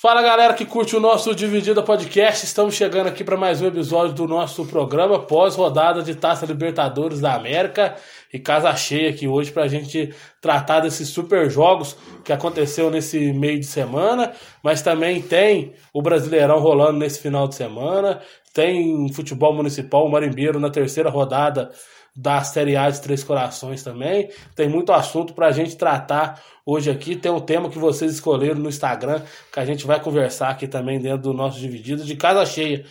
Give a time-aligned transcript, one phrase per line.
[0.00, 4.14] Fala galera que curte o nosso Dividida Podcast, estamos chegando aqui para mais um episódio
[4.14, 7.96] do nosso programa pós-rodada de Taça Libertadores da América.
[8.32, 13.32] E casa cheia aqui hoje para a gente tratar desses super jogos que aconteceu nesse
[13.32, 14.32] meio de semana,
[14.62, 18.20] mas também tem o Brasileirão rolando nesse final de semana,
[18.54, 21.72] tem futebol municipal, o Marimbeiro na terceira rodada
[22.20, 24.28] da Série A de Três Corações também.
[24.56, 27.14] Tem muito assunto para a gente tratar hoje aqui.
[27.14, 31.00] Tem um tema que vocês escolheram no Instagram, que a gente vai conversar aqui também
[31.00, 32.84] dentro do nosso Dividido, de casa cheia,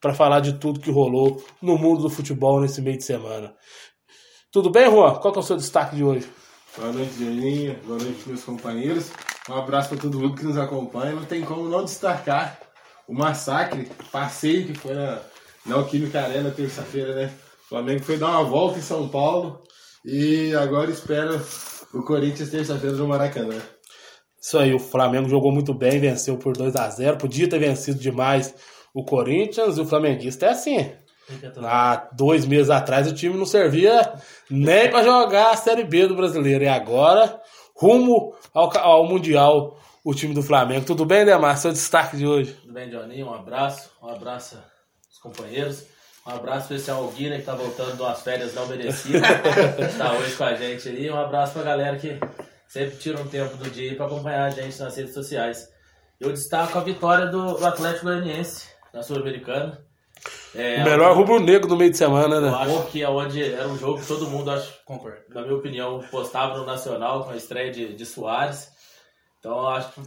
[0.00, 3.52] para falar de tudo que rolou no mundo do futebol nesse meio de semana.
[4.50, 5.16] Tudo bem, Juan?
[5.16, 6.26] Qual que é o seu destaque de hoje?
[6.74, 7.78] Boa noite, Janinha.
[7.84, 9.10] Boa noite, meus companheiros.
[9.46, 11.14] Um abraço para todo mundo que nos acompanha.
[11.14, 12.58] Não tem como não destacar
[13.06, 15.20] o massacre, passeio que foi na,
[15.66, 17.30] na Alquímica Arena terça-feira, né?
[17.70, 19.62] O Flamengo foi dar uma volta em São Paulo
[20.04, 21.40] e agora espera
[21.94, 23.62] o Corinthians terça-feira no Maracanã.
[24.42, 28.00] Isso aí, o Flamengo jogou muito bem, venceu por 2 a 0 Podia ter vencido
[28.00, 28.52] demais
[28.92, 30.92] o Corinthians e o Flamenguista é assim.
[31.62, 34.14] Há dois meses atrás o time não servia
[34.50, 36.64] nem para jogar a Série B do brasileiro.
[36.64, 37.40] E agora,
[37.76, 40.86] rumo ao, ao Mundial, o time do Flamengo.
[40.86, 41.56] Tudo bem, Demar?
[41.56, 42.52] Seu destaque de hoje.
[42.62, 43.22] Tudo bem, Johnny?
[43.22, 43.90] Um abraço.
[44.02, 45.99] Um abraço aos companheiros.
[46.26, 49.22] Um abraço especial ao Guina, que tá voltando de umas férias não merecidas.
[49.96, 51.10] tá hoje com a gente aí.
[51.10, 52.18] Um abraço pra galera que
[52.68, 55.68] sempre tira um tempo do dia para acompanhar a gente nas redes sociais.
[56.20, 59.82] Eu destaco a vitória do, do Atlético Goianiense na Sul-Americana.
[60.54, 62.48] É, o melhor rubro-negro do meio de semana, né?
[62.48, 65.54] Eu acho que é onde era um jogo que todo mundo, acho, concordo, na minha
[65.54, 68.68] opinião, postava no Nacional com a estreia de, de Soares.
[69.38, 70.00] Então eu acho que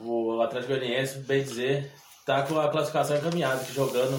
[0.00, 1.92] o Atlético Goianiense, bem dizer,
[2.24, 4.18] tá com a classificação encaminhada, que jogando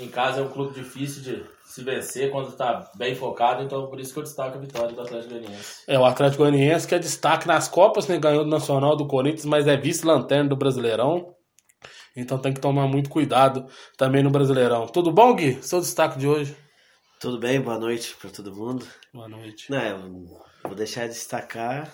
[0.00, 4.00] em casa é um clube difícil de se vencer quando está bem focado, então por
[4.00, 5.82] isso que eu destaco a vitória do Atlético Goianiense.
[5.86, 8.18] É, o Atlético Goianiense que é destaque nas Copas, né?
[8.18, 11.34] ganhou do Nacional do Corinthians, mas é vice-lanterna do Brasileirão.
[12.16, 13.66] Então tem que tomar muito cuidado
[13.96, 14.86] também no Brasileirão.
[14.86, 15.62] Tudo bom, Gui?
[15.62, 16.56] Seu destaque de hoje.
[17.20, 18.86] Tudo bem, boa noite para todo mundo.
[19.12, 19.70] Boa noite.
[19.70, 20.24] Não, eu
[20.64, 21.92] vou deixar de destacar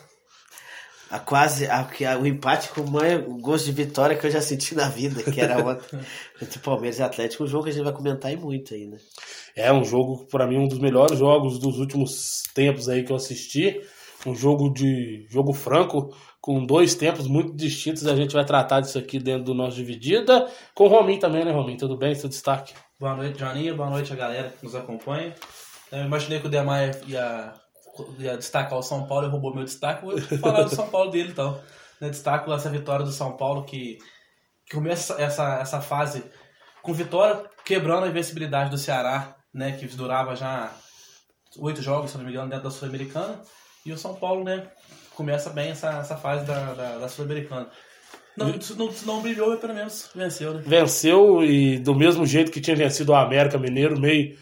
[1.11, 4.41] a quase a, a, o empate com o maior gosto de vitória que eu já
[4.41, 5.99] senti na vida, que era ontem
[6.43, 8.97] entre Palmeiras e Atlético, um jogo que a gente vai comentar aí muito ainda.
[9.55, 13.17] É um jogo, para mim, um dos melhores jogos dos últimos tempos aí que eu
[13.17, 13.81] assisti.
[14.27, 18.07] Um jogo de jogo franco, com dois tempos muito distintos.
[18.07, 20.49] A gente vai tratar disso aqui dentro do nosso Dividida.
[20.75, 21.79] Com o Rominho também, né, Rominho?
[21.79, 22.15] Tudo bem?
[22.15, 22.75] Seu destaque?
[22.99, 23.75] Boa noite, Joninha.
[23.75, 25.35] Boa noite a galera que nos acompanha.
[25.93, 27.53] Eu imaginei que o Demar ia,
[28.19, 30.05] ia destacar o São Paulo e roubou meu destaque.
[30.05, 31.61] Vou falar do São Paulo dele, então.
[32.01, 33.99] Eu destaco essa vitória do São Paulo que,
[34.67, 36.25] que começa essa, essa fase
[36.83, 40.73] com vitória, quebrando a invencibilidade do Ceará, né, que durava já
[41.59, 43.41] oito jogos, se não me engano, dentro da Sul-Americana.
[43.85, 44.69] E o São Paulo, né,
[45.15, 47.69] começa bem essa, essa fase da, da, da Sul-Americana.
[48.37, 50.63] Não, não, não brilhou, mas pelo menos venceu, né?
[50.65, 54.37] Venceu e do mesmo jeito que tinha vencido o América Mineiro, meio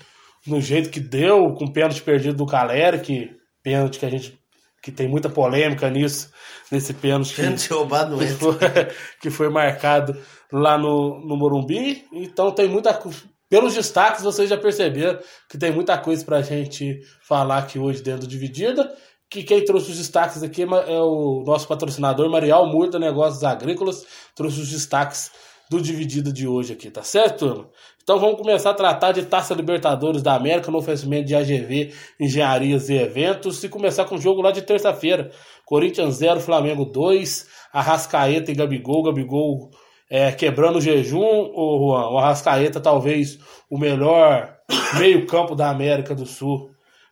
[0.47, 3.31] no jeito que deu, com pênalti perdido do Caleri, que
[3.65, 4.39] pênalti que a gente
[4.81, 6.31] que tem muita polêmica nisso,
[6.71, 8.59] nesse pênalti que, roubado que, foi,
[9.23, 10.15] que foi marcado
[10.53, 12.05] lá no, no Morumbi.
[12.12, 13.00] Então tem muita
[13.49, 15.19] pelos destaques vocês já perceberam
[15.49, 18.94] que tem muita coisa pra gente falar aqui hoje dentro do Dividida
[19.35, 24.61] que quem trouxe os destaques aqui é o nosso patrocinador Marial Murta Negócios Agrícolas, trouxe
[24.61, 25.31] os destaques
[25.69, 27.71] do Dividida de hoje aqui, tá certo, turma?
[28.05, 31.91] Então vamos começar a tratar de Taça Libertadores da América no oferecimento de AGV,
[32.21, 35.31] Engenharias e Eventos e começar com o jogo lá de terça-feira.
[35.65, 39.71] Corinthians 0, Flamengo 2, Arrascaeta e Gabigol, Gabigol
[40.11, 43.39] é, quebrando o jejum, o, Juan, o Arrascaeta talvez
[43.71, 44.55] o melhor
[45.00, 46.69] meio campo da América do Sul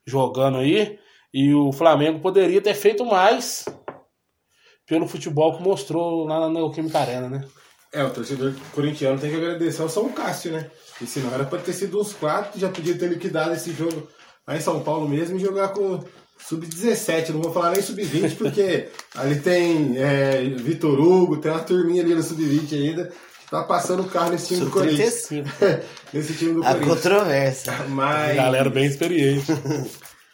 [0.06, 0.99] jogando aí.
[1.33, 3.65] E o Flamengo poderia ter feito mais
[4.87, 7.49] pelo futebol que mostrou lá na Neoquímica Arena, né?
[7.93, 10.71] É, o torcedor corintiano tem que agradecer ao São Cássio, né?
[11.00, 14.09] E senão era pra ter sido uns quatro, já podia ter liquidado esse jogo
[14.47, 16.03] lá em São Paulo mesmo e jogar com
[16.49, 17.31] sub-17.
[17.31, 22.15] Não vou falar nem sub-20, porque ali tem é, Vitor Hugo, tem uma turminha ali
[22.15, 23.12] no sub-20 ainda.
[23.50, 25.27] Tá passando o carro nesse time do Corinthians.
[25.27, 25.83] Sub-35.
[26.15, 26.95] nesse time do A Corinthians.
[26.95, 27.73] controvérsia.
[27.88, 28.37] Mas.
[28.37, 29.53] Galera bem experiente.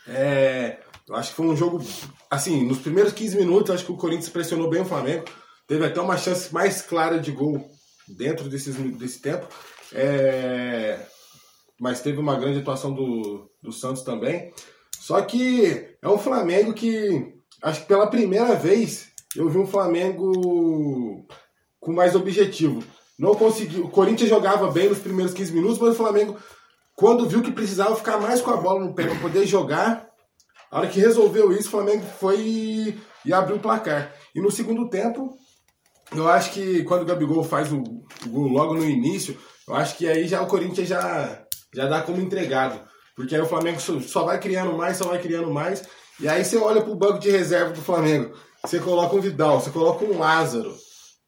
[0.06, 0.78] É,
[1.08, 1.84] eu acho que foi um jogo.
[2.31, 5.25] Assim, nos primeiros 15 minutos, eu acho que o Corinthians pressionou bem o Flamengo.
[5.68, 7.70] Teve até uma chance mais clara de gol
[8.08, 9.46] dentro desses, desse tempo.
[9.92, 10.98] É,
[11.78, 14.50] mas teve uma grande atuação do, do Santos também.
[14.98, 21.26] Só que é um Flamengo que, acho que pela primeira vez, eu vi um Flamengo
[21.78, 22.82] com mais objetivo.
[23.18, 23.84] Não conseguiu.
[23.84, 26.36] O Corinthians jogava bem nos primeiros 15 minutos, mas o Flamengo,
[26.96, 30.08] quando viu que precisava ficar mais com a bola no pé para poder jogar,
[30.70, 34.14] a hora que resolveu isso, o Flamengo foi e, e abriu o placar.
[34.34, 35.36] E no segundo tempo,
[36.12, 39.96] eu acho que quando o Gabigol faz o, o gol logo no início, eu acho
[39.96, 41.44] que aí já o Corinthians já,
[41.75, 42.81] já dá como entregado.
[43.14, 45.82] Porque aí o Flamengo só, vai criando mais, só vai criando mais.
[46.20, 48.34] E aí você olha pro banco de reserva do Flamengo.
[48.64, 50.75] Você coloca um Vidal, você coloca um Lázaro.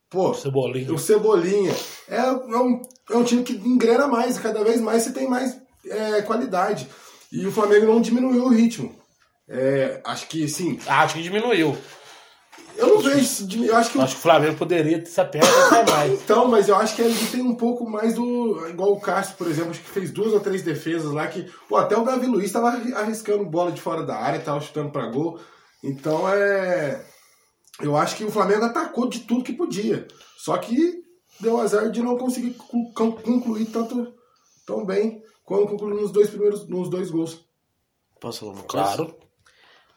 [0.09, 0.93] Pô, Cebolinha.
[0.93, 1.75] o Cebolinha.
[2.09, 2.81] É, é, um,
[3.11, 5.57] é um time que engrena mais, cada vez mais você tem mais
[5.87, 6.89] é, qualidade.
[7.31, 8.95] E o Flamengo não diminuiu o ritmo.
[9.49, 10.79] É, acho que sim.
[10.87, 11.77] Acho que diminuiu.
[12.81, 13.19] Eu não vejo.
[13.19, 15.91] esse dimi- Eu acho que o Acho que o Flamengo poderia ter se aperta até
[15.91, 16.13] mais.
[16.23, 18.69] Então, mas eu acho que ele tem um pouco mais do.
[18.69, 21.51] Igual o Cássio, por exemplo, acho que fez duas ou três defesas lá que.
[21.69, 25.07] Pô, até o Davi Luiz tava arriscando bola de fora da área, tava chutando pra
[25.11, 25.39] gol.
[25.83, 27.05] Então é.
[27.81, 30.07] Eu acho que o Flamengo atacou de tudo que podia.
[30.37, 31.03] Só que
[31.41, 32.55] deu azar de não conseguir
[32.95, 34.13] concluir tanto
[34.67, 36.69] tão bem quanto concluiu nos dois primeiros.
[36.69, 37.45] nos dois gols.
[38.21, 38.69] Posso falar uma coisa?
[38.97, 39.17] Claro.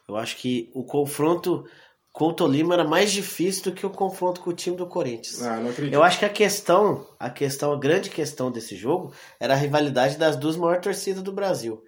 [0.07, 1.65] Eu acho que o confronto
[2.13, 5.41] com o Tolima era mais difícil do que o confronto com o time do Corinthians.
[5.41, 5.93] Ah, não acredito.
[5.93, 10.15] Eu acho que a questão, a questão, a grande questão desse jogo era a rivalidade
[10.15, 11.83] das duas maiores torcidas do Brasil.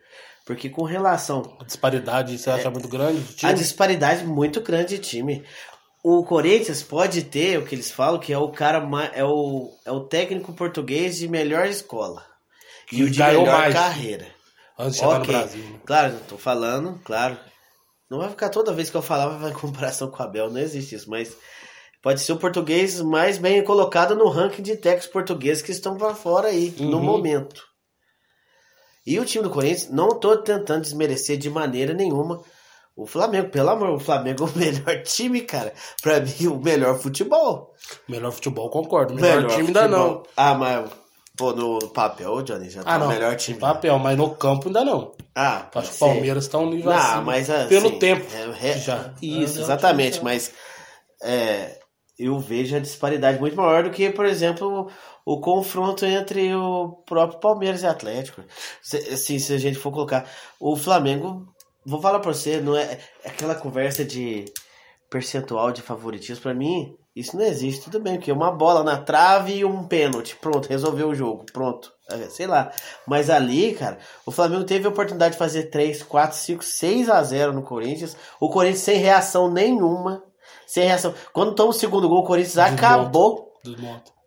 [0.45, 3.19] Porque com relação A disparidade você acha muito grande?
[3.19, 3.51] do time?
[3.51, 5.43] a disparidade muito grande de time.
[6.03, 8.77] O Corinthians pode ter o que eles falam que é o cara
[9.13, 12.23] é o, é o técnico português de melhor escola
[12.87, 13.73] Que e o de melhor mais.
[13.73, 14.27] carreira.
[14.77, 15.33] Antes de chegar Ok.
[15.33, 15.63] no Brasil.
[15.63, 15.79] né?
[15.85, 17.37] Claro, tô falando, claro.
[18.09, 20.95] Não vai ficar toda vez que eu falar vai comparação com o Abel, não existe
[20.95, 21.35] isso, mas
[22.01, 26.13] pode ser o português mais bem colocado no ranking de técnicos portugueses que estão para
[26.13, 27.03] fora aí, no Uhum.
[27.03, 27.63] momento.
[29.05, 32.41] E o time do Corinthians, não tô tentando desmerecer de maneira nenhuma
[32.97, 35.73] o Flamengo, pelo amor, o Flamengo é o melhor time, cara.
[36.01, 37.73] Pra mim, o melhor futebol.
[38.07, 39.13] Melhor futebol, concordo.
[39.13, 40.23] Melhor, time ainda não.
[40.35, 40.89] Ah, mas,
[41.37, 43.07] pô, no papel, Johnny, já tá Ah, não.
[43.07, 43.57] o melhor time.
[43.57, 45.11] Em papel, mas no campo ainda não.
[45.35, 46.07] Ah, pode Acho que o.
[46.07, 47.21] Palmeiras está um nível Não, acima.
[47.21, 48.25] mas assim, Pelo tempo.
[48.33, 49.13] é- é- já.
[49.21, 50.51] Isso, É, exatamente, é, mas
[51.21, 51.79] é,
[52.17, 54.89] eu vejo a disparidade muito maior do que, por exemplo,
[55.25, 58.41] o, o confronto entre o próprio Palmeiras e Atlético.
[58.81, 60.25] Se, assim, se a gente for colocar,
[60.59, 61.45] o Flamengo,
[61.85, 64.45] vou falar pra você, não é é aquela conversa de
[65.09, 69.53] percentual de favoritismo, pra mim, isso não existe, tudo bem, porque uma bola na trave
[69.57, 71.91] e um pênalti, pronto, resolveu o jogo, pronto,
[72.29, 72.71] sei lá.
[73.05, 77.23] Mas ali, cara, o Flamengo teve a oportunidade de fazer 3, 4, 5, 6 a
[77.23, 80.23] 0 no Corinthians, o Corinthians sem reação nenhuma,
[80.67, 81.13] sem reação.
[81.33, 83.53] Quando toma o segundo gol, o Corinthians acabou,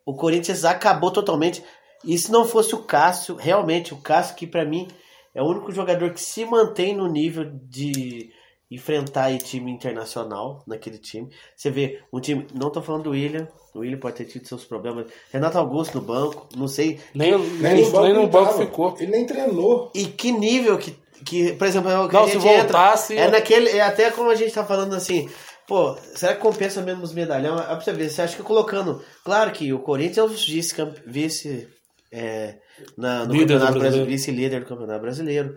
[0.05, 1.63] o Corinthians acabou totalmente.
[2.05, 4.89] E se não fosse o Cássio, realmente, o Cássio que pra mim
[5.35, 8.31] é o único jogador que se mantém no nível de
[8.71, 11.33] enfrentar aí time internacional naquele time.
[11.57, 14.65] Você vê um time, não tô falando do William, o William pode ter tido seus
[14.65, 15.07] problemas.
[15.33, 16.99] Renato Augusto no banco, não sei.
[17.15, 18.59] Nem, nem, nem no banco tava.
[18.65, 18.97] ficou.
[18.99, 19.91] Ele nem treinou.
[19.95, 22.63] E que nível que, que por exemplo, é o que Não, a se gente entra,
[22.79, 25.29] voltasse- é naquele, é até como a gente tá falando assim,
[25.67, 27.59] pô, será que compensa mesmo os medalhão?
[27.59, 30.75] É pra você ver, você acha que colocando, claro que o Corinthians é o vice,
[31.07, 31.69] vice
[32.11, 32.57] é,
[32.97, 33.79] na, no Líder do Campeonato brasileiro.
[33.81, 35.57] Brasileiro, vice-líder do Campeonato Brasileiro,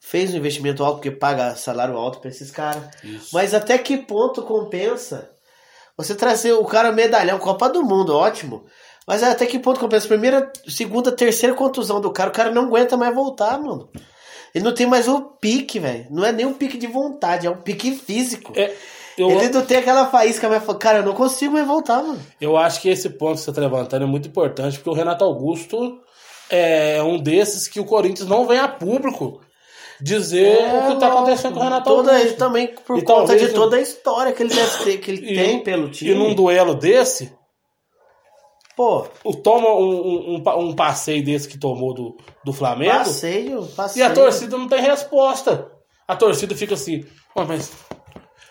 [0.00, 2.82] fez um investimento alto porque paga salário alto pra esses caras,
[3.32, 5.30] mas até que ponto compensa
[5.96, 8.64] você trazer o cara medalhão, Copa do Mundo, ótimo.
[9.06, 10.06] Mas até que ponto compensa?
[10.06, 13.88] Primeira, segunda, terceira contusão do cara, o cara não aguenta mais voltar, mano.
[14.54, 16.06] Ele não tem mais o pique, velho.
[16.10, 18.52] Não é nem um pique de vontade, é um pique físico.
[18.54, 18.72] É,
[19.16, 20.62] eu, Ele não tem aquela faísca mais.
[20.62, 22.20] fala, Cara, eu não consigo mais voltar, mano.
[22.40, 25.24] eu acho que esse ponto que você está levantando é muito importante, porque o Renato
[25.24, 26.00] Augusto
[26.50, 29.40] é um desses que o Corinthians não vem a público
[30.02, 32.36] dizer o que está acontecendo com o Renato É, Toda, Augusto.
[32.36, 35.32] também por E conta talvez de toda a história que ele, deve ter, que ele
[35.32, 36.10] E- tem pelo time.
[36.10, 37.32] E num duelo desse,
[38.74, 42.98] Pô, o toma um, um, um pa- um passeio desse que tomou do, do Flamengo.
[42.98, 44.06] passeio, E passeio.
[44.06, 45.70] a torcida não tem resposta.
[46.08, 47.04] A torcida fica assim,
[47.36, 47.70] Ó, mas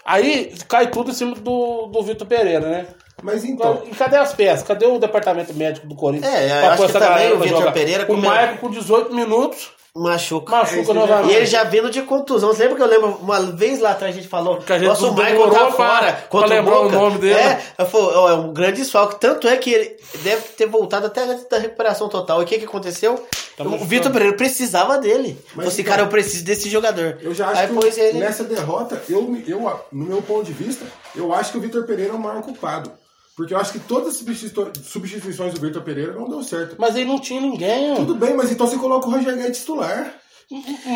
[0.05, 2.88] aí cai tudo em cima do, do Vitor Pereira, né?
[3.24, 3.81] Mas então.
[3.86, 4.65] E cadê as peças?
[4.65, 6.31] Cadê o departamento médico do Corinthians?
[6.34, 7.72] É, eu acho que também o Vitor?
[7.74, 10.50] Pereira O come- Maicon com 18 minutos Machuca.
[10.55, 11.31] machuca novamente.
[11.33, 12.50] E ele já vindo de contusão.
[12.53, 14.88] Você lembra que eu lembro uma vez lá atrás a gente falou Que a gente
[14.88, 16.95] nossa, o Michael tá pra- fora pra contra lembrar o Boca.
[16.95, 17.33] nome dele.
[17.38, 19.19] É, eu falei, ó, é um grande desfalque.
[19.19, 22.39] Tanto é que ele deve ter voltado até antes da recuperação total.
[22.41, 23.21] E o que que aconteceu?
[23.57, 23.77] Tá o.
[23.79, 25.38] Vitor Pereira precisava dele.
[25.48, 27.17] Mas Falei assim, então, cara, eu preciso desse jogador.
[27.21, 28.19] Eu já acho Aí que ele.
[28.19, 29.60] nessa derrota, eu, eu,
[29.91, 32.89] no meu ponto de vista, eu acho que o Vitor Pereira é o maior culpado.
[33.35, 36.75] Porque eu acho que todas as substitu- substituições do Vitor Pereira não deu certo.
[36.77, 37.95] Mas ele não tinha ninguém.
[37.95, 40.13] Tudo bem, mas então você coloca o Roger Guedes titular.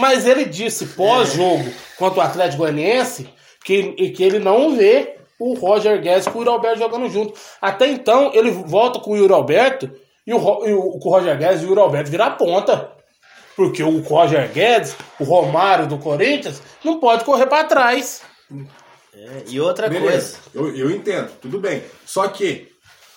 [0.02, 1.64] Mas ele disse pós-jogo
[1.98, 3.30] contra o Atlético Goianiense
[3.64, 7.34] que, que ele não vê o Roger Guedes com o Yuri Alberto jogando junto.
[7.62, 9.90] Até então, ele volta com o Yuri Alberto
[10.28, 12.92] e o, e o, com o Roger Guedes e o Yuri Alberto vira a ponta.
[13.56, 18.22] Porque o Roger Guedes, o Romário do Corinthians, não pode correr pra trás.
[19.18, 21.82] É, e outra Beleza, eu, eu entendo, tudo bem.
[22.06, 22.68] Só que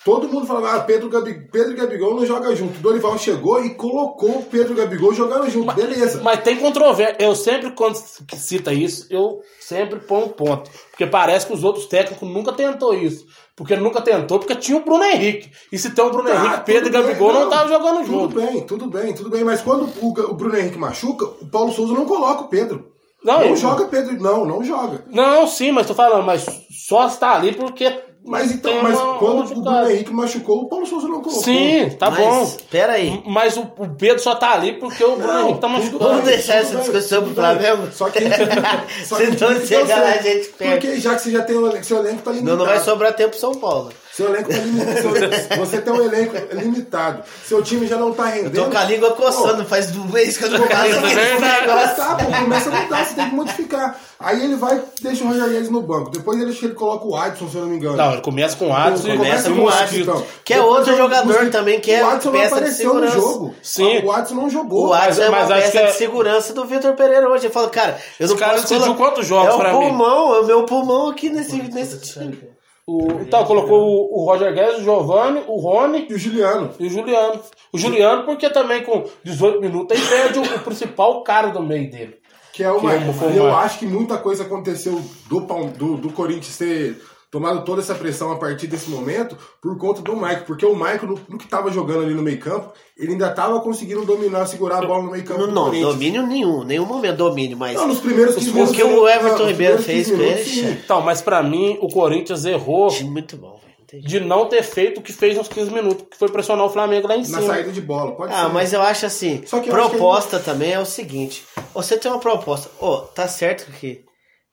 [0.04, 2.78] todo mundo falava, ah, Pedro, Gabi, Pedro e Gabigol não joga junto.
[2.78, 5.74] Dorival chegou e colocou o Pedro e Gabigol jogando junto.
[5.74, 6.20] Beleza.
[6.22, 7.16] Mas tem controvérsia.
[7.18, 7.96] Eu sempre, quando
[8.36, 10.70] cita isso, eu sempre ponho um ponto.
[10.90, 13.26] Porque parece que os outros técnicos nunca tentou isso.
[13.56, 15.50] Porque nunca tentou, porque tinha o Bruno Henrique.
[15.72, 18.06] E se tem o Bruno Tá, Henrique, Pedro e tudo bem, Gabigol não estavam jogando
[18.06, 18.34] junto.
[18.34, 19.44] Tudo bem, tudo bem, tudo bem.
[19.44, 22.97] Mas quando o, o Bruno Henrique machuca, o Paulo Souza não coloca o Pedro.
[23.28, 25.04] Não, Não, eu- joga Pedro, não, não joga.
[25.11, 26.47] Não, sim, mas tô falando, mas
[26.88, 28.04] só está ali porque.
[28.25, 29.90] Mas então, tem mas uma- quando uma o Bruno.
[29.90, 31.42] Henrique machucou, o Paulo Souza não colocou.
[31.42, 32.56] Sim, tá Mas, bom.
[32.70, 33.23] Pera aí.
[33.26, 35.99] Mas o, o Pedro só tá ali porque o Bruno Henrique tá machucado.
[36.04, 37.35] Vamos deixar essa discussão pro.
[37.35, 37.88] Flamengo?
[37.92, 38.18] Só que.
[39.06, 40.87] só que lá, você- a gente perde.
[40.87, 42.56] Porque já que você já tem o seu elenco tá limitado.
[42.56, 43.90] Não, não vai sobrar tempo pro São Paulo.
[44.18, 45.56] Seu elenco tá limitado.
[45.58, 47.22] você tem um elenco limitado.
[47.46, 48.52] Seu time já não tá rendendo.
[48.64, 51.60] Tô com a língua coçando, faz um mês que eu não Começa a nesse mudar,
[51.60, 51.96] negócio.
[51.96, 54.00] tá, pô, começa a mudar, você tem que modificar.
[54.18, 56.10] Aí ele vai, deixa o Roger Guedes no banco.
[56.10, 57.96] Depois ele, ele coloca o Adson, se eu não me engano.
[57.96, 59.68] Não, ele começa com o Adson e Começa e com o.
[59.68, 62.38] Adson, Então, que é depois outro o jogador Mosquito- também, que é o Adson não
[62.40, 63.16] peça de apareceu no segurança.
[63.20, 63.54] jogo.
[63.62, 64.04] Sim.
[64.04, 64.88] O Adson não jogou.
[64.88, 67.46] O Adson é uma mas peça que é- de segurança do Vitor Pereira hoje.
[67.46, 69.72] Eu falo, cara, eu não Esse cara posso decidiu colo- quantos jogos É o pra
[69.72, 69.78] mim?
[69.87, 72.57] pulmão, é o meu pulmão aqui nesse, nesse time.
[72.90, 76.71] O, então, colocou o, o Roger Guedes, o Giovanni, o Rony E o Juliano.
[76.80, 77.38] e o Juliano.
[77.71, 81.90] O Juliano, porque também com 18 minutos ele perde o, o principal cara do meio
[81.90, 82.16] dele.
[82.54, 82.80] Que é uma.
[82.90, 85.40] Que é o- eu acho que muita coisa aconteceu do,
[85.76, 86.99] do, do Corinthians ter
[87.30, 90.44] tomado toda essa pressão a partir desse momento por conta do Mike.
[90.47, 93.61] Porque o Mike, no, no que tava jogando ali no meio campo, ele ainda tava
[93.61, 95.47] conseguindo dominar, segurar a bola no meio campo.
[95.47, 98.70] Não, não, domínio nenhum, nenhum momento domínio, mas Não, nos primeiros 15 minutos.
[98.73, 100.70] o que o não, Everton nos Ribeiro fez 15 com ele.
[100.85, 103.68] Então, mas pra mim, o Corinthians errou muito bom, velho.
[103.82, 104.06] Entendi.
[104.06, 107.08] de não ter feito o que fez nos 15 minutos, que foi pressionar o Flamengo
[107.08, 107.42] lá em Na cima.
[107.42, 108.52] saída de bola, pode Ah, ser.
[108.52, 111.42] mas eu acho assim, Só que eu acho que proposta também é o seguinte,
[111.73, 114.04] você tem uma proposta, ó, tá certo que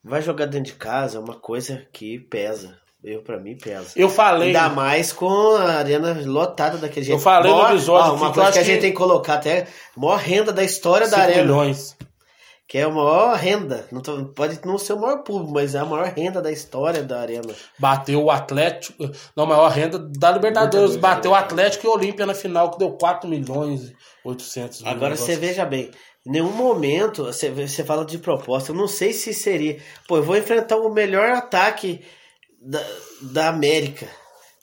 [0.05, 3.87] vai jogar dentro de casa é uma coisa que pesa, eu pra mim pesa.
[3.95, 4.47] Eu falei.
[4.47, 7.17] Ainda mais com a arena lotada daquele jeito.
[7.17, 8.91] Eu falei no episódio ó, uma que eu coisa acho que a que- gente tem
[8.91, 11.41] que colocar até, maior renda da história da 5 arena.
[11.43, 11.97] milhões.
[12.67, 13.85] Que é a maior renda.
[13.91, 17.03] Não tô- pode não ser o maior público, mas é a maior renda da história
[17.03, 17.53] da arena.
[17.77, 19.07] Bateu o Atlético.
[19.37, 20.95] Não, maior renda da Libertadores.
[20.95, 24.91] Bateu o Atlético e o Olímpia na final, que deu 4 milhões e 800 mil.
[24.91, 25.91] Agora você veja bem,
[26.25, 28.71] em nenhum momento você, você fala de proposta.
[28.71, 29.79] Eu não sei se seria.
[30.07, 32.03] Pô, eu vou enfrentar o melhor ataque
[32.59, 32.83] da,
[33.21, 34.07] da América.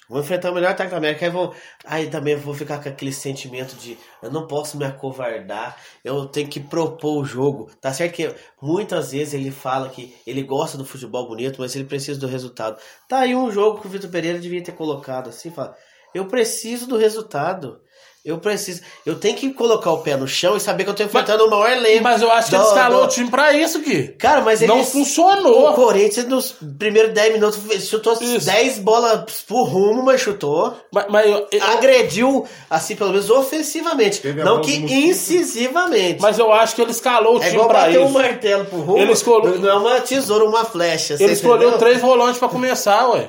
[0.08, 1.24] Vou enfrentar o melhor ataque da América.
[1.24, 1.54] Aí, vou,
[1.86, 6.48] aí também vou ficar com aquele sentimento de eu não posso me acovardar, eu tenho
[6.48, 7.70] que propor o jogo.
[7.80, 11.84] Tá certo que muitas vezes ele fala que ele gosta do futebol bonito, mas ele
[11.84, 12.78] precisa do resultado.
[13.08, 15.74] Tá aí um jogo que o Vitor Pereira devia ter colocado assim, fala,
[16.12, 17.80] eu preciso do resultado.
[18.24, 18.82] Eu preciso.
[19.04, 21.50] Eu tenho que colocar o pé no chão e saber que eu tô enfrentando o
[21.50, 22.04] maior elenco.
[22.04, 24.08] Mas eu acho que do- ele escalou do- o time pra isso, Gui.
[24.16, 24.72] Cara, mas ele.
[24.72, 25.70] Não funcionou.
[25.70, 28.46] O Corinthians, nos primeiros 10 minutos, chutou Isso.
[28.46, 30.72] 10 bolas pro rumo, mas chutou.
[30.92, 34.20] Mas, mas eu- eu- Agrediu, assim, pelo menos ofensivamente.
[34.20, 36.20] Teve Não que incisivamente.
[36.20, 38.12] mas eu acho que ele escalou o é time igual pra bater um isso.
[38.14, 38.98] martelo pro rumo.
[38.98, 41.16] Ele escolheu- Não é uma tesoura, uma flecha.
[41.18, 41.78] Ele escolheu entendeu?
[41.78, 43.28] três volantes pra começar, ué.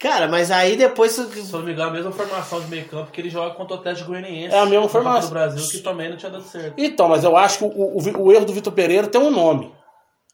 [0.00, 1.12] Cara, mas aí depois.
[1.12, 3.76] Se eu não me engano, a mesma formação de meio campo que ele joga contra
[3.76, 4.54] o Atlético Goianiense.
[4.54, 5.28] É a mesma formação.
[5.28, 6.74] do Brasil, que também não tinha dado certo.
[6.78, 9.72] Então, mas eu acho que o, o, o erro do Vitor Pereira tem um nome.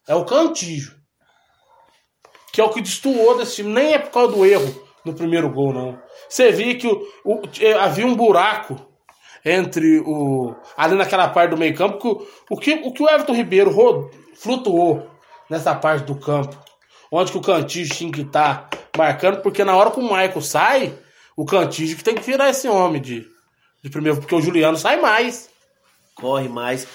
[0.07, 0.95] É o Cantígio.
[2.53, 3.73] Que é o que destoou desse time.
[3.73, 5.99] Nem é por causa do erro no primeiro gol, não.
[6.29, 8.75] Você via que o, o- eh, havia um buraco
[9.43, 10.55] entre o.
[10.77, 11.97] ali naquela parte do meio campo.
[11.99, 15.05] Que o, o, que, o que o Everton Ribeiro ro- flutuou
[15.49, 16.57] nessa parte do campo.
[17.11, 20.93] Onde que o Cantígio tinha que estar marcando, porque na hora que o Michael sai,
[21.35, 23.25] o Cantígio que tem que virar esse homem de,
[23.83, 25.49] de primeiro, porque o Juliano sai mais.
[26.15, 26.87] Corre mais.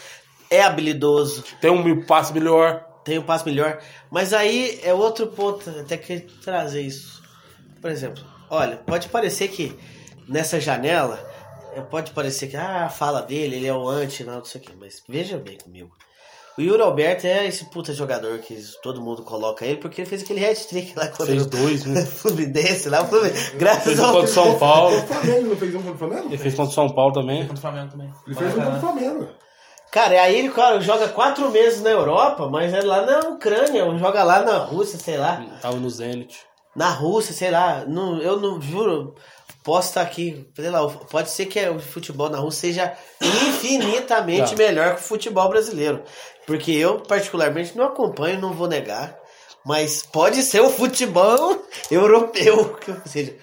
[0.50, 1.44] É habilidoso.
[1.60, 2.84] Tem um passe melhor.
[3.04, 3.80] tem um passe melhor.
[4.10, 7.22] Mas aí é outro ponto, até que trazer isso.
[7.80, 9.76] Por exemplo, olha, pode parecer que
[10.28, 11.16] nessa janela,
[11.90, 14.64] pode parecer que ah, a fala dele, ele é o anti, não, não sei o
[14.64, 15.96] que, mas veja bem comigo.
[16.58, 20.22] O Yuri Alberto é esse puta jogador que todo mundo coloca ele, porque ele fez
[20.22, 22.04] aquele hat-trick lá contra Fez o dois, né?
[22.04, 24.96] Fluminense lá, o Fluminense, graças Fez um ao contra o São Paulo.
[24.98, 26.26] O Flamengo não fez um contra o Flamengo?
[26.26, 27.40] Ele fez contra o São Paulo também.
[27.46, 28.12] Contra o Flamengo também.
[28.26, 29.28] Ele fez um contra o Flamengo.
[29.92, 33.98] Cara, aí ele cara, joga quatro meses na Europa, mas é lá na Ucrânia, ou
[33.98, 35.44] joga lá na Rússia, sei lá.
[35.60, 36.40] Tava no Zenit.
[36.74, 37.84] Na Rússia, sei lá.
[37.86, 39.14] Não, eu não juro.
[39.62, 44.96] Posso estar aqui, sei lá, pode ser que o futebol na Rússia seja infinitamente melhor
[44.96, 46.02] que o futebol brasileiro.
[46.46, 49.16] Porque eu, particularmente, não acompanho, não vou negar.
[49.64, 52.76] Mas pode ser o futebol europeu.
[52.88, 53.34] Ou seja,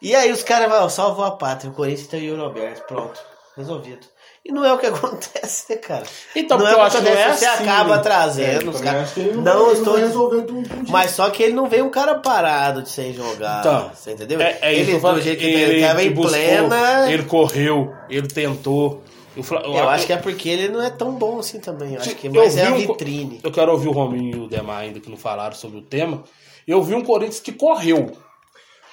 [0.00, 3.20] e aí os caras vão, salvou a pátria, o Corinthians tem o Yuri Alberto, pronto,
[3.56, 4.04] resolvido.
[4.44, 6.02] E não é o que acontece, cara?
[6.34, 8.02] Então, não é o que não é acontece, você assim, acaba né?
[8.02, 9.16] trazendo É, os caras.
[9.16, 12.16] ele não Não, ele estou tudo com Mas só que ele não veio um cara
[12.16, 13.60] parado de sem jogar.
[13.60, 14.40] Então, você entendeu?
[14.40, 15.14] É, é isso ele, falo.
[15.14, 17.12] do jeito que ele, ele tava em buscou, plena.
[17.12, 19.04] Ele correu, ele tentou.
[19.36, 21.94] O Fla- Eu acho que é porque ele não é tão bom assim também.
[21.94, 23.40] Eu acho que Eu mais é a vi um vitrine.
[23.42, 26.22] Eu quero ouvir o Rominho e o Demar ainda que não falaram sobre o tema.
[26.66, 28.12] Eu vi um Corinthians que correu.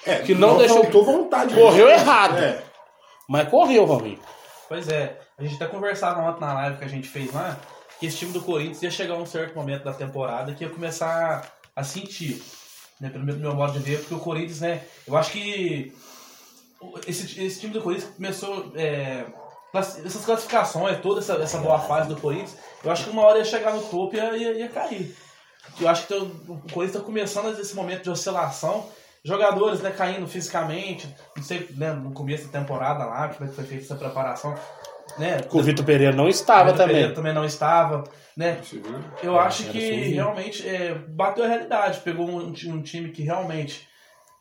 [0.06, 0.82] É, que não, não deixou.
[0.82, 1.54] faltou vontade.
[1.54, 1.94] Correu É.
[1.94, 2.62] errado.
[3.28, 4.18] Mas correu, Rominho.
[4.68, 7.58] Pois é, a gente até conversava ontem na live que a gente fez lá,
[7.98, 10.70] que esse time do Corinthians ia chegar a um certo momento da temporada que ia
[10.70, 12.42] começar a sentir,
[13.00, 15.92] né, pelo meu, meu modo de ver, porque o Corinthians, né, eu acho que
[17.06, 19.24] esse, esse time do Corinthians começou, é,
[19.72, 23.44] essas classificações, toda essa, essa boa fase do Corinthians, eu acho que uma hora ia
[23.44, 25.14] chegar no topo e ia, ia, ia cair.
[25.80, 28.88] Eu acho que o o Corinthians está começando esse momento de oscilação,
[29.24, 33.54] jogadores né, caindo fisicamente, não sei, né, no começo da temporada lá, como é que
[33.54, 34.54] foi feita essa preparação.
[35.18, 36.94] Né, o Vitor Pereira não estava o Vitor também.
[36.94, 38.04] Pereira também não estava,
[38.36, 38.60] né?
[39.22, 39.78] Eu É, acho que
[40.14, 43.88] realmente é, bateu a realidade, pegou um, um time que realmente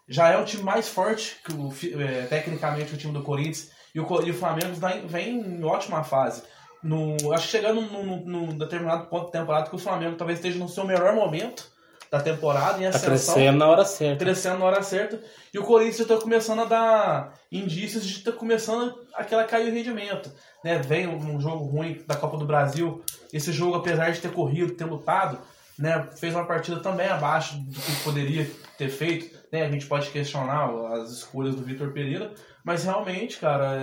[0.07, 3.99] já é um time mais forte que o, é, tecnicamente o time do Corinthians e
[3.99, 6.43] o, e o Flamengo vem, vem em ótima fase.
[6.81, 10.57] No, acho que chegando num, num- determinado ponto da temporada que o Flamengo talvez esteja
[10.57, 11.67] no seu melhor momento
[12.09, 14.23] da temporada em Tá ascensão crescendo na hora certa.
[14.25, 15.21] crescendo na hora certa.
[15.53, 20.31] E o Corinthians está começando a dar indícios de estar começando aquela cair o rendimento.
[20.63, 20.79] Né?
[20.79, 23.03] Vem um um jogo ruim da Copa do Brasil.
[23.31, 25.37] Esse jogo, apesar de ter corrido, ter lutado,
[25.77, 26.07] né?
[26.17, 29.37] fez uma partida também abaixo do que poderia ter feito.
[29.51, 29.63] Né?
[29.65, 32.31] A gente pode questionar as escolhas do Vitor Pereira,
[32.63, 33.75] mas realmente, cara,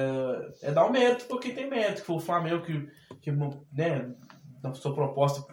[0.63, 2.01] é, é dar o mérito para quem tem mérito.
[2.01, 2.89] Que foi o Flamengo que,
[3.21, 3.31] que
[3.73, 4.11] né,
[4.63, 5.45] na sua proposta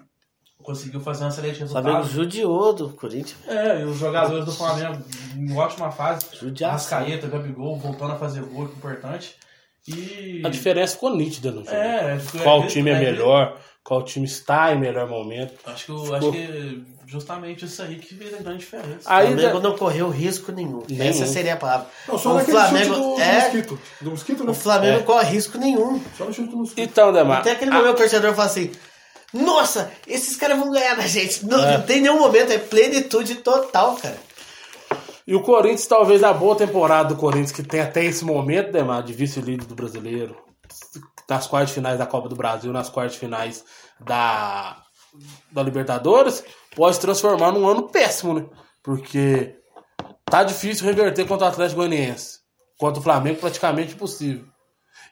[0.64, 1.84] conseguiu fazer um excelente O resultado.
[1.84, 3.38] Flamengo judiou do Corinthians.
[3.48, 5.04] É, e os jogadores do Flamengo
[5.36, 6.26] em ótima fase.
[6.34, 6.98] Judiação.
[7.00, 9.36] Rascaeta, Gabigol, voltando a fazer gol, que é importante.
[9.88, 10.42] E.
[10.46, 11.76] A diferença ficou nítida no jogo.
[11.76, 15.54] É, ficou- qual é, time é é, melhor, qual time está em melhor momento.
[15.66, 19.00] Acho que, Ficou- acho que justamente isso aí que fez a grande diferença.
[19.00, 20.84] O Flamengo não correu risco nenhum.
[20.90, 21.04] Nenhum.
[21.04, 21.88] Essa seria a palavra.
[22.08, 23.42] Não, só o naquele Flamengo chute do, do é.
[23.42, 23.80] mosquito.
[24.02, 24.52] Do mosquito, né?
[24.52, 24.98] O Flamengo É.
[25.00, 26.02] não corre risco nenhum.
[26.18, 26.80] Só no chute do mosquito.
[26.80, 27.40] Então, Demar.
[27.40, 28.72] Até aquele a- momento o torcedor fala assim:
[29.34, 31.46] Nossa, esses caras vão ganhar da gente.
[31.46, 31.78] Não, É.
[31.78, 34.18] não tem nenhum momento, é plenitude total, cara.
[35.26, 39.02] E o Corinthians, talvez a boa temporada do Corinthians, que tem até esse momento, Demar,
[39.04, 40.36] de vice-líder do brasileiro,
[41.30, 43.64] nas quartas finais da Copa do Brasil, nas quartas finais
[44.00, 44.84] da,
[45.52, 46.44] da Libertadores,
[46.76, 48.46] pode transformar num ano péssimo, né?
[48.82, 49.56] Porque
[50.26, 52.40] tá difícil reverter contra o Atlético Goianiense.
[52.78, 54.46] Contra o Flamengo, praticamente impossível.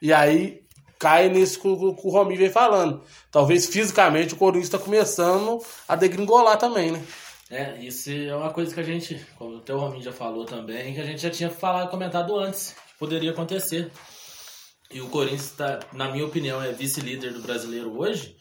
[0.02, 0.62] E aí
[1.00, 3.04] cai nisso que o, que o Rominho vem falando.
[3.32, 7.04] Talvez fisicamente o Corinthians está começando a degringolar também, né?
[7.50, 10.94] É, isso é uma coisa que a gente, como até o Rominho já falou também,
[10.94, 13.92] que a gente já tinha falado, comentado antes, poderia acontecer.
[14.92, 18.36] E o Corinthians, tá, na minha opinião, é vice-líder do brasileiro hoje,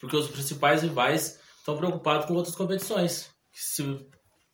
[0.00, 3.28] porque os principais rivais estão preocupados com outras competições.
[3.52, 3.82] Se,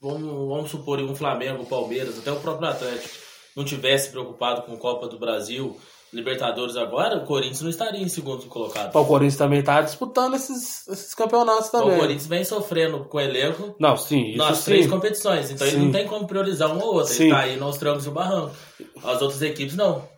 [0.01, 3.15] vamos, vamos supor, um Flamengo, Palmeiras, até o próprio Atlético,
[3.55, 5.79] não tivesse preocupado com Copa do Brasil,
[6.13, 8.95] Libertadores agora, o Corinthians não estaria em segundo colocado.
[8.95, 11.97] O Corinthians também tá disputando esses, esses campeonatos também.
[11.97, 14.65] O Corinthians vem sofrendo com o elenco Não, sim, nas sim.
[14.67, 15.51] três competições.
[15.51, 15.85] Então ele Sim.
[15.85, 17.13] não tem como priorizar uma ou outra.
[17.13, 17.25] Sim.
[17.25, 18.55] Ele tá aí nos trancos e o barranco.
[19.03, 20.09] As outras equipes não.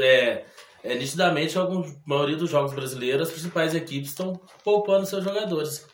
[0.00, 0.44] É,
[0.82, 5.86] é nitidamente algum, a maioria dos jogos brasileiros, as principais equipes estão poupando seus jogadores.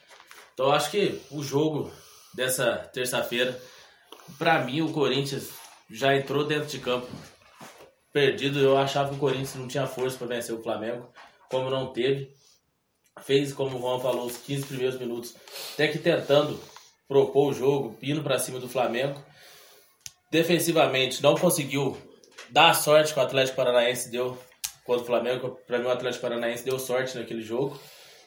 [0.54, 1.92] Então acho que o jogo
[2.34, 3.60] dessa terça-feira,
[4.38, 5.50] pra mim o Corinthians
[5.90, 7.06] já entrou dentro de campo
[8.12, 8.58] perdido.
[8.58, 11.08] Eu achava que o Corinthians não tinha força para vencer o Flamengo,
[11.50, 12.36] como não teve.
[13.22, 15.34] Fez, como o Juan falou, os 15 primeiros minutos,
[15.74, 16.58] até que tentando
[17.08, 19.20] propor o jogo, indo para cima do Flamengo.
[20.30, 21.96] Defensivamente, não conseguiu
[22.54, 24.38] a sorte que o Atlético Paranaense deu
[24.84, 25.58] contra o Flamengo.
[25.66, 27.78] Para mim, o Atlético Paranaense deu sorte naquele jogo.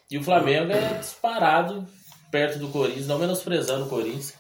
[0.10, 1.88] E o Flamengo é disparado
[2.31, 4.34] perto do Corinthians, não menosprezando o Corinthians,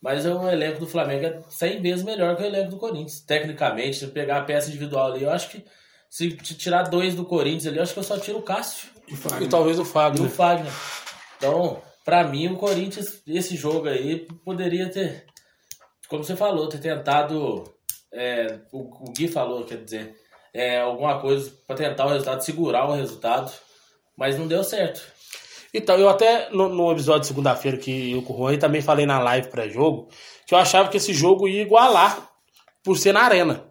[0.00, 3.20] mas é um elenco do Flamengo é 100 vezes melhor que o elenco do Corinthians.
[3.20, 5.64] Tecnicamente, se pegar a peça individual ali, eu acho que
[6.10, 8.88] se tirar dois do Corinthians ali, eu acho que eu só tiro o Cássio.
[9.40, 10.26] E talvez o E Fagner.
[10.26, 10.72] o Fagner.
[11.36, 15.26] Então, pra mim, o Corinthians, esse jogo aí, poderia ter,
[16.08, 17.64] como você falou, ter tentado.
[18.12, 20.14] É, o, o Gui falou, quer dizer,
[20.52, 23.52] é, alguma coisa pra tentar o resultado, segurar o resultado,
[24.16, 25.02] mas não deu certo.
[25.74, 29.06] Então, eu até no, no episódio de segunda-feira que eu com o Juan também falei
[29.06, 30.08] na live pré-jogo
[30.46, 32.28] que eu achava que esse jogo ia igualar
[32.84, 33.64] por ser na arena.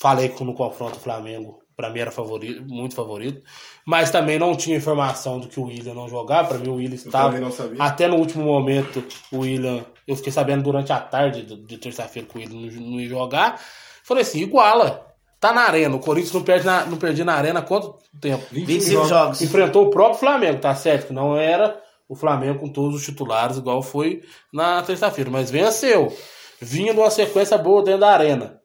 [0.00, 3.42] Falei que no confronto o Flamengo, pra mim era favorito, muito favorito,
[3.86, 6.48] mas também não tinha informação do que o William não jogava.
[6.48, 7.82] Pra mim o William estava também não sabia.
[7.82, 12.36] até no último momento o William, eu fiquei sabendo durante a tarde de, terça-feira que
[12.36, 13.60] o William não, não ia jogar.
[14.02, 15.06] Falei assim, iguala.
[15.38, 15.94] Tá na arena.
[15.94, 18.44] O Corinthians não perde na, não perdia na arena há quanto tempo?
[18.50, 19.40] 25 jogos.
[19.40, 21.06] Enfrentou o próprio Flamengo, tá certo?
[21.06, 25.30] Que não era o Flamengo com todos os titulares, igual foi na terça-feira.
[25.30, 26.12] Mas venceu.
[26.60, 28.60] Vinha de uma sequência boa dentro da arena.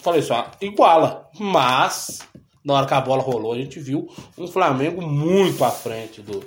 [0.00, 1.28] Falei só, iguala.
[1.38, 2.20] Mas,
[2.64, 6.42] na hora que a bola rolou, a gente viu um Flamengo muito à frente do,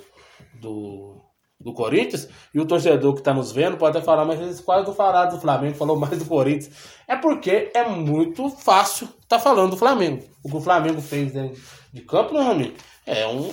[0.54, 1.21] do,
[1.62, 2.28] do Corinthians.
[2.52, 5.30] E o torcedor que tá nos vendo pode até falar, mas eles quase não falaram
[5.30, 6.70] do Flamengo, falou mais do Corinthians.
[7.06, 10.22] É porque é muito fácil tá falando do Flamengo.
[10.42, 11.60] O que o Flamengo fez dentro
[11.92, 12.74] de campo, meu amigo,
[13.06, 13.52] é um.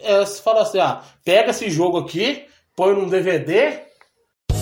[0.00, 2.44] É, você fala assim, ah, pega esse jogo aqui,
[2.74, 3.85] põe num DVD,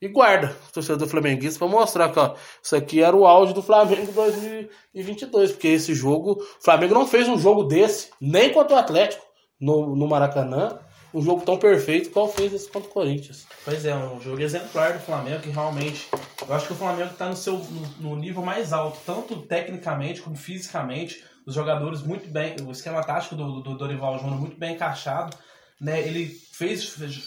[0.00, 3.62] E guarda o torcedor flamenguista pra mostrar que ó, isso aqui era o auge do
[3.62, 8.78] Flamengo 2022, porque esse jogo, o Flamengo não fez um jogo desse, nem contra o
[8.78, 9.24] Atlético
[9.60, 10.78] no, no Maracanã,
[11.12, 13.46] um jogo tão perfeito qual fez esse contra o Corinthians.
[13.64, 16.08] Pois é, um jogo exemplar do Flamengo que realmente.
[16.46, 20.20] Eu acho que o Flamengo está no seu no, no nível mais alto, tanto tecnicamente
[20.20, 21.24] como fisicamente.
[21.46, 22.56] Os jogadores muito bem.
[22.66, 25.34] O esquema tático do, do Dorival Júnior muito bem encaixado.
[25.80, 26.00] Né?
[26.06, 26.82] Ele fez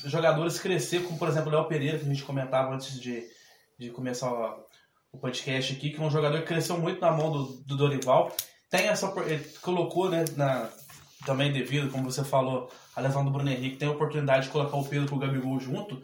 [0.05, 3.23] jogadores crescer, como por exemplo o Léo Pereira, que a gente comentava antes de,
[3.79, 7.43] de começar o, podcast aqui, que é um jogador que cresceu muito na mão do,
[7.65, 8.35] do Dorival.
[8.69, 9.13] Tem essa.
[9.25, 10.69] Ele colocou, né, na,
[11.25, 14.77] também devido, como você falou, a lesão do Bruno Henrique, tem a oportunidade de colocar
[14.77, 16.01] o Pedro com o Gabigol junto,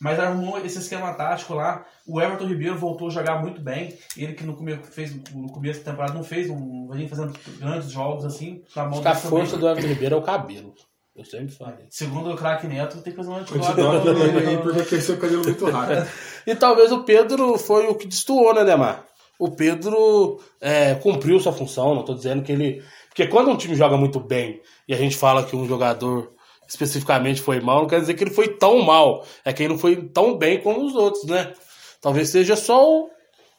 [0.00, 1.84] mas arrumou esse esquema tático lá.
[2.06, 3.98] O Everton Ribeiro voltou a jogar muito bem.
[4.16, 6.88] Ele que no começo, fez, no começo da temporada não fez um.
[6.88, 8.62] Vem fazendo grandes jogos assim.
[8.74, 10.74] Na mão Acho que a força do Everton Ribeiro é o cabelo.
[11.20, 11.84] Eu sempre falei.
[11.90, 15.66] Segundo o craque Neto, tem que fazer Continua ele aí, porque cresceu o cabelo muito
[15.66, 16.08] rápido.
[16.46, 19.04] E talvez o Pedro foi o que destoou, né, Demar?
[19.38, 22.82] O Pedro é, cumpriu sua função, não tô dizendo que ele.
[23.08, 26.32] Porque quando um time joga muito bem e a gente fala que um jogador
[26.66, 29.22] especificamente foi mal, não quer dizer que ele foi tão mal.
[29.44, 31.52] É que ele não foi tão bem como os outros, né?
[32.00, 33.10] Talvez seja só o,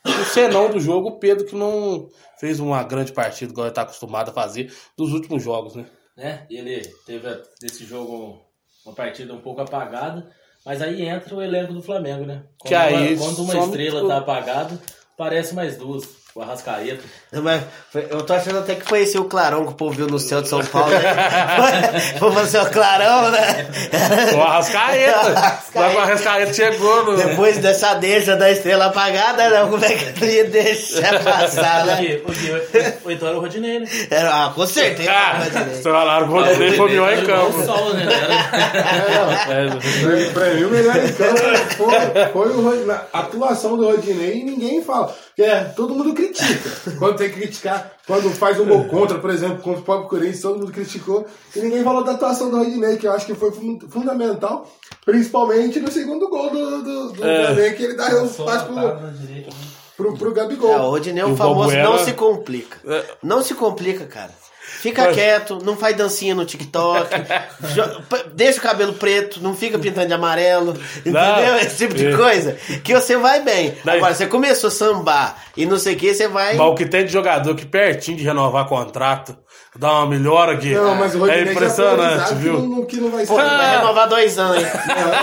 [0.04, 3.84] o senão do jogo, o Pedro que não fez uma grande partida, igual ele tá
[3.84, 5.86] acostumado a fazer dos últimos jogos, né?
[6.18, 6.46] Né?
[6.50, 7.28] Ele teve
[7.62, 8.46] nesse jogo
[8.86, 10.30] uma partida um pouco apagada,
[10.66, 12.44] mas aí entra o elenco do Flamengo, né?
[12.60, 14.10] Quando, Que aí uma, quando uma estrela tudo.
[14.10, 14.80] tá apagada,
[15.18, 16.04] parece mais duas.
[16.34, 17.04] O Arrascaeta.
[17.30, 19.92] Não, mas foi- eu tô achando até que foi esse o clarão que o povo
[19.94, 20.90] viu no céu de São Paulo.
[20.92, 21.02] Né?
[22.20, 23.68] Vou fazer o clarão, né?
[24.34, 25.62] O Arrascaeta.
[25.76, 27.18] Mas o Arrascaeta chegou no.
[27.18, 32.16] Depois dessa deixa da estrela apagada, não, como é que ele ia deixar passar, né?
[32.26, 33.88] Porque- porque- Ou então era o Rodinei, né?
[34.10, 35.12] Era, ah, com certeza.
[35.12, 37.60] Ah, Vocês falaram que o Rodinei foi melhor em campo.
[37.60, 38.06] O sol, né?
[38.06, 39.72] Pra-
[40.34, 41.40] Pra mim, o melhor em campo
[41.78, 42.96] foi, foi o Rodinei.
[43.12, 45.14] a atuação do Rodinei e ninguém fala.
[45.40, 46.70] É, todo mundo critica.
[47.00, 50.42] Quando tem que criticar, quando faz um gol contra, por exemplo, contra o próprio Corinthians,
[50.42, 51.26] todo mundo criticou.
[51.56, 54.70] E ninguém falou da atuação do Rodinei, que eu acho que foi fun- fundamental,
[55.06, 57.46] principalmente no segundo gol do, do, do É.
[57.46, 59.14] Flamengo, que ele dá o passe pro, né?
[59.98, 60.72] pro, pro Gabigol.
[60.74, 62.78] É, o Rodinei é o o famoso Balbuena- não se complica.
[63.24, 64.32] Não se complica, cara.
[64.82, 67.08] Fica Mas- quieto, não faz dancinha no TikTok,
[68.34, 71.22] deixa o cabelo preto, não fica pintando de amarelo, entendeu?
[71.22, 71.58] Não.
[71.58, 72.54] Esse tipo de coisa.
[72.84, 73.76] Que você vai bem.
[73.86, 76.56] Daí- Agora, você começou a sambar e não sei o que, você vai.
[76.56, 79.38] Mas o que tem de jogador que pertinho de renovar contrato,
[79.76, 80.74] dá uma melhora aqui.
[80.74, 82.56] Não, mas o é já foi impressionante, viu?
[82.56, 83.42] Que não, que não vai Pô, ser.
[83.46, 84.70] vai renovar dois anos, hein?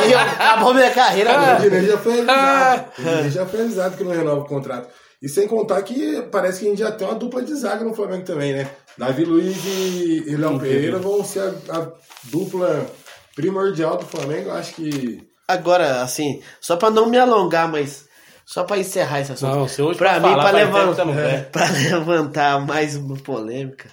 [0.09, 1.55] E acabou minha carreira, O meu.
[1.55, 2.73] Rodinei já foi Ah.
[2.97, 3.27] avisado.
[3.27, 4.89] O já foi avisado que não renova o contrato.
[5.21, 7.93] E sem contar que parece que a gente já tem uma dupla de zaga no
[7.93, 8.69] Flamengo também, né?
[8.99, 11.89] Davi Luiz e e Léo Pereira vão ser a, a
[12.25, 12.87] dupla
[13.35, 14.51] primordial do Flamengo.
[14.51, 15.27] Acho que.
[15.47, 18.07] Agora, assim, só pra não me alongar, mas
[18.45, 19.55] só pra encerrar esse assunto.
[19.55, 21.51] Não, se hoje pra mim, falar, pra, faz levan- tempo que você não é, quer.
[21.51, 23.89] pra levantar mais uma polêmica.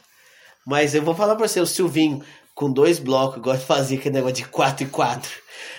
[0.65, 2.21] Mas eu vou falar pra você, o Silvinho,
[2.55, 5.29] com dois blocos, gosta de fazer aquele negócio de 4 e 4.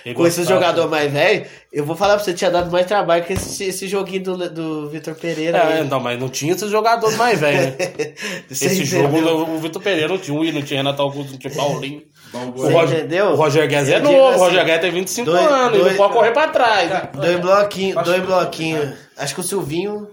[0.05, 0.59] Ele Com esse gostava.
[0.61, 3.87] jogador mais velho, eu vou falar pra você, tinha dado mais trabalho que esse, esse
[3.87, 5.57] joguinho do, do Vitor Pereira.
[5.57, 5.83] É, aí.
[5.87, 8.13] não, mas não tinha esses jogadores mais velhos, né?
[8.49, 12.03] Esse jogo o Vitor Pereira não tinha, o não tinha Renato Augusto, não tinha Paulinho.
[12.33, 13.25] O Roger, entendeu?
[13.27, 15.91] o Roger Guedes é novo, o assim, Roger Guedes tem 25 dois- anos, ele dois-
[15.91, 16.91] não pode correr pra trás.
[17.13, 18.93] Dois bloquinhos, dois bloquinhos.
[19.17, 20.07] Acho que o Silvinho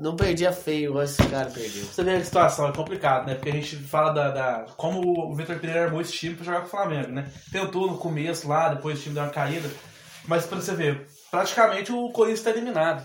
[0.00, 1.84] não perdia feio, igual esse cara perdeu.
[1.84, 3.34] Você vê a situação, é complicado, né?
[3.34, 6.60] Porque a gente fala da, da- como o Vitor Pereira armou esse time pra jogar
[6.60, 7.30] com o Flamengo, né?
[7.52, 9.68] Tentou no começo lá, depois o time deu uma caída.
[10.26, 13.04] Mas pra você ver, praticamente o Corinthians tá eliminado.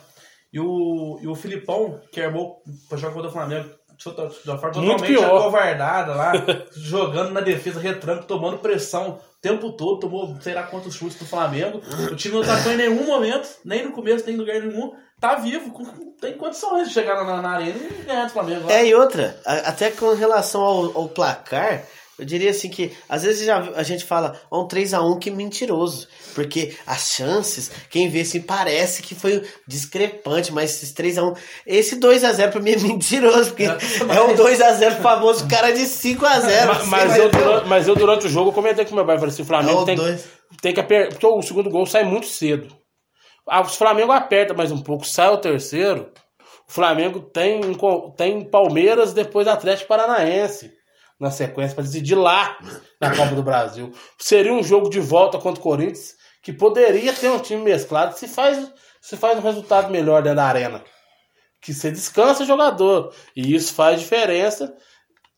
[0.51, 4.82] E o, e o Filipão, que armou pra jogar contra o Flamengo, de uma forma
[4.82, 5.38] Muito totalmente pior.
[5.39, 6.34] acovardada lá,
[6.75, 11.25] jogando na defesa, retranco, tomando pressão o tempo todo, tomou sei lá quantos chutes do
[11.25, 11.82] Flamengo.
[12.12, 14.91] O time não atacou em nenhum momento, nem no começo, nem em lugar nenhum.
[15.23, 15.86] Tá vivo, com-
[16.19, 18.69] tem condições de chegar na, na arena e ganhar do Flamengo.
[18.69, 21.81] É, e outra, até com relação ao, ao placar,
[22.19, 26.09] eu diria assim que às vezes já, a gente fala ó, um 3x1 que mentiroso.
[26.36, 31.38] Porque as chances, quem vê assim, parece que foi discrepante, mas esses 3x1.
[31.65, 36.65] Esse 2x0 pra mim é mentiroso, porque é um 2x0 famoso, cara de 5x0.
[36.67, 39.43] Ma- Mas, eu, durante, mas eu, durante o jogo, comentei com meu pai, falei assim,
[39.43, 40.25] o Flamengo É o tem, dois.
[40.62, 42.67] tem que apertar, porque o segundo gol sai muito cedo.
[43.47, 46.12] Ah, o Flamengo aperta mais um pouco, sai o terceiro,
[46.67, 47.62] o Flamengo tem,
[48.15, 50.71] tem Palmeiras, depois Atlético Paranaense
[51.19, 52.58] na sequência, para decidir lá
[52.99, 53.91] na Copa do Brasil.
[54.17, 58.27] Seria um jogo de volta contra o Corinthians, que poderia ter um time mesclado se
[58.27, 58.69] faz,
[59.01, 60.84] se faz um resultado melhor dentro da arena.
[61.62, 63.13] Que você descansa o jogador.
[63.34, 64.75] E isso faz diferença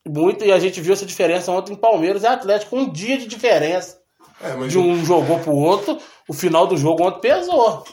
[0.07, 3.27] muito, e a gente viu essa diferença ontem em Palmeiras e Atlético, um dia de
[3.27, 3.99] diferença.
[4.41, 7.83] É, de um jogou pro outro, o final do jogo ontem pesou.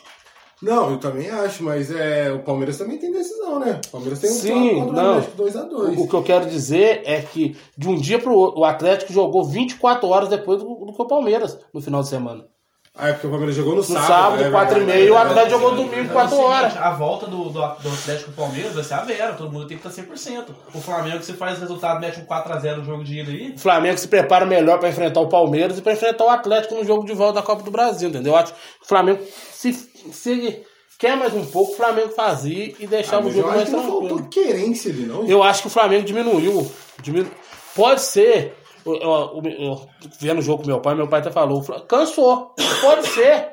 [0.63, 3.81] Não, eu também acho, mas é, o Palmeiras também tem decisão, né?
[3.89, 5.19] O Palmeiras tem um Sim, contra o não.
[5.19, 5.99] Atlético 2x2.
[5.99, 9.13] O, o que eu quero dizer é que de um dia pro outro, o Atlético
[9.13, 12.45] jogou 24 horas depois do, do que o Palmeiras no final de semana.
[12.95, 14.07] Ah, é porque o Palmeiras jogou no, No sábado.
[14.07, 15.17] sábado, é 4 e verdade, meia, é o.
[15.17, 16.77] Atlético jogou domingo, É o 4 seguinte, horas.
[16.77, 19.79] A volta do, do, do Atlético e Palmeiras vai ser a Vera, todo mundo tem
[19.79, 20.45] que estar 100%.
[20.75, 23.53] O Flamengo, se faz resultado, mete um 4x0 no jogo de ida aí.
[23.57, 26.85] O Flamengo se prepara melhor para enfrentar o Palmeiras e para enfrentar o Atlético no
[26.85, 28.35] jogo de volta da Copa do Brasil, entendeu?
[28.35, 29.21] Eu acho que o Flamengo,
[29.53, 30.63] se, se
[30.99, 33.57] quer mais um pouco, o Flamengo fazia e Ah, deixava o mas eu jogo acho
[33.57, 34.09] mais que não tranquilo.
[34.11, 35.27] faltou querência ali, não.
[35.27, 36.71] Eu acho que o Flamengo diminuiu.
[37.03, 37.31] diminu-
[37.75, 38.55] Pode ser.
[38.85, 39.89] Eu, eu- eu-
[40.21, 42.55] vendo o jogo com meu pai, meu pai até falou: cansou.
[42.81, 43.53] Pode ser.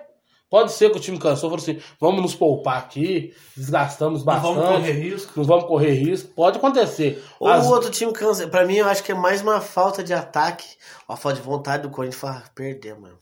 [0.50, 4.56] Pode ser que o time cansou, falou assim: vamos nos poupar aqui, desgastamos Não bastante.
[4.56, 5.32] vamos correr risco.
[5.36, 6.34] Não vamos correr risco.
[6.34, 7.24] Pode acontecer.
[7.39, 8.48] Ou As- o outro time cansa.
[8.48, 10.65] Pra mim, eu acho que é mais uma falta de ataque,
[11.08, 13.18] uma falta de vontade do Corinthians falar, perder, mano.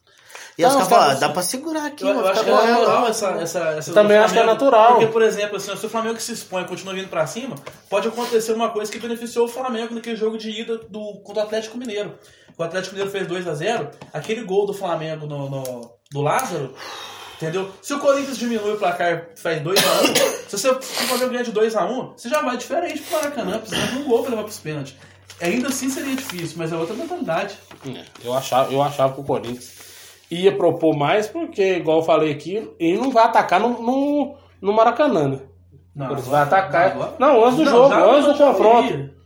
[0.57, 2.21] E Não, os caras ah, você- dá pra segurar aqui, Eu, mano.
[2.21, 3.07] eu acho que é natural ó.
[3.07, 4.91] essa, essa, essa Também acho que é natural.
[4.93, 7.55] Porque, por exemplo, assim, se o Flamengo se expõe e continua vindo pra cima,
[7.89, 11.45] pode acontecer uma coisa que beneficiou o Flamengo naquele jogo de ida do, contra o
[11.45, 12.13] Atlético Mineiro.
[12.57, 16.73] O Atlético Mineiro fez 2x0, aquele gol do Flamengo no, no- do Lázaro,
[17.35, 17.71] entendeu?
[17.81, 20.15] Se o Corinthians diminui o placar faz 2x1,
[20.49, 20.69] se você se
[21.03, 24.21] o Flamengo ganhar de 2x1, você já vai diferente pro Maracanã, precisando de um gol
[24.21, 24.95] pra levar pros pênaltis.
[25.39, 27.55] Ainda assim seria difícil, mas é outra mentalidade.
[27.87, 29.71] É, Eu achava, eu achava que o Corinthians
[30.29, 34.73] ia propor mais, porque, igual eu falei aqui, ele não vai atacar no, no, no
[34.73, 35.39] Maracanã, né?
[35.95, 37.15] Não, agora- vai atacar.
[37.17, 38.93] Não, antes do Não, jogo, antes do confronto.
[38.93, 39.17] iria.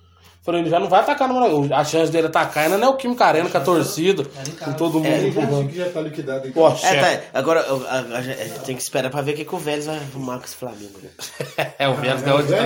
[0.44, 1.76] Falei, ele já não vai atacar no Maracanã.
[1.76, 4.24] A chance dele atacar ainda não é o Kim Arena com a torcida,
[4.64, 5.68] com todo mundo É, empurrando.
[5.70, 6.52] que já tá liquidado aí.
[6.52, 7.24] Pô, É, tá.
[7.32, 9.58] Agora eu- a, a- a gente tem que esperar pra ver o que, que o
[9.60, 10.98] Vélez vai arrumar com esse Flamengo.
[11.04, 11.10] Né?
[11.78, 12.62] É, o Vélez ganhou de É, o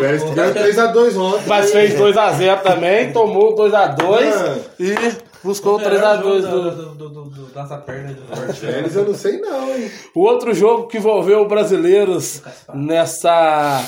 [0.00, 0.34] Vélez 3x2.
[0.34, 1.44] ganhou 3x2 ontem.
[1.48, 4.58] Mas fez 2x0 também, tomou 2x2 Ah.
[4.78, 6.70] e buscou o Melhor 3x2 jogo do.
[6.70, 8.22] do, do, do, do, dessa perna do
[8.54, 9.90] Vélez eu não sei não, hein.
[10.14, 13.84] O outro jogo que envolveu brasileiros nessa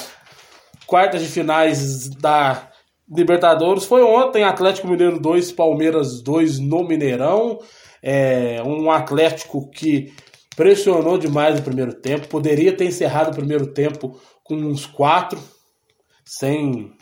[0.87, 2.69] quarta de finais da
[3.09, 7.61] Libertadores foi ontem, Atlético Mineiro 2, Palmeiras 2 no Mineirão.
[8.03, 10.13] É, um Atlético que
[10.57, 15.39] pressionou demais no primeiro tempo, poderia ter encerrado o primeiro tempo com uns quatro,
[16.25, 16.93] sem,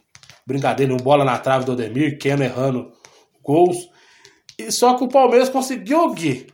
[0.47, 2.93] brincadeira, um bola na trave do Odemir, Keno errando
[3.43, 3.88] gols.
[4.71, 6.47] Só que o Palmeiras conseguiu, Gui,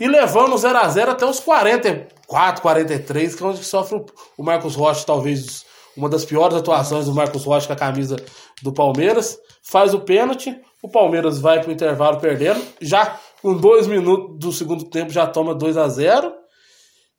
[0.00, 4.06] e levando o 0x0 até os 44, 43, que é onde sofre o-
[4.38, 5.64] o Marcos Rocha, talvez
[5.96, 8.16] uma das piores atuações do Marcos Rocha com a camisa
[8.62, 9.38] do Palmeiras.
[9.62, 14.84] Faz o pênalti, o Palmeiras vai pro intervalo perdendo, já com dois minutos do segundo
[14.90, 16.32] tempo já toma 2 a 0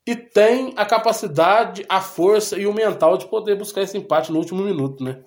[0.06, 4.38] e tem a capacidade, a força e o mental de poder buscar esse empate no
[4.38, 5.20] último minuto, né?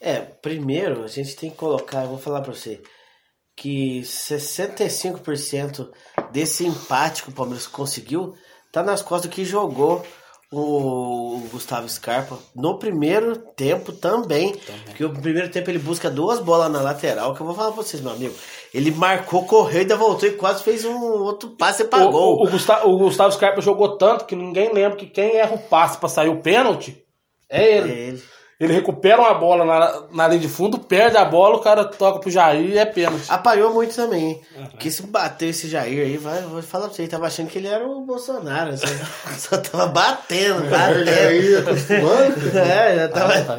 [0.00, 2.82] É, primeiro a gente tem que colocar, eu vou falar pra você,
[3.56, 5.88] que 65%
[6.32, 8.34] desse empate que o Palmeiras conseguiu
[8.72, 10.04] tá nas costas do que jogou
[10.56, 16.70] o Gustavo Scarpa no primeiro tempo também, porque no primeiro tempo ele busca duas bolas
[16.70, 18.34] na lateral, que eu vou falar pra vocês, meu amigo.
[18.72, 22.36] Ele marcou, correu, ainda voltou e quase fez um outro passe pra O, gol.
[22.36, 25.58] o, o Gustavo, o Gustavo Scarpa jogou tanto que ninguém lembra que quem erra o
[25.58, 27.02] passe pra sair o pênalti
[27.48, 27.92] é ele.
[27.92, 28.22] É ele.
[28.64, 32.18] Ele recupera uma bola na, na linha de fundo, perde a bola, o cara toca
[32.18, 33.26] pro Jair e é pênalti.
[33.28, 34.40] Apanhou muito também, hein?
[34.70, 37.58] Porque se bater esse Jair aí, vai, vou falar pra você, ele tava achando que
[37.58, 38.74] ele era o Bolsonaro.
[38.78, 38.86] Só,
[39.36, 41.04] só tava batendo, batendo.
[41.04, 42.34] Jair acostumando.
[42.58, 43.34] É, já tava.
[43.34, 43.58] Ah, tá.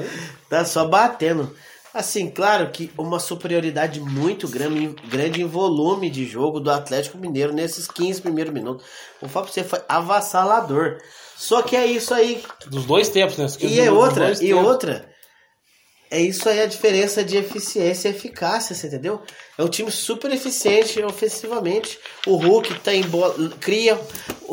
[0.49, 1.55] Tá só batendo.
[1.93, 7.53] Assim, claro que uma superioridade muito grande, grande em volume de jogo do Atlético Mineiro
[7.53, 8.85] nesses 15 primeiros minutos.
[9.21, 10.97] Vou falar pra você, foi avassalador.
[11.37, 12.43] Só que é isso aí.
[12.67, 13.47] Dos dois tempos, né?
[13.59, 14.65] E é outra, e tempos.
[14.65, 15.15] outra.
[16.09, 19.21] É isso aí a diferença de eficiência e eficácia, você entendeu?
[19.57, 21.99] É um time super eficiente ofensivamente.
[22.25, 23.99] O Hulk tem bola, cria,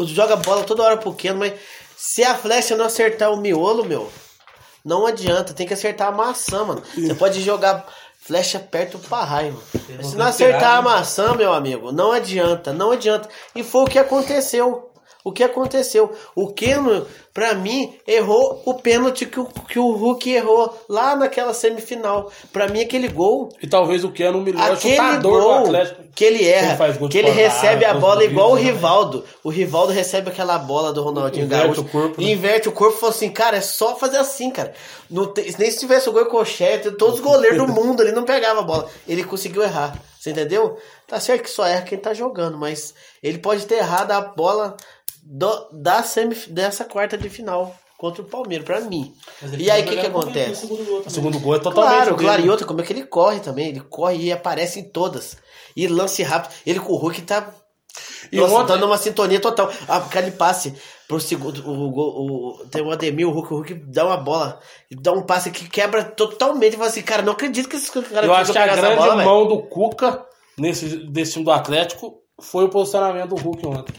[0.06, 1.52] joga bola toda hora pro Keno, mas
[1.96, 4.10] se a flecha não acertar o miolo, meu,
[4.84, 6.82] não adianta, tem que acertar a maçã, mano.
[6.94, 7.86] Você pode jogar
[8.20, 9.64] flecha perto pra raio, mano.
[9.98, 13.28] Mas se não acertar a maçã, meu amigo, não adianta, não adianta.
[13.54, 14.91] E foi o que aconteceu.
[15.24, 16.12] O que aconteceu?
[16.34, 21.54] O Keno, pra mim, errou o pênalti que o, que o Hulk errou lá naquela
[21.54, 22.30] semifinal.
[22.52, 23.48] Pra mim, aquele gol.
[23.62, 26.02] E talvez o Keno o melhor Aquele chutador do gol Atlético.
[26.14, 28.62] que ele erra, Ele de que ele recebe a bola igual o né?
[28.62, 29.24] Rivaldo.
[29.44, 31.80] O Rivaldo recebe aquela bola do Ronaldinho Inverte Gaúcho.
[31.82, 32.26] o corpo, né?
[32.28, 34.74] Inverte o corpo e fala assim, cara, é só fazer assim, cara.
[35.08, 38.24] Não tem- nem se tivesse o gol cochete, todos os goleiros do mundo ali não
[38.24, 38.88] pegavam a bola.
[39.06, 39.94] Ele conseguiu errar.
[40.18, 40.78] Você entendeu?
[41.08, 44.76] Tá certo que só erra quem tá jogando, mas ele pode ter errado a bola
[45.22, 49.14] do- da semif dessa quarta de final contra o Palmeiras, pra mim.
[49.56, 50.66] E aí o que que acontece?
[50.66, 52.22] O segundo gol é totalmente Claro, dele.
[52.28, 52.42] claro.
[52.44, 53.68] E outra, como é que ele corre também?
[53.68, 55.36] Ele corre e aparece em todas.
[55.76, 56.52] E lance rápido.
[56.66, 57.54] Ele com o Hulk tá.
[58.32, 59.70] E nossa, ontem- dando uma sintonia total.
[59.88, 60.74] Ah, Aquele passe
[61.06, 61.62] pro segundo.
[61.64, 64.58] O, o, o- tem o Ademir, o Hulk, o Hulk dá uma bola.
[64.90, 66.76] e Dá um passe que quebra totalmente.
[66.76, 69.46] Fala assim, cara, não acredito que esses caras Eu acho que a grande bola, mão
[69.46, 70.24] do Cuca
[70.58, 73.94] nesse, desse time do Atlético foi o posicionamento do Hulk ontem.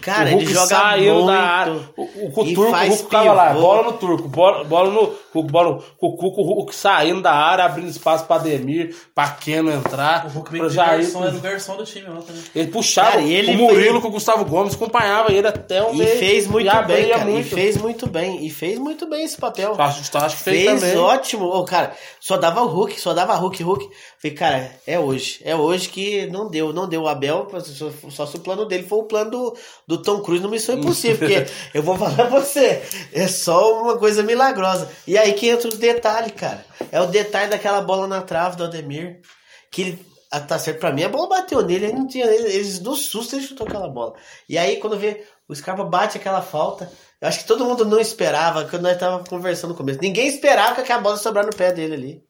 [0.00, 1.26] Cara, o Hulk ele joga saindo muito.
[1.26, 1.72] da área.
[1.96, 4.90] O, o, o e turco, o faz Hulk ficava lá, bola no turco, bola, bola
[4.90, 8.94] no Hulk, bola no o Cuca, o Hulk saindo da área, abrindo espaço pra Ademir,
[9.14, 10.26] pra Keno entrar.
[10.26, 11.02] O Hulk meio que Jair.
[11.02, 12.42] garçom, era o garçom do time ontem, né?
[12.54, 15.82] Ele puxava Cara, e ele o Murilo fez- com o Gustavo Gomes, acompanhava ele até
[15.82, 16.18] o E meio.
[16.18, 17.24] fez muito e bem, cara.
[17.24, 17.40] muito.
[17.46, 18.44] E fez muito bem.
[18.46, 19.74] E fez muito bem esse papel.
[19.78, 20.96] Acho, acho que fez, Fez também.
[20.98, 21.46] ótimo.
[21.46, 23.88] Ô, cara, só dava Hulk, só dava Hulk, Hulk.
[24.20, 25.40] Falei, cara, é hoje.
[25.44, 27.02] É hoje que não deu, não deu.
[27.02, 29.56] O Abel, só, só se o plano dele foi o plano do,
[29.90, 31.18] do Tom Cruise no Missão Impossível.
[31.28, 32.80] porque eu vou falar pra você,
[33.12, 34.88] é só uma coisa milagrosa.
[35.04, 36.64] E aí que entra o detalhe, cara.
[36.92, 39.20] É o detalhe daquela bola na trave do Ademir.
[39.68, 40.06] Que ele.
[40.30, 42.24] ah, Tá certo, pra mim a bola bateu nele, ele não tinha.
[42.26, 44.14] Eles do susto ele chutou aquela bola.
[44.48, 46.88] E aí, quando vê, o Scarpa bate aquela falta.
[47.20, 49.98] Eu acho que todo mundo não esperava, quando nós tava conversando no começo.
[50.00, 52.22] Ninguém esperava que aquela bola sobrar no pé dele ali.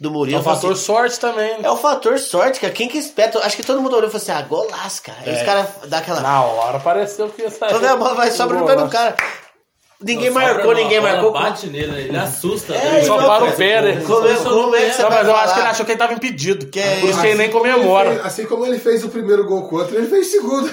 [0.00, 0.38] Do Murilo.
[0.38, 1.58] É o fator sorte também.
[1.62, 2.72] É o fator sorte, cara.
[2.72, 3.32] Quem que espera?
[3.44, 5.18] Acho que todo mundo olhou e falou assim: ah, golaço, cara.
[5.26, 5.36] Aí É.
[5.36, 6.20] os caras dão aquela.
[6.20, 7.70] Na hora pareceu que ia sair.
[7.70, 9.16] Quando a bola vai sobra no pé do cara.
[10.00, 11.32] Ninguém marcou, ninguém marcou.
[11.32, 12.00] bate nele, né?
[12.02, 12.72] ele assusta.
[12.72, 14.00] É, Ele Só para o pé, né?
[14.06, 15.90] Como é, como é que você Não, vai mas eu acho que ele achou que
[15.90, 16.66] ele tava impedido.
[16.68, 18.10] Que é Por isso que ele nem Assim comemora.
[18.12, 20.70] fez- assim como ele fez o primeiro gol contra, ele fez o segundo.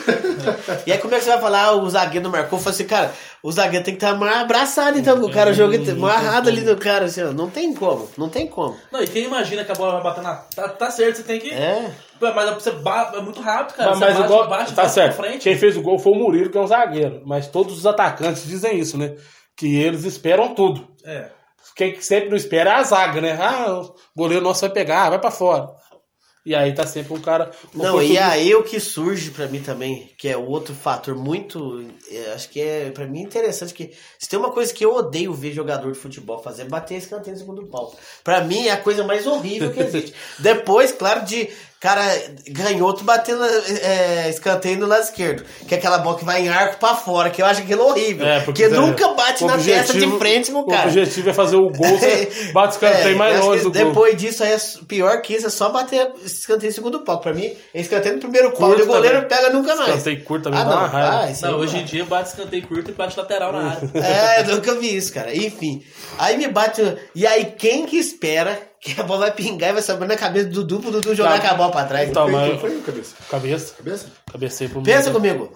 [0.85, 1.71] E aí, como é que você vai falar?
[1.71, 2.59] O zagueiro não marcou?
[2.59, 3.11] Fala assim, cara,
[3.45, 6.75] o zagueiro tem que estar mais abraçado, então, com o cara joga amarrado ali no
[6.75, 7.31] cara, assim, ó.
[7.31, 8.75] Não tem como, não tem como.
[8.91, 10.33] Não, e quem imagina que a bola vai bater na.
[10.33, 11.53] Tá, tá certo, você tem que.
[11.53, 11.91] É.
[12.19, 13.91] Pô, Mas você bate, é muito rápido, cara.
[13.91, 15.15] Mas, você mas bate, igual, bate, tá bate certo.
[15.15, 15.43] pra frente.
[15.43, 17.21] Quem fez o gol foi o Murilo, que é um zagueiro.
[17.23, 19.15] Mas todos os atacantes dizem isso, né?
[19.55, 20.87] Que eles esperam tudo.
[21.05, 21.29] É.
[21.75, 23.37] Quem sempre não espera é a zaga, né?
[23.39, 25.69] Ah, o goleiro nosso vai pegar, vai pra fora.
[26.45, 27.49] E aí tá sempre um cara.
[27.73, 32.33] Não, e aí o que surge pra mim também, que é outro fator muito, é,
[32.33, 35.53] acho que é pra mim interessante, que se tem uma coisa que eu odeio ver
[35.53, 37.95] jogador de futebol fazer, é bater escanteio no segundo pau.
[38.23, 40.13] Pra mim é a coisa mais horrível que existe.
[40.37, 41.49] Depois, claro, de
[41.85, 45.43] cara ganhoto batendo é, escanteio no lado esquerdo.
[45.67, 48.25] Que é aquela bola que vai em arco pra fora, que eu acho aquilo horrível.
[48.25, 50.85] É, porque é, nunca bate na testa de objetivo- frente no cara.
[50.87, 53.85] O objetivo é fazer o gol, você bate escanteio É, mais longe do gol.
[53.85, 54.57] Depois disso aí é
[54.87, 57.19] pior que isso, é só bater escanteio em segundo pau.
[57.19, 59.29] Pra mim, é escanteio no primeiro pau Curto e o goleiro também.
[59.37, 59.89] pega nunca mais.
[59.89, 61.09] Escanteio curto também ah, dá não, uma raiva.
[61.09, 61.81] ah, Não, aí hoje não.
[61.81, 63.91] em dia bate escanteio curto e bate lateral na área.
[63.93, 65.35] É, eu nunca vi isso, cara.
[65.35, 65.83] Enfim.
[66.17, 66.81] Aí me bate.
[67.13, 68.57] E aí, quem que espera
[68.93, 71.39] que a bola vai pingar e vai saber na cabeça do Dudu pro Dudu jogar
[71.41, 71.47] Tá.
[71.49, 72.09] com a bola pra trás?
[72.09, 73.15] Então, mas- Foi cabeça.
[73.29, 73.73] Cabeça.
[73.75, 74.07] Cabeça?
[74.31, 75.51] Cabecei pro Pensa comigo.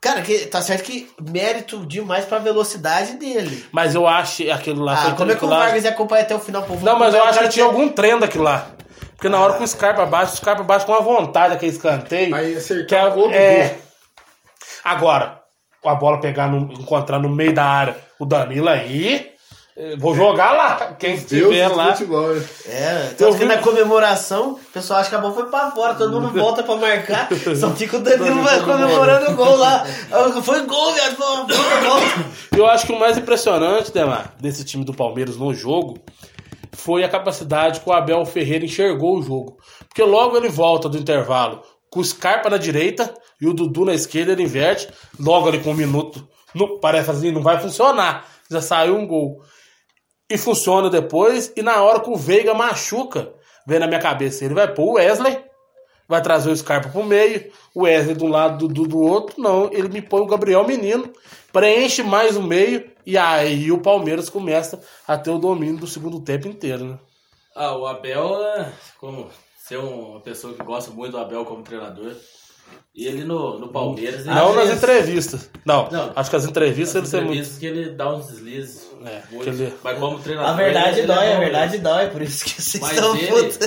[0.00, 3.64] Cara, que, tá certo que mérito demais pra velocidade dele.
[3.72, 5.08] Mas eu acho aquilo lá.
[5.08, 6.62] Ah, como é que o lá- Vargas ia acompanhar até o final?
[6.62, 8.66] Pô, Não, mas eu acho que tinha algum trem daquilo lá.
[9.14, 12.34] Porque na hora que o Scarpa baixa, o Scarpa baixa com uma vontade aquele escanteio.
[12.34, 13.78] Aí acertar que é, o gol do é...
[14.82, 15.40] Agora,
[15.84, 19.32] a bola pegar, no, encontrar no meio da área o Danilo aí.
[19.98, 20.94] Vou jogar lá.
[20.98, 21.92] Quem estiver lá.
[21.92, 22.44] futebol, né?
[22.66, 25.72] É, Eu tanto que vi- na comemoração, o pessoal acha que a bola foi pra
[25.72, 29.84] fora, todo mundo volta pra marcar, só fica o Danilo comemorando o gol lá.
[30.44, 32.00] Foi gol, viado, foi gol.
[32.56, 35.98] Eu acho que o mais impressionante, Demar, desse time do Palmeiras no jogo
[36.72, 39.58] foi a capacidade que o Abel Ferreira enxergou o jogo.
[39.88, 43.94] Porque logo ele volta do intervalo com o Scarpa na direita e o Dudu na
[43.94, 44.88] esquerda, ele inverte.
[45.18, 48.24] Logo ali com um minuto, não, parece assim, não vai funcionar.
[48.50, 49.42] Já saiu um gol.
[50.30, 53.32] E funciona depois, e na hora que o Veiga machuca,
[53.66, 55.38] vem na minha cabeça, ele vai pôr o Wesley,
[56.08, 59.88] vai trazer o Scarpa pro meio, o Wesley um lado, do, do outro, não, ele
[59.88, 61.12] me põe o Gabriel Menino,
[61.52, 66.18] preenche mais o meio, e aí o Palmeiras começa a ter o domínio do segundo
[66.20, 66.98] tempo inteiro, né?
[67.54, 72.12] Ah, o Abel, é, como ser uma pessoa que gosta muito do Abel como treinador,
[72.94, 74.22] e ele no, no Palmeiras...
[74.26, 75.50] ele- Não nas entrevistas.
[75.66, 76.12] Não, Não.
[76.16, 77.30] acho que as entrevistas ele ser muito.
[77.32, 78.83] entrevistas que ele dá uns deslizes.
[79.06, 80.50] É, ele- Mas como treinador...
[80.50, 81.84] A verdade ele dói, é a bom verdade mesmo.
[81.84, 83.58] dói, por isso que vocês Mas estão ele, putos.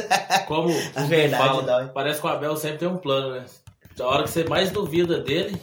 [0.48, 1.88] como A verdade fala, dói.
[1.94, 3.46] parece que o Abel sempre tem um plano, né?
[4.00, 5.60] A hora que você mais duvida dele,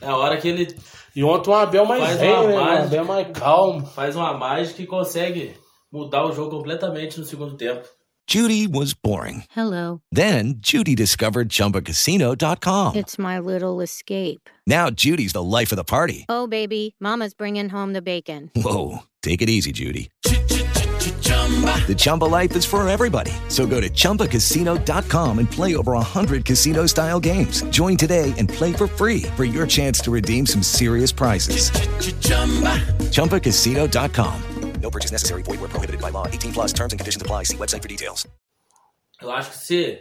[0.00, 0.76] é a hora que ele
[1.16, 2.54] E ontem o Abel mais faz velho, né?
[2.54, 3.86] O Abel mais calmo.
[3.86, 5.54] faz uma mágica e consegue
[5.92, 7.86] mudar o jogo completamente no segundo tempo.
[8.30, 9.42] Judy was boring.
[9.54, 10.00] Hello.
[10.14, 12.94] Then Judy discovered ChumbaCasino.com.
[12.96, 14.48] It's my little escape.
[14.66, 16.24] Now Judy's the life of the party.
[16.28, 18.50] Oh, baby, Mama's bringing home the bacon.
[18.54, 20.10] Whoa, take it easy, Judy.
[20.22, 23.32] The Chumba life is for everybody.
[23.48, 27.62] So go to ChumbaCasino.com and play over 100 casino style games.
[27.64, 31.70] Join today and play for free for your chance to redeem some serious prizes.
[33.10, 34.42] ChumbaCasino.com.
[34.80, 35.42] No purchase necessary.
[35.42, 36.26] Void where prohibited by law.
[36.26, 37.44] 18 plus terms and conditions apply.
[37.44, 38.26] See website for details.
[39.20, 39.98] Eu acho que se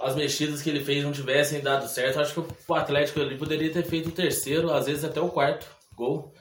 [0.00, 3.70] as mexidas que ele fez não tivessem dado certo, acho que o Atlético ali poderia
[3.70, 6.32] ter feito o terceiro, às vezes até o quarto gol.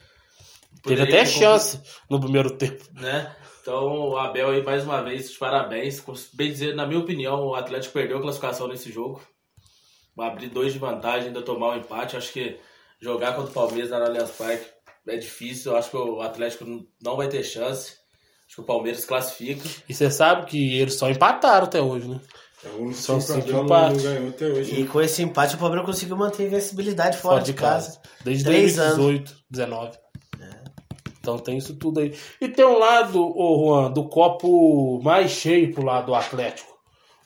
[0.83, 2.83] Teve até chance no primeiro tempo.
[2.93, 3.35] né?
[3.61, 6.01] Então, o Abel aí, mais uma vez, de parabéns.
[6.33, 9.21] Bem dizer, na minha opinião, o Atlético perdeu a classificação nesse jogo.
[10.17, 12.17] Abrir dois de vantagem, ainda tomar o empate.
[12.17, 12.57] Acho que
[12.99, 14.65] jogar contra o Palmeiras na Allianz Parque
[15.07, 15.71] é difícil.
[15.71, 16.65] Eu acho que o Atlético
[17.01, 17.93] não vai ter chance.
[18.47, 19.67] Acho que o Palmeiras classifica.
[19.87, 22.19] E você sabe que eles só empataram até hoje, né?
[22.61, 24.03] Sim, o cinco empates.
[24.03, 24.81] hoje.
[24.81, 28.01] E com esse empate, o Palmeiras conseguiu manter a invencibilidade fora, Fora de casa.
[28.23, 29.97] Desde Três 2018, 19.
[31.29, 32.13] Então tem isso tudo aí.
[32.41, 36.75] E tem um lado, ô Juan, do copo mais cheio pro lado do Atlético.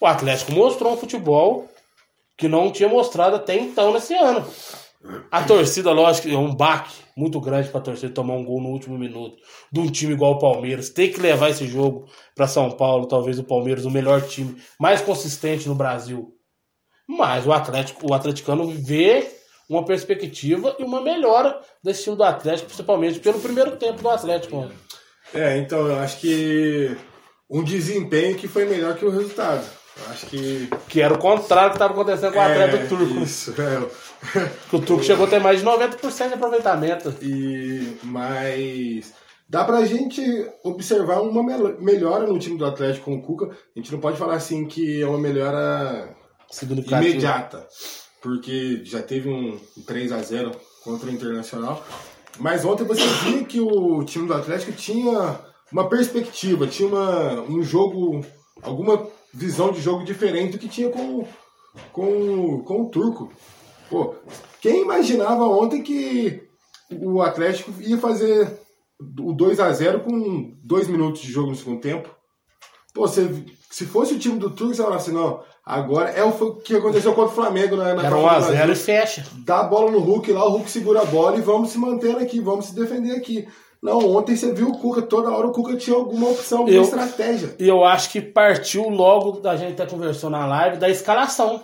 [0.01, 1.69] O Atlético mostrou um futebol
[2.37, 4.45] que não tinha mostrado até então nesse ano.
[5.31, 8.97] A torcida, lógico, é um baque muito grande pra torcida tomar um gol no último
[8.97, 9.37] minuto.
[9.71, 10.89] De um time igual o Palmeiras.
[10.89, 15.01] Ter que levar esse jogo pra São Paulo, talvez o Palmeiras, o melhor time, mais
[15.01, 16.33] consistente no Brasil.
[17.07, 19.42] Mas o Atlético, o atleticano vê
[19.74, 24.69] uma perspectiva e uma melhora desse time do Atlético, principalmente pelo primeiro tempo do Atlético.
[25.34, 26.95] É, então eu acho que
[27.49, 29.63] um desempenho que foi melhor que o resultado.
[29.95, 30.69] Eu acho que.
[30.89, 33.19] Que era o contrário que estava acontecendo com o Atlético É, Turco.
[33.19, 34.49] Isso, é.
[34.69, 37.13] Que o Turco chegou a ter mais de 90% de aproveitamento.
[37.21, 39.13] E, mas
[39.47, 40.21] dá pra gente
[40.63, 43.47] observar uma mel- melhora no time do Atlético com o Cuca.
[43.47, 46.15] A gente não pode falar assim que é uma melhora
[47.05, 47.67] imediata,
[48.24, 50.51] porque já teve um 3 a 0
[50.82, 51.86] contra o Internacional.
[52.39, 57.61] Mas ontem você via que o time do Atlético tinha uma perspectiva, tinha uma, um
[57.61, 58.26] jogo,
[58.61, 61.28] alguma visão de jogo diferente do que tinha com,
[61.91, 63.32] com, com o Turco.
[63.89, 64.15] Pô,
[64.61, 66.47] quem imaginava ontem que
[66.89, 68.59] o Atlético ia fazer
[69.19, 72.09] o 2 a 0 com dois minutos de jogo no segundo tempo?
[72.93, 73.28] Pô, você,
[73.69, 77.14] se fosse o time do Turco, você falava assim, não, agora é o que aconteceu
[77.14, 79.26] contra o Flamengo na, na Era Copa 1 a do 0 e fecha.
[79.45, 82.20] Dá a bola no Hulk lá, o Hulk segura a bola e vamos se mantendo
[82.20, 83.47] aqui, vamos se defender aqui.
[83.82, 86.84] Não, ontem você viu o Cuca, toda hora o Cuca tinha alguma opção, alguma Eu-
[86.84, 87.53] estratégia.
[87.59, 91.61] E eu acho que partiu logo da gente até conversou na live da escalação.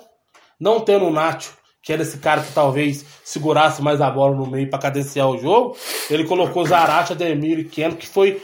[0.59, 4.45] Não tendo o Nacho, que era esse cara que talvez segurasse mais a bola no
[4.45, 5.77] meio para cadenciar o jogo,
[6.11, 8.41] ele colocou Zarate, Ademir e Keno, que foi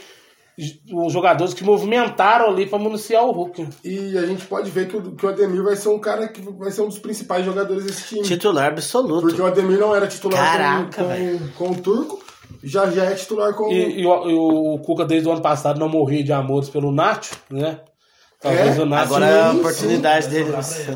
[0.92, 3.68] os jogadores que movimentaram ali para municiar o Hulk.
[3.84, 6.40] E a gente pode ver que o, que o Ademir vai ser um cara que
[6.40, 8.22] vai ser um dos principais jogadores desse time.
[8.22, 9.20] Titular absoluto.
[9.26, 12.24] Porque o Ademir não era titular Caraca, com, com, com o Turco,
[12.62, 15.78] já já é titular com E, e o, e o Cuca, desde o ano passado,
[15.78, 17.80] não morria de amores pelo Nacho, né?
[18.40, 19.04] Talvez É, o Nacho.
[19.04, 20.30] agora é a oportunidade sim.
[20.30, 20.52] dele.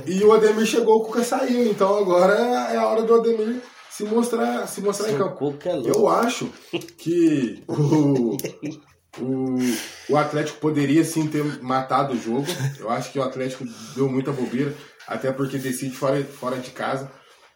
[0.06, 1.70] E o Ademir chegou, o Cuca saiu.
[1.70, 2.34] Então agora
[2.72, 5.54] é a hora do Ademir se mostrar, se mostrar em campo.
[5.64, 6.48] é Eu acho
[6.96, 8.36] que o,
[9.18, 9.56] o,
[10.12, 12.46] o Atlético poderia sim ter matado o jogo.
[12.78, 14.74] Eu acho que o Atlético deu muita bobeira,
[15.06, 17.10] até porque decide fora, fora de casa.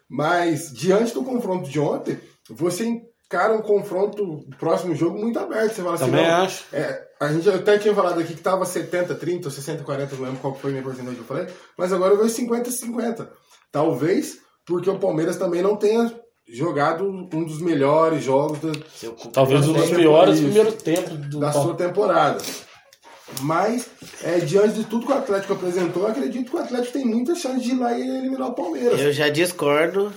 [0.09, 2.19] Mas diante do confronto de ontem,
[2.51, 5.75] você encara um confronto do próximo jogo muito aberto.
[5.75, 6.65] Você fala assim, Também não, acho.
[6.73, 10.25] é, a gente até tinha falado aqui que tava 70, 30, ou 60, 40, não
[10.25, 11.47] lembro qual foi a minha porcentagem que eu falei,
[11.77, 13.33] mas agora eu vejo 50, 50.
[13.73, 16.15] Talvez porque o Palmeiras também não tenha
[16.55, 18.73] jogado um dos melhores jogos da,
[19.33, 22.41] Talvez um dos piores primeiros tempos do da sua temporada.
[23.41, 23.89] Mas,
[24.23, 27.61] é, diante de tudo que o Atlético apresentou, acredito que o Atlético tem muita chance
[27.61, 29.01] de ir lá e eliminar o Palmeiras.
[29.01, 30.13] Eu já discordo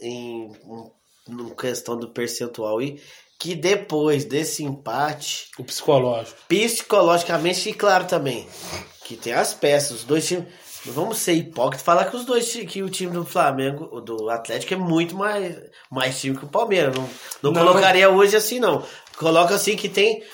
[0.00, 0.90] em, em,
[1.30, 3.00] em questão do percentual aí,
[3.38, 6.38] que depois desse empate, O psicológico.
[6.48, 8.46] psicologicamente, e claro também,
[9.04, 10.44] que tem as peças, os dois times.
[10.84, 14.28] Não vamos ser hipócritas e falar que os dois que o time do Flamengo, do
[14.28, 15.56] Atlético, é muito mais,
[15.90, 16.94] mais time que o Palmeiras.
[16.94, 17.08] Não,
[17.42, 17.64] não, Não.
[17.64, 18.84] colocaria hoje assim, não.
[19.16, 20.24] Coloca assim que tem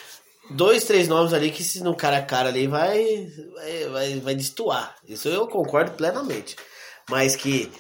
[0.51, 4.34] dois, três nomes ali que se no cara a cara ali vai, vai, vai, vai
[4.34, 4.94] destoar.
[5.07, 6.57] Isso eu concordo plenamente.
[7.11, 7.70] Mas que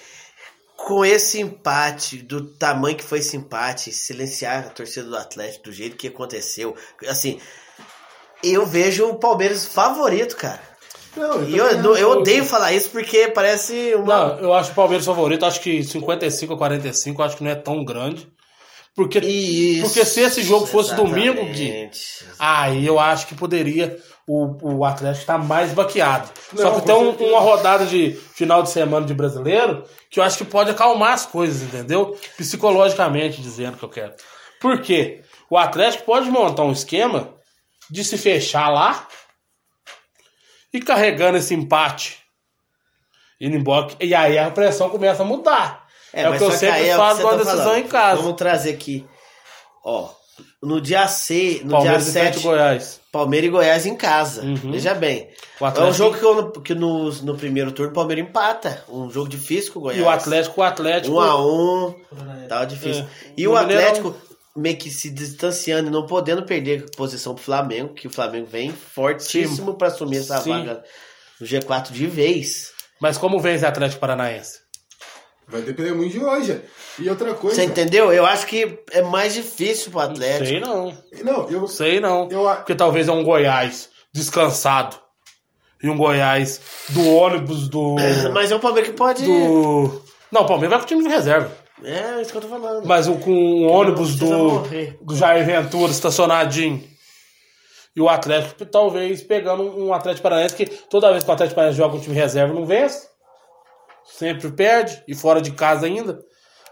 [0.76, 5.72] com esse empate, do tamanho que foi esse empate, silenciar a torcida do Atlético do
[5.72, 7.40] jeito que aconteceu, assim,
[8.42, 10.67] eu vejo o Palmeiras favorito, cara.
[11.18, 14.04] Não, eu, eu, eu odeio falar isso porque parece uma.
[14.34, 17.50] Não, eu acho o Palmeiras favorito, acho que 55 a 45, eu acho que não
[17.50, 18.28] é tão grande.
[18.94, 19.20] Porque,
[19.80, 21.88] porque se esse jogo fosse domingo, Gui,
[22.36, 23.96] aí eu acho que poderia
[24.26, 26.28] o, o Atlético estar mais baqueado.
[26.56, 26.96] Só Não, que com tem
[27.28, 31.12] um- uma rodada de final de semana de brasileiro que eu acho que pode acalmar
[31.12, 32.16] as coisas, entendeu?
[32.36, 34.14] Psicologicamente dizendo que eu quero.
[34.60, 35.22] Por quê?
[35.48, 37.34] O Atlético pode montar um esquema
[37.88, 39.06] de se fechar lá
[40.72, 42.18] e carregando esse empate.
[43.40, 43.88] Indo embora.
[44.00, 45.86] E aí a pressão começa a mudar.
[46.12, 47.78] É, o mas que eu sempre é o que com a tá decisão falando.
[47.78, 48.22] em casa.
[48.22, 49.06] Vamos trazer aqui.
[49.84, 50.08] Ó,
[50.62, 53.00] no dia C, no Palmeiras dia e Atlético 7, Goiás.
[53.12, 54.42] Palmeiras e Goiás em casa.
[54.64, 55.28] Veja bem.
[55.60, 58.84] O É um jogo que, eu- que no, no primeiro turno o Palmeiras empata.
[58.88, 60.00] Um jogo difícil com o Goiás.
[60.00, 61.14] E o Atlético, o Atlético.
[61.14, 61.94] Um a um.
[62.48, 63.04] Tava difícil.
[63.04, 63.08] É.
[63.36, 64.14] E o Atlético
[64.58, 68.72] meio que se distanciando e não podendo perder posição pro Flamengo, que o Flamengo vem
[68.72, 70.50] fortíssimo para assumir essa Sim.
[70.50, 70.84] vaga
[71.40, 72.72] no G4 de vez.
[73.00, 74.60] Mas como vence o Atlético Paranaense?
[75.46, 76.60] Vai depender muito de hoje.
[76.98, 77.56] E outra coisa.
[77.56, 78.12] Você entendeu?
[78.12, 80.46] Eu acho que é mais difícil pro Atlético.
[80.46, 80.98] Sei não.
[81.24, 82.28] Não, eu sei não.
[82.28, 84.96] Porque talvez é um Goiás descansado.
[85.82, 87.96] E um Goiás do ônibus do.
[88.34, 89.24] Mas é um Palmeiras que pode.
[89.24, 90.02] do...
[90.30, 91.50] Não, o Palmeiras vai com o time de reserva.
[91.84, 92.86] É, isso que eu tô falando.
[92.86, 96.82] Mas o, com o ônibus precisa do, do Jair Ventura estacionadinho.
[97.94, 101.78] E o Atlético, talvez, pegando um Atlético Paranaense que toda vez que o Atlético Paranaense
[101.78, 103.08] joga com um time reserva não vence.
[104.04, 105.02] Sempre perde.
[105.06, 106.20] E fora de casa ainda.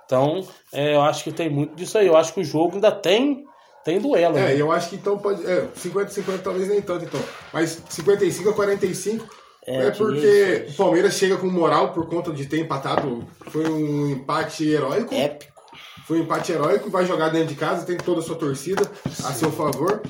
[0.04, 2.06] Então, é, eu acho que tem muito disso aí.
[2.06, 3.44] Eu acho que o jogo ainda tem,
[3.84, 4.38] tem duelo.
[4.38, 4.60] É, né?
[4.60, 5.44] eu acho que então pode.
[5.44, 7.20] É, 50 50 talvez nem tanto, então.
[7.52, 12.32] Mas 55 a 45 É, é, que porque o Palmeiras chega com moral por conta
[12.32, 13.26] de ter empatado.
[13.48, 15.14] Foi um empate heróico.
[15.14, 15.56] Épico.
[16.06, 19.32] Foi um empate heróico, vai jogar dentro de casa, tem toda a sua torcida a
[19.32, 20.02] seu favor.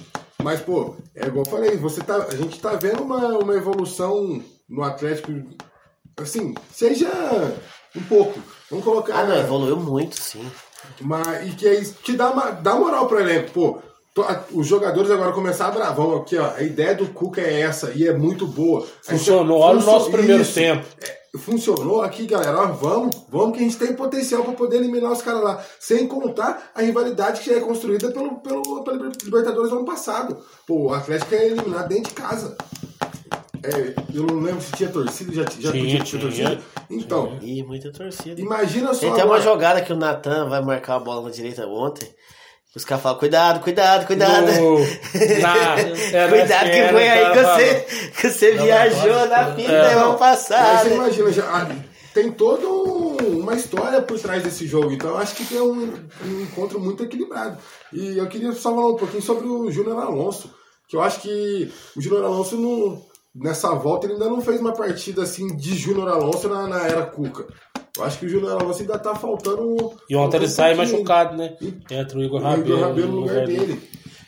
[0.43, 4.43] Mas, pô, é igual eu falei, você tá, a gente tá vendo uma, uma evolução
[4.69, 5.33] no Atlético.
[6.19, 7.09] Assim, seja
[7.95, 8.39] um pouco.
[8.71, 9.21] Vamos colocar.
[9.21, 10.47] Ah, não, evoluiu muito, sim.
[11.01, 13.51] Mas, e que é isso que dá, dá moral pro elenco.
[13.53, 13.79] Pô,
[14.53, 16.51] os jogadores agora começaram a bravão aqui, ó.
[16.57, 18.87] A ideia do Cuca é essa e é muito boa.
[19.03, 19.59] Funcionou.
[19.61, 20.55] Olha o nosso primeiro isso.
[20.55, 20.87] tempo.
[21.03, 22.59] É, funcionou aqui, galera.
[22.59, 25.63] Ó, vamos, vamos que a gente tem potencial pra poder eliminar os caras lá.
[25.79, 30.39] Sem contar a rivalidade que já é construída pelo, pelo, pela Libertadores do ano passado.
[30.67, 32.57] Pô, o Atlético é eliminado dentro de casa.
[33.63, 36.23] É, eu não lembro se tinha torcida, já, já Tinha, tinha.
[36.23, 36.59] torcida.
[36.89, 38.41] Então, Ih, muita torcida.
[38.41, 39.01] imagina só.
[39.01, 42.09] Tem até uma jogada que o Natan vai marcar a bola na direita ontem.
[42.77, 44.53] Os caras falam, cuidado, cuidado, cuidado.
[44.53, 45.81] No- na-
[46.13, 49.93] é, cuidado que foi aí cara que você, que você viajou na fita É.
[49.93, 50.85] e vamos Aí passar.
[50.85, 51.69] você imagina, já, ah,
[52.13, 54.93] tem toda um- uma história por trás desse jogo.
[54.93, 55.91] Então eu acho que é um,
[56.25, 57.57] um encontro muito equilibrado.
[57.93, 60.53] E eu queria só falar um pouquinho sobre o Júnior Alonso,
[60.87, 63.03] que eu acho que o Júnior Alonso não,
[63.35, 67.03] nessa volta ele ainda não fez uma partida assim de Júnior Alonso na, na era
[67.07, 67.47] Cuca.
[67.97, 69.97] Eu acho que o Júnior Alonso ainda tá faltando.
[70.09, 71.57] E ontem ele faltando um sai machucado, né?
[71.91, 73.83] Entra o Igor O Igor Rabelo, Rabelo no lugar dele.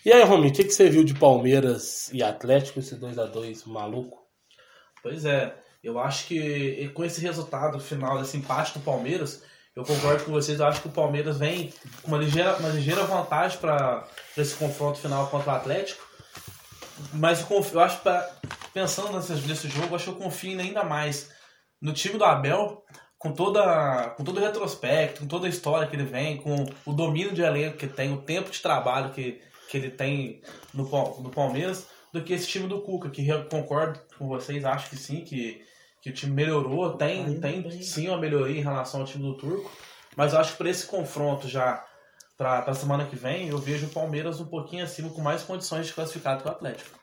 [0.04, 4.18] E aí, Rominho, o que, que você viu de Palmeiras e Atlético, esse 2x2 maluco?
[5.02, 9.42] Pois é, eu acho que com esse resultado final desse empate do Palmeiras,
[9.76, 13.04] eu concordo com vocês, eu acho que o Palmeiras vem com uma ligeira, uma ligeira
[13.04, 16.04] vantagem para esse confronto final contra o Atlético.
[17.12, 18.28] Mas eu, eu acho, pra,
[18.74, 21.30] pensando nesse, nesse jogo, eu acho que eu confio ainda mais
[21.80, 22.82] no time do Abel,
[23.18, 26.92] com, toda, com todo o retrospecto, com toda a história que ele vem, com o
[26.92, 30.40] domínio de elenco que tem, o tempo de trabalho que, que ele tem
[30.72, 34.88] no, no Palmeiras, do que esse time do Cuca, que eu concordo com vocês, acho
[34.90, 35.62] que sim, que,
[36.00, 39.70] que o time melhorou, tem, tem sim uma melhoria em relação ao time do Turco,
[40.16, 41.84] mas eu acho que para esse confronto já,
[42.36, 45.86] para a semana que vem, eu vejo o Palmeiras um pouquinho acima, com mais condições
[45.86, 46.97] de classificar do que o Atlético.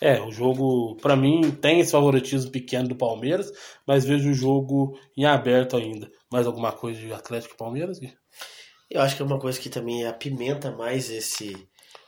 [0.00, 3.50] É, o jogo, pra mim, tem esse favoritismo pequeno do Palmeiras,
[3.86, 6.08] mas vejo o jogo em aberto ainda.
[6.32, 8.12] Mais alguma coisa de Atlético e Palmeiras, Gui?
[8.90, 11.56] Eu acho que é uma coisa que também apimenta mais esse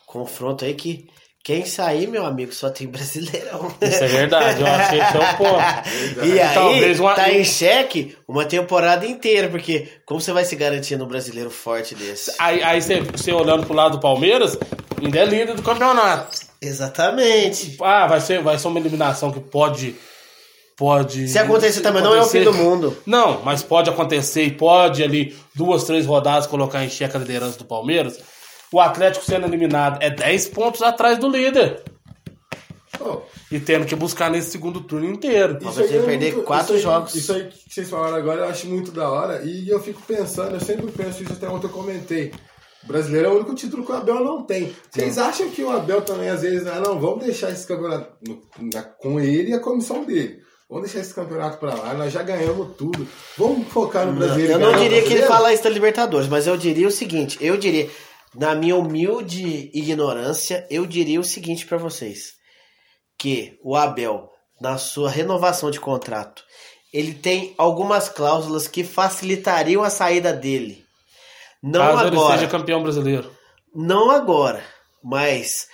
[0.07, 1.09] confronto aí que
[1.45, 3.75] quem sair, meu amigo, só tem brasileirão.
[3.81, 6.27] Isso é verdade, eu acho que esse é o ponto.
[6.35, 10.55] E aí, Talvez uma- tá em xeque uma temporada inteira, porque como você vai se
[10.57, 12.33] garantir no brasileiro forte desse?
[12.39, 14.57] Aí, aí você, você olhando pro lado do Palmeiras,
[15.03, 16.48] ainda é líder do campeonato.
[16.61, 17.77] Exatamente.
[17.81, 19.95] Ah, vai ser, vai ser uma eliminação que pode.
[20.77, 21.27] Pode.
[21.29, 22.97] Se acontecer também, não é o fim do mundo.
[23.05, 27.59] Não, mas pode acontecer e pode ali duas, três rodadas colocar em xeque a liderança
[27.59, 28.19] do Palmeiras.
[28.73, 31.83] O Atlético sendo eliminado é 10 pontos atrás do líder.
[33.51, 35.59] E tendo que buscar nesse segundo turno inteiro.
[35.71, 36.01] Isso aí é
[36.35, 36.83] muito- isso aí-
[37.19, 39.43] Isso aí que vocês falaram agora eu acho muito da hora.
[39.45, 42.33] E eu fico pensando, eu sempre penso isso, até ontem eu comentei.
[42.89, 44.75] O brasileiro é o único título que o Abel não tem.
[44.91, 48.17] Vocês acham que o Abel também, às vezes, ah, não, vamos deixar esse campeonato
[48.99, 50.41] com ele e a comissão dele.
[50.71, 53.07] Vamos deixar esse campeonato pra lá, nós já ganhamos tudo.
[53.37, 54.55] Vamos focar no brasileiro.
[54.55, 57.59] Eu não diria que ele fala isso da Libertadores, mas eu diria o seguinte: eu
[57.59, 57.91] diria,
[58.35, 62.37] na minha humilde ignorância, eu diria o seguinte pra vocês:
[63.19, 64.31] que o Abel,
[64.63, 66.43] na sua renovação de contrato,
[66.91, 70.88] ele tem algumas cláusulas que facilitariam a saída dele.
[71.63, 72.33] Não Caso agora.
[72.33, 73.31] ele seja campeão brasileiro.
[73.75, 74.65] Não agora,
[75.03, 75.69] mas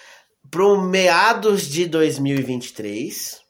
[0.51, 3.41] pro meados de 2023,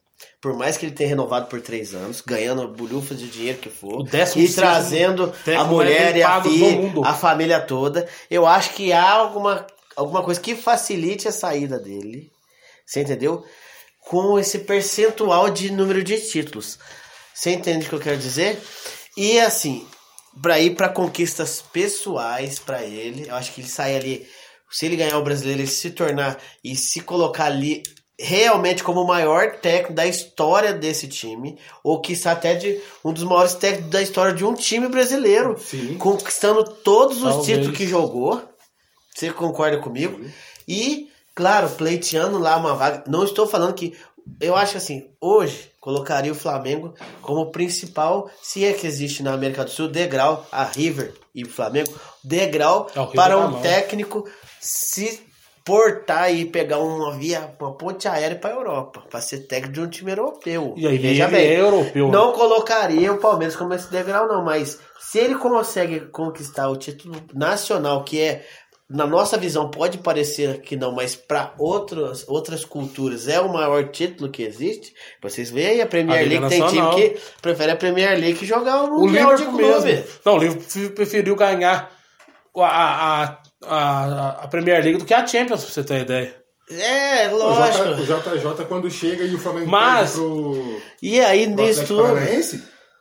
[0.41, 4.03] por mais que ele tenha renovado por três anos, ganhando bulhufas de dinheiro que for,
[4.05, 9.11] décimo e trazendo a mulher e a filha, a família toda, eu acho que há
[9.11, 9.67] alguma,
[9.97, 12.31] alguma coisa que facilite a saída dele,
[12.85, 13.45] você entendeu?
[14.01, 16.79] Com esse percentual de número de títulos.
[17.33, 18.61] Você entende o que eu quero dizer?
[19.17, 19.87] E assim,
[20.43, 24.27] para ir para conquistas pessoais para ele, eu acho que ele sai ali,
[24.71, 27.83] se ele ganhar o brasileiro, ele se tornar e se colocar ali
[28.19, 33.25] realmente como o maior técnico da história desse time, ou que até de um dos
[33.25, 35.57] maiores técnicos da história de um time brasileiro,
[35.99, 37.47] conquistando todos os Talvez.
[37.47, 38.43] títulos que jogou.
[39.15, 40.21] Você concorda comigo?
[40.67, 43.05] E, claro, pleiteando lá uma vaga.
[43.07, 43.97] Não estou falando que.
[44.41, 49.65] Eu acho assim, hoje colocaria o Flamengo como principal, se é que existe na América
[49.65, 51.93] do Sul, degrau, a River e o Flamengo,
[52.25, 54.27] degrau É, o para tá um técnico
[54.59, 55.21] se
[55.63, 59.81] portar e pegar uma via, uma ponte aérea para a Europa, para ser técnico de
[59.83, 60.73] um time europeu.
[60.75, 62.33] E aí, Veja bem, é europeu, Não né?
[62.35, 68.05] colocaria o Palmeiras como esse degrau, não, mas se ele consegue conquistar o título nacional,
[68.05, 68.47] que é,
[68.89, 73.89] na nossa visão, pode parecer que não, mas para outras, outras culturas é o maior
[73.89, 74.93] título que existe.
[75.23, 78.45] Vocês veem aí a Premier A League, tem time que prefere a Premier League que
[78.47, 79.85] jogar o O Mundial de Liverpool Clube.
[79.87, 80.05] mesmo.
[80.25, 81.91] Não, o Liverpool preferiu ganhar
[82.57, 82.63] a,
[83.25, 86.37] a, a, a Premier League do que a Champions, pra você ter ideia.
[86.71, 88.03] É, O, lógico.
[88.05, 92.03] J, o JJ, quando chega e o Flamengo Mas- pro, E aí, nisso tudo.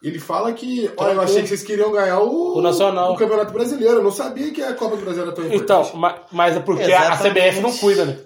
[0.03, 3.13] Ele fala que, olha, eu achei que vocês queriam ganhar o, O Nacional.
[3.13, 3.95] o Campeonato Brasileiro.
[3.95, 5.63] Eu não sabia que a Copa do Brasil era tão importante.
[5.63, 7.39] Então, ma- mas é porque a, a Exatamente.
[7.47, 8.17] CBF não cuida, né?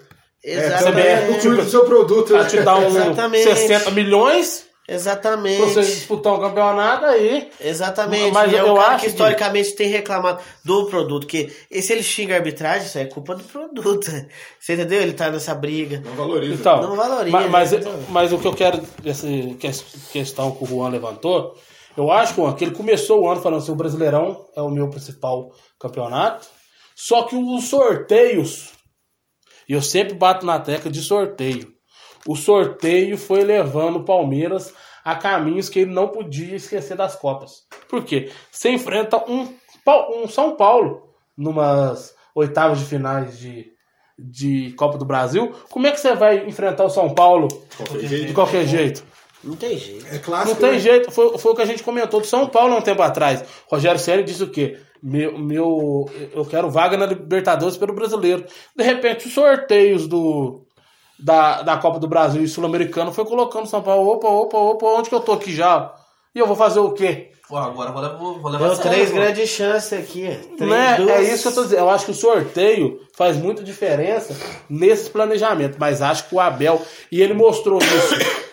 [0.44, 2.50] É, A também CBF não cuida do seu produto, Ela né?
[2.50, 3.44] te dá um Exatamente.
[3.44, 5.56] 60 milhões Exatamente.
[5.58, 7.48] pra você disputar um campeonato aí.
[7.60, 8.32] Exatamente.
[8.32, 11.26] Mas e é eu o cara acho que que- historicamente tem reclamado do produto.
[11.26, 14.06] Que se ele xinga a arbitragem, isso é culpa do produto.
[14.58, 15.00] Você entendeu?
[15.02, 16.02] Ele tá nessa briga.
[16.04, 16.54] Não valoriza.
[16.54, 17.36] Então, Não valoriza.
[17.38, 17.94] ma- Mas, entendeu?
[18.08, 19.70] mas, o que eu quero, essa que-
[20.12, 21.54] questão que o Juan levantou,
[21.98, 25.50] eu acho que ele começou o ano falando assim: o Brasileirão é o meu principal
[25.80, 26.46] campeonato,
[26.94, 28.72] só que os sorteios,
[29.68, 31.72] e eu sempre bato na tecla de sorteio,
[32.24, 34.72] o sorteio foi levando o Palmeiras
[35.04, 37.66] a caminhos que ele não podia esquecer das Copas.
[37.88, 38.30] Por quê?
[38.50, 39.52] Você enfrenta um,
[40.22, 41.02] um São Paulo
[41.36, 43.72] numas oitavas de finais de,
[44.16, 45.52] de Copa do Brasil.
[45.70, 47.48] Como é que você vai enfrentar o São Paulo
[48.26, 49.04] de qualquer jeito?
[49.44, 50.06] Não tem jeito.
[50.12, 50.50] É clássico.
[50.54, 50.78] Não tem né?
[50.78, 51.10] jeito.
[51.10, 53.44] Foi, foi o que a gente comentou do São Paulo há um tempo atrás.
[53.70, 54.78] Rogério Ceni disse o quê?
[55.02, 58.44] Meu, meu, eu quero vaga na Libertadores pelo brasileiro.
[58.76, 60.62] De repente, os sorteios do,
[61.20, 64.08] da, da Copa do Brasil e Sul-Americano foi colocando São Paulo.
[64.10, 65.94] Opa, opa, opa, onde que eu tô aqui já?
[66.34, 67.30] E eu vou fazer o quê?
[67.48, 69.16] Pô, agora eu vou, levar- vou, levar sério, três pô.
[69.16, 70.36] grandes chances aqui.
[70.58, 70.96] Três, Né?
[70.96, 71.78] duas- É isso que eu tô dizendo.
[71.78, 74.36] Eu acho que o sorteio faz muita diferença
[74.68, 75.76] nesse planejamento.
[75.78, 78.47] Mas acho que o Abel, e ele mostrou isso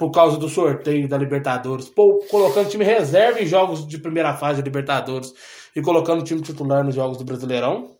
[0.00, 4.62] por causa do sorteio da Libertadores, pô, colocando time reserva em jogos de primeira fase
[4.62, 5.34] da Libertadores
[5.76, 7.94] e colocando time titular nos jogos do Brasileirão.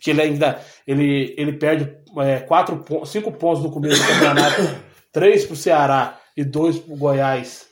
[0.00, 4.60] Que ele ainda ele, ele perde é, quatro, cinco pontos no começo do campeonato,
[5.12, 7.64] três pro Ceará e dois pro Goiás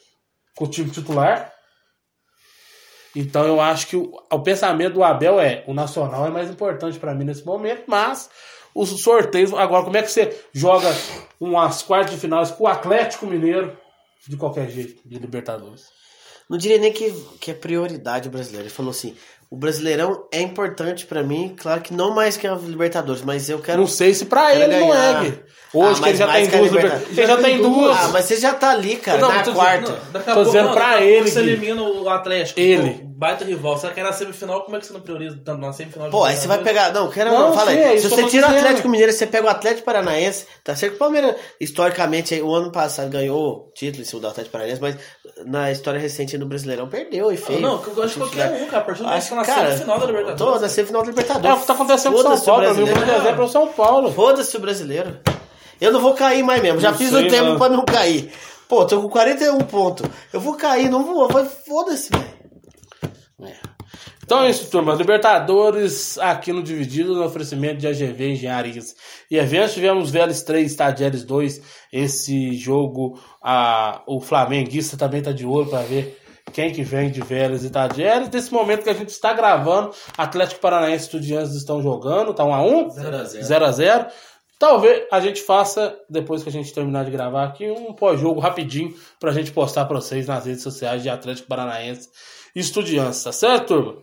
[0.54, 1.52] com o time titular.
[3.16, 6.96] Então eu acho que o, o pensamento do Abel é o nacional é mais importante
[6.96, 8.30] para mim nesse momento, mas
[8.74, 9.52] os sorteios.
[9.52, 10.88] Agora como é que você joga
[11.40, 13.76] umas quartas de finais com o Atlético Mineiro?
[14.26, 15.00] De qualquer jeito.
[15.06, 15.97] De Libertadores?
[16.48, 18.64] Não diria nem que, que é prioridade brasileira.
[18.66, 19.14] Ele falou assim:
[19.50, 23.58] o Brasileirão é importante pra mim, claro que não mais que a Libertadores, mas eu
[23.60, 23.80] quero.
[23.80, 25.40] Não sei se pra quero ele não é.
[25.74, 27.08] Hoje que ele já tem que a duas Libertadores.
[27.10, 27.96] Liber- ele já tem duas.
[27.98, 29.90] Ah, mas você já tá ali, cara, Não, na tô dizendo- quarta.
[29.92, 32.08] Não, daqui a Tô pouco, dizendo não, pra daqui a pouco ele, Você elimina o
[32.08, 32.58] Atlético.
[32.60, 32.90] Ele.
[32.90, 33.76] Pô, baita rival.
[33.76, 36.06] Você quer na semifinal, como é que você não prioriza tanto na semifinal?
[36.08, 36.90] de Pô, aí você vai pegar.
[36.94, 37.96] Não, quero Não, não, fala é aí.
[37.98, 38.64] isso Se que você tira o dizendo.
[38.64, 42.54] Atlético Mineiro, você pega o Atlético Paranaense, tá certo que o Palmeiras, historicamente, aí, o
[42.54, 44.96] ano passado ganhou título em cima do Atlético Paranaense, mas
[45.46, 47.60] na história recente no Brasileirão perdeu e feio.
[47.60, 48.78] Não, que eu gosto de qualquer um, cara.
[48.78, 50.38] A partir do momento que Acho na cara, semifinal da Libertadores.
[50.38, 51.50] Tô na semifinal da Libertadores.
[51.50, 54.12] É o que tá acontecendo com o São Paulo, o exemplo é São Paulo.
[54.12, 55.18] Foda-se o brasileiro.
[55.80, 56.80] Eu não vou cair mais mesmo.
[56.80, 57.58] Já Não fiz sei, o tempo não.
[57.58, 58.32] pra não cair.
[58.68, 60.06] Pô, tô com 41 pontos.
[60.32, 61.28] Eu vou cair, não vou.
[61.28, 62.38] Vai, Foda-se, velho.
[64.28, 64.92] Então é isso, turma.
[64.94, 68.94] Libertadores aqui no Dividido, no oferecimento de AGV Engenharias
[69.30, 69.72] e Eventos.
[69.72, 71.62] Tivemos Vélez 3, Tadieres 2.
[71.90, 73.18] Esse jogo,
[73.50, 76.20] a, o Flamenguista também tá de olho para ver
[76.52, 78.28] quem que vem de Vélez e Tadieres.
[78.28, 82.34] Nesse momento que a gente está gravando, Atlético Paranaense e Estudiantes estão jogando.
[82.34, 83.44] Tá 1 a 1 0 a 0.
[83.44, 84.06] 0 a 0
[84.58, 88.94] Talvez a gente faça, depois que a gente terminar de gravar aqui, um pós-jogo rapidinho
[89.18, 92.10] pra gente postar pra vocês nas redes sociais de Atlético Paranaense
[92.54, 93.94] e Estudiantes, tá certo, turma?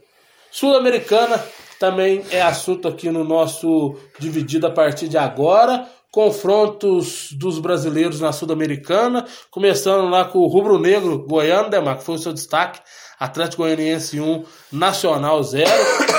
[0.49, 1.43] Sul-Americana
[1.79, 5.87] também é assunto aqui no nosso Dividido a partir de agora.
[6.15, 12.15] Confrontos dos brasileiros na Sul-Americana, começando lá com o Rubro Negro Goiano, Demar, que foi
[12.15, 12.79] o seu destaque.
[13.19, 15.69] Atlético Goianiense 1, Nacional 0.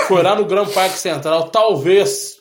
[0.07, 2.37] Foi lá no Gran Parque Central, talvez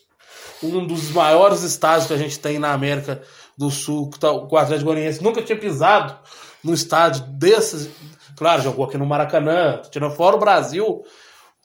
[0.62, 3.22] um dos maiores estádios que a gente tem na América
[3.58, 6.14] do Sul, que tá- o Atlético Goianiense nunca tinha pisado
[6.62, 7.90] no estádio desses.
[8.38, 11.04] Claro, jogou aqui no Maracanã, tirando fora o Brasil.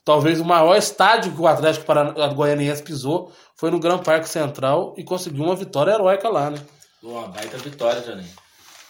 [0.03, 4.95] Talvez o maior estádio que o Atlético Parana- Goianiense pisou foi no Gran Parque Central
[4.97, 6.57] e conseguiu uma vitória heróica lá, né?
[7.03, 8.33] Uma baita vitória, Janinho.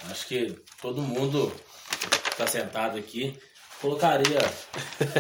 [0.10, 1.52] Acho que todo mundo
[2.32, 3.38] que tá sentado aqui
[3.82, 4.40] colocaria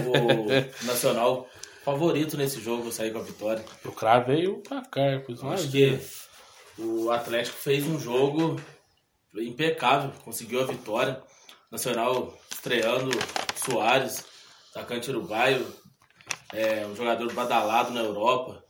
[0.07, 0.45] o
[0.85, 1.47] Nacional
[1.83, 3.63] favorito nesse jogo sair com a vitória.
[3.83, 5.99] O cravei o placar, pois mais Acho que
[6.77, 8.59] o Atlético fez um jogo
[9.35, 11.21] impecável, conseguiu a vitória.
[11.71, 13.09] Nacional estreando
[13.55, 14.25] Soares,
[14.71, 15.65] atacante uruguaio,
[16.53, 18.63] é, um jogador badalado na Europa,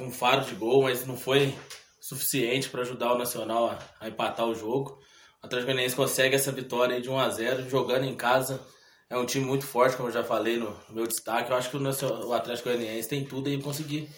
[0.00, 1.54] um faro de gol, mas não foi
[2.00, 4.98] suficiente para ajudar o Nacional a, a empatar o jogo.
[5.42, 8.60] O Atlético Goianiense consegue essa vitória aí de 1 a 0 jogando em casa.
[9.08, 11.50] É um time muito forte, como eu já falei no meu destaque.
[11.50, 14.08] Eu acho que o, Nacional- o Atlético Goianiense tem tudo aí para conseguir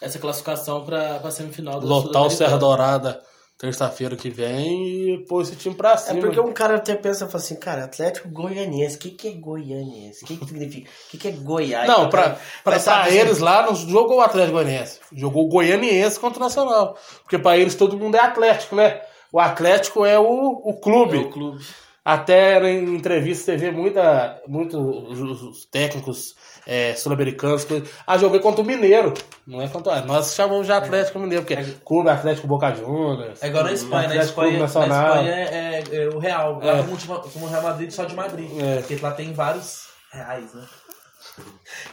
[0.00, 2.56] essa classificação para a semifinal da Lotar o Serra.
[2.58, 3.22] Dourada
[3.60, 6.18] terça-feira que vem e pôr esse time pra É cima.
[6.20, 10.24] porque um cara até pensa fala assim, cara, Atlético Goianiense, o que, que é Goianiense?
[10.24, 10.88] O que, que significa?
[10.90, 11.86] O que, que é Goiás?
[11.86, 12.30] Não, pra,
[12.64, 14.98] pra, pra se- eles lá não jogou o Atlético Goianiense.
[15.12, 16.96] Jogou o Goianiense contra o Nacional.
[17.22, 19.02] Porque pra eles todo mundo é Atlético, né?
[19.30, 20.24] O Atlético é o,
[20.64, 21.18] o clube.
[21.18, 21.62] É o clube.
[22.04, 26.34] Até em entrevista você vê muita, muito os, os técnicos
[26.66, 27.64] é, sul-americanos.
[27.64, 29.12] coisa- Ah, joguei contra o Mineiro.
[29.46, 30.00] Não é contra.
[30.02, 33.42] Nós chamamos de Atlético Mineiro, porque é Clube Atlético Boca Juniors.
[33.42, 34.64] É igual na Espanha, na Espanha, na.
[34.64, 36.58] Espanha é, é- é o real.
[36.62, 36.82] Lá É.
[36.82, 36.96] como,
[37.30, 38.48] como o Real Madrid só de Madrid.
[38.58, 38.76] É.
[38.80, 40.62] Porque lá tem vários reais, né?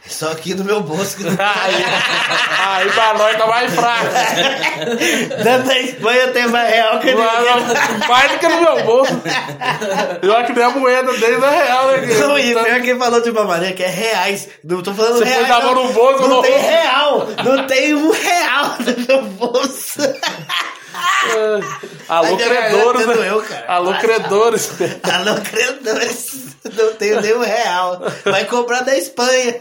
[0.08, 1.18] Só aqui no meu bolso.
[1.28, 1.76] aí,
[2.66, 4.06] aí pra nós tá mais fraco.
[5.44, 9.22] Dentro da Espanha tem mais real que não, mais do que no meu bolso.
[10.22, 12.08] Eu acho que nem a moeda deles é real, né?
[12.20, 14.48] Não, e pior que falou de uma maneira que é reais.
[14.64, 15.48] Não tô falando Você reais.
[15.48, 16.42] põe a mão no bolso, não não.
[16.42, 17.28] tem real.
[17.44, 20.00] Não tem um real no meu bolso.
[22.10, 23.08] Alô, A minha garganta credores.
[23.08, 23.14] né?
[23.14, 23.66] doeu, cara.
[23.68, 24.72] Alô, credores.
[25.04, 26.56] Alô, credores.
[26.76, 28.00] Não tenho nenhum real.
[28.26, 29.56] Vai comprar da Espanha.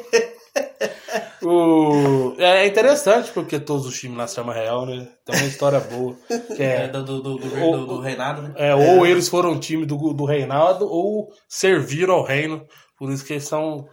[1.43, 2.35] O...
[2.39, 5.07] É interessante porque todos os times lá se chamam Real, né?
[5.25, 6.17] Tem uma história boa.
[6.57, 8.53] Que é, É, do, do, do, do, ou- do- do reinado, né?
[8.57, 12.65] é, ou eles foram um time do, do reinado ou serviram ao reino.
[12.99, 13.87] Por isso que eles são,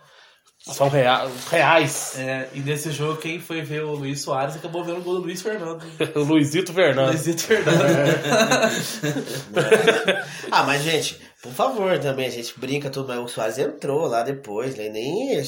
[0.66, 2.14] são rea- reais.
[2.18, 5.22] É, e nesse jogo, quem foi ver o Luiz Soares acabou vendo o gol do
[5.22, 5.84] Luiz Fernando.
[6.16, 7.26] o Luizito Fernandes.
[7.26, 7.84] Luizito Fernando.
[10.51, 14.24] Ah, mas, gente, por favor, também, a gente brinca tudo, mas o Soares entrou lá
[14.24, 14.88] depois, né?
[14.88, 15.44] Nem,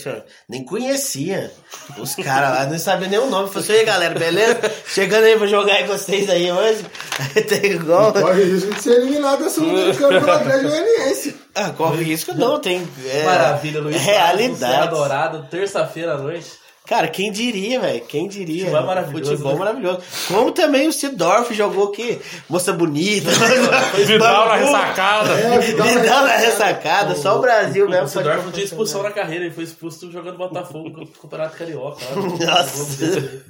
[0.49, 1.49] nem conhecia
[1.97, 3.47] os caras lá, não sabia nem o nome.
[3.47, 4.59] Falei assim, e aí, galera, beleza?
[4.85, 6.85] Chegando aí pra jogar aí com vocês aí hoje.
[7.47, 8.11] Tem igual.
[8.11, 11.35] Corre risco de ser eliminado da Sul-Americana pelo Atlético Goianiense.
[11.55, 12.85] Ah, corre risco não, tem.
[13.05, 13.95] É, Maravilha, Luiz.
[13.95, 14.89] Realidade.
[14.89, 16.64] Dourado, terça-feira à noite.
[16.85, 18.01] Cara, quem diria, velho?
[18.01, 18.65] Quem diria?
[18.65, 19.59] Futebol é maravilhoso, Futebol né?
[19.59, 19.99] maravilhoso.
[20.27, 22.21] Como também o Sidorf jogou aqui.
[22.47, 23.31] Moça bonita.
[24.05, 25.33] Vidal na ressacada.
[25.33, 27.15] É, Vidal na ressacada.
[27.15, 28.05] Só o Brasil mesmo.
[28.05, 32.05] O Sidorf não tinha expulsão na carreira, ele foi expulso jogando Botafogo no Campeonato Carioca.
[32.15, 33.41] Nossa.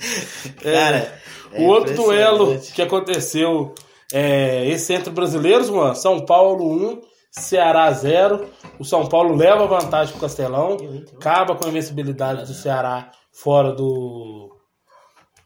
[0.63, 1.13] Cara,
[1.57, 3.75] o outro duelo que aconteceu
[4.13, 5.93] é esse entre brasileiros, mano.
[5.93, 8.45] São Paulo 1, Ceará 0.
[8.79, 10.77] O São Paulo leva vantagem pro Castelão.
[11.17, 13.11] Acaba com a invencibilidade do Ceará
[13.41, 14.55] fora do.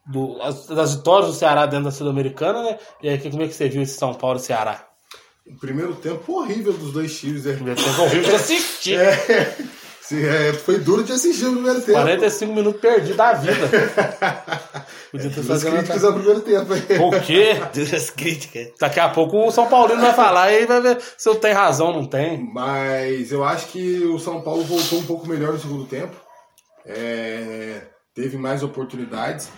[0.05, 2.77] do as- das vitórias do Ceará dentro da Sul-Americana, né?
[3.01, 4.85] E aí, como é que você viu esse São Paulo e Ceará?
[5.47, 7.45] O primeiro tempo horrível dos dois times.
[7.45, 7.53] É.
[7.53, 8.99] Primeiro tempo horrível de assistir.
[8.99, 9.57] É.
[10.11, 11.91] É, foi duro de assistir o primeiro tempo.
[11.91, 13.53] 45 minutos perdidos da vida.
[15.11, 16.73] Podia ter Duras feito críticas ao primeiro tempo.
[17.07, 17.61] O quê?
[17.73, 18.69] Duras críticas.
[18.79, 21.87] Daqui a pouco o São Paulino vai falar e vai ver se eu tenho razão
[21.89, 22.43] ou não tem.
[22.51, 26.15] Mas eu acho que o São Paulo voltou um pouco melhor no segundo tempo.
[26.91, 27.83] É,
[28.15, 29.49] teve mais oportunidades.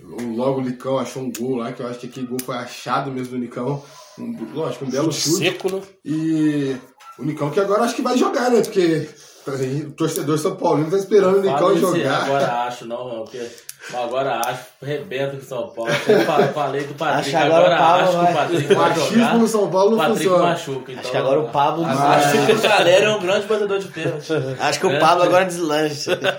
[0.00, 3.10] Logo o Licão achou um gol lá, que eu acho que aquele gol foi achado
[3.10, 3.82] mesmo do Nicão.
[4.18, 5.44] Um, lógico, um belo chute.
[5.44, 5.82] seco, né?
[6.04, 6.76] E
[7.18, 8.62] o Nicão que agora acho que vai jogar, né?
[8.62, 9.08] Porque
[9.46, 12.24] o torcedor São Paulino tá esperando o Nicão jogar.
[12.24, 13.46] Agora acho, não, não, porque
[13.94, 15.90] agora acho, rebenta com São Paulo.
[16.06, 18.94] Eu fa- falei do Patrick, Acho que agora agora, acho que vai- o Patrick vai
[18.94, 19.38] jogar.
[19.38, 20.42] no São Paulo não funciona.
[20.44, 20.92] machuca.
[20.92, 22.46] Então, Acho que agora o Pablo Acho deslancha.
[22.46, 24.32] que o galera é um grande batedor de pênalti.
[24.60, 24.98] Acho que o.
[25.00, 26.18] Pablo agora deslancha.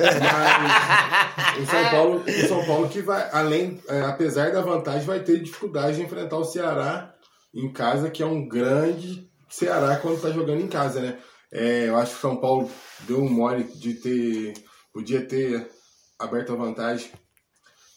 [1.61, 5.39] O São Paulo, o São Paulo que vai, além, é, apesar da vantagem, vai ter
[5.41, 7.11] dificuldade de enfrentar o Ceará
[7.53, 11.15] em casa, que é um grande Ceará quando está jogando em casa, né?
[11.51, 12.71] É, eu acho que o São Paulo
[13.01, 14.53] deu um mole de ter,
[14.93, 15.69] podia ter
[16.17, 17.11] aberto a vantagem,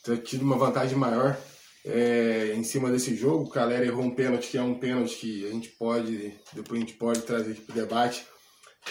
[0.02, 1.36] ter tido uma vantagem maior
[1.84, 3.44] é, em cima desse jogo.
[3.44, 6.84] O Calera errou um pênalti, que é um pênalti que a gente pode, depois a
[6.84, 8.26] gente pode trazer para o debate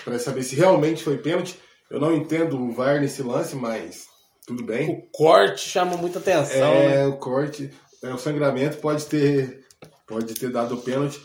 [0.03, 1.59] para saber se realmente foi pênalti.
[1.89, 4.07] Eu não entendo o VAR nesse lance, mas
[4.47, 4.89] tudo bem.
[4.89, 6.73] O corte chama muita atenção.
[6.73, 7.05] É, né?
[7.05, 7.69] o corte,
[8.03, 9.65] é, o sangramento pode ter,
[10.07, 11.21] pode ter dado o pênalti,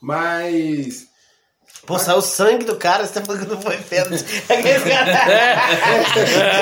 [0.00, 1.08] mas
[1.84, 4.24] Pô, saiu o sangue do cara, você tá falando que não foi pênalti.
[4.48, 5.62] Aquele cara...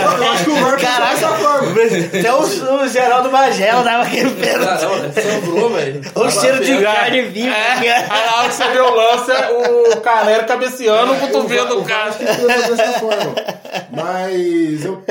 [0.01, 1.71] Eu acho que o VAR Caraca, dessa forma.
[2.19, 4.81] até o, o Geraldo Magela dava aquele pênalti.
[4.81, 6.01] Sobrou, velho.
[6.15, 7.55] O cheiro de carne viva.
[7.55, 11.69] É, aí na hora que você vê o lance, é o Calera cabeceando o cotovelo
[11.69, 12.17] do cara.
[12.19, 13.35] Eu fazer dessa forma.
[13.91, 15.05] Mas eu,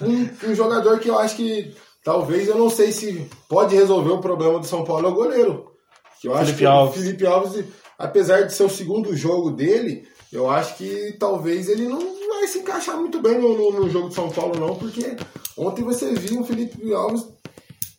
[0.00, 4.20] um, um jogador que eu acho que talvez eu não sei se pode resolver o
[4.20, 5.72] problema do São Paulo é o goleiro.
[6.22, 6.96] Que eu acho Felipe que Alves.
[6.96, 7.64] o Felipe Alves,
[8.02, 12.58] apesar de ser o segundo jogo dele, eu acho que talvez ele não vai se
[12.58, 15.16] encaixar muito bem no, no- no jogo de São Paulo, não, porque
[15.56, 17.24] ontem você viu o Felipe Alves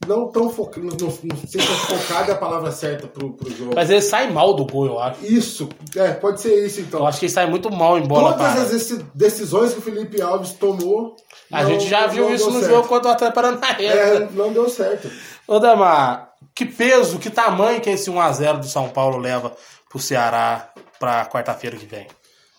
[0.08, 3.50] não tão focado, não, não sei se é focado é a palavra certa pro, pro
[3.50, 3.72] jogo.
[3.74, 5.24] Mas ele sai mal do gol, eu acho.
[5.26, 7.00] Isso, é, pode ser isso então.
[7.00, 8.62] Eu acho que ele sai muito mal em bola Todas parada.
[8.64, 11.16] as deci- decisões que o Felipe Alves tomou.
[11.50, 12.72] A não- gente já viu isso no certo.
[12.74, 13.86] jogo contra o Atlético Paranaense.
[13.86, 15.10] É, não deu certo.
[15.48, 19.54] Ô, Damar, que peso, que tamanho que esse 1x0 do São Paulo leva
[19.94, 22.08] pro Ceará pra quarta-feira que vem?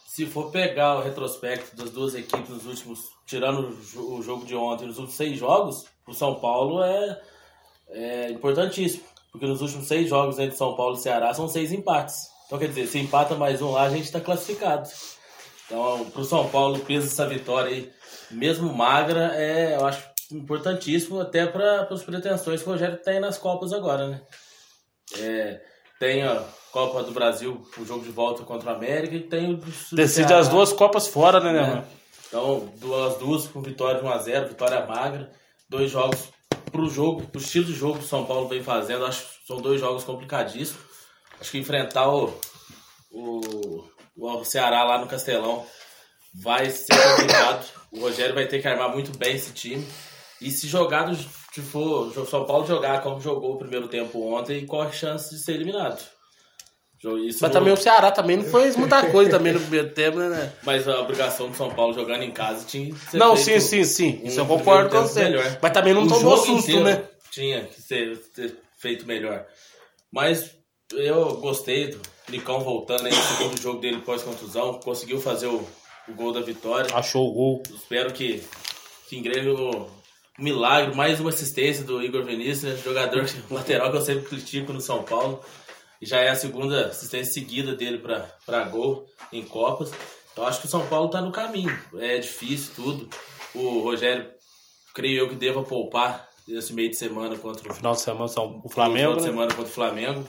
[0.07, 4.47] Se for pegar o retrospecto das duas equipes nos últimos, tirando o jo- o jogo
[4.47, 7.21] de ontem, nos últimos seis jogos, o São Paulo é,
[7.89, 9.03] é importantíssimo.
[9.33, 12.29] Porque nos últimos seis jogos entre São Paulo e Ceará são seis empates.
[12.47, 14.89] Então, quer dizer, se empata mais um lá, a gente está classificado.
[15.67, 17.93] Então, pro São Paulo, o peso dessa vitória aí,
[18.31, 23.37] mesmo magra, é, eu acho importantíssimo até para as pretensões que o Rogério tem nas
[23.37, 24.23] Copas agora, né?
[25.19, 25.61] É,
[25.99, 29.57] tem a Copa do Brasil, o jogo de volta contra o América, e tem o
[29.93, 30.41] Decide Ceará.
[30.41, 31.85] as duas Copas fora, né, né?
[32.27, 35.31] Então, duas, duas com vitória de 1x0, vitória magra.
[35.69, 36.31] Dois jogos
[36.73, 39.07] pro jogo, pro estilo de jogo que o São Paulo vem fazendo.
[39.07, 40.83] Acho que são dois jogos complicadíssimos.
[41.41, 42.37] Acho que enfrentar o,
[43.13, 43.85] o,
[44.17, 45.65] o Ceará lá no Castelão
[46.35, 47.67] vai ser complicado.
[47.93, 49.87] O Rogério vai ter que armar muito bem esse time.
[50.41, 54.21] E se jogar do, se for o São Paulo jogar como jogou o primeiro tempo
[54.35, 56.14] ontem, corre chance de ser eliminado.
[57.27, 60.19] Isso Mas não- também o Ceará também não fez muita coisa também no primeiro tempo,
[60.19, 60.53] né?
[60.63, 63.85] Mas a obrigação do São Paulo jogando em casa tinha que ser Não, sim, sim,
[63.85, 64.21] sim.
[64.25, 65.25] Isso eu concordo com você.
[65.25, 65.59] melhor.
[65.61, 67.05] Mas também não O tomou susto, né?
[67.31, 68.19] Tinha que ser,
[68.79, 69.45] feito melhor.
[70.13, 70.51] Mas
[70.93, 74.75] eu gostei do Nicão voltando aí no segundo jogo dele pós-contusão.
[74.75, 75.67] Conseguiu fazer o,
[76.09, 76.95] o gol da vitória.
[76.95, 77.63] Achou o gol.
[77.75, 78.43] Espero que,
[79.09, 79.87] que engreje o
[80.39, 82.79] milagre, mais uma assistência do Igor Vinícius, né?
[82.85, 85.41] jogador lateral que eu sempre critico no São Paulo.
[86.01, 89.91] E já é a segunda assistência seguida dele para gol em Copas.
[90.33, 91.77] Então acho que o São Paulo está no caminho.
[91.99, 93.09] É difícil tudo.
[93.55, 94.29] O Rogério,
[94.95, 98.47] creio eu que deva poupar esse meio de semana contra o Final de semana são
[98.47, 99.13] o no Flamengo.
[99.13, 99.29] final de né?
[99.29, 100.25] semana contra o Flamengo.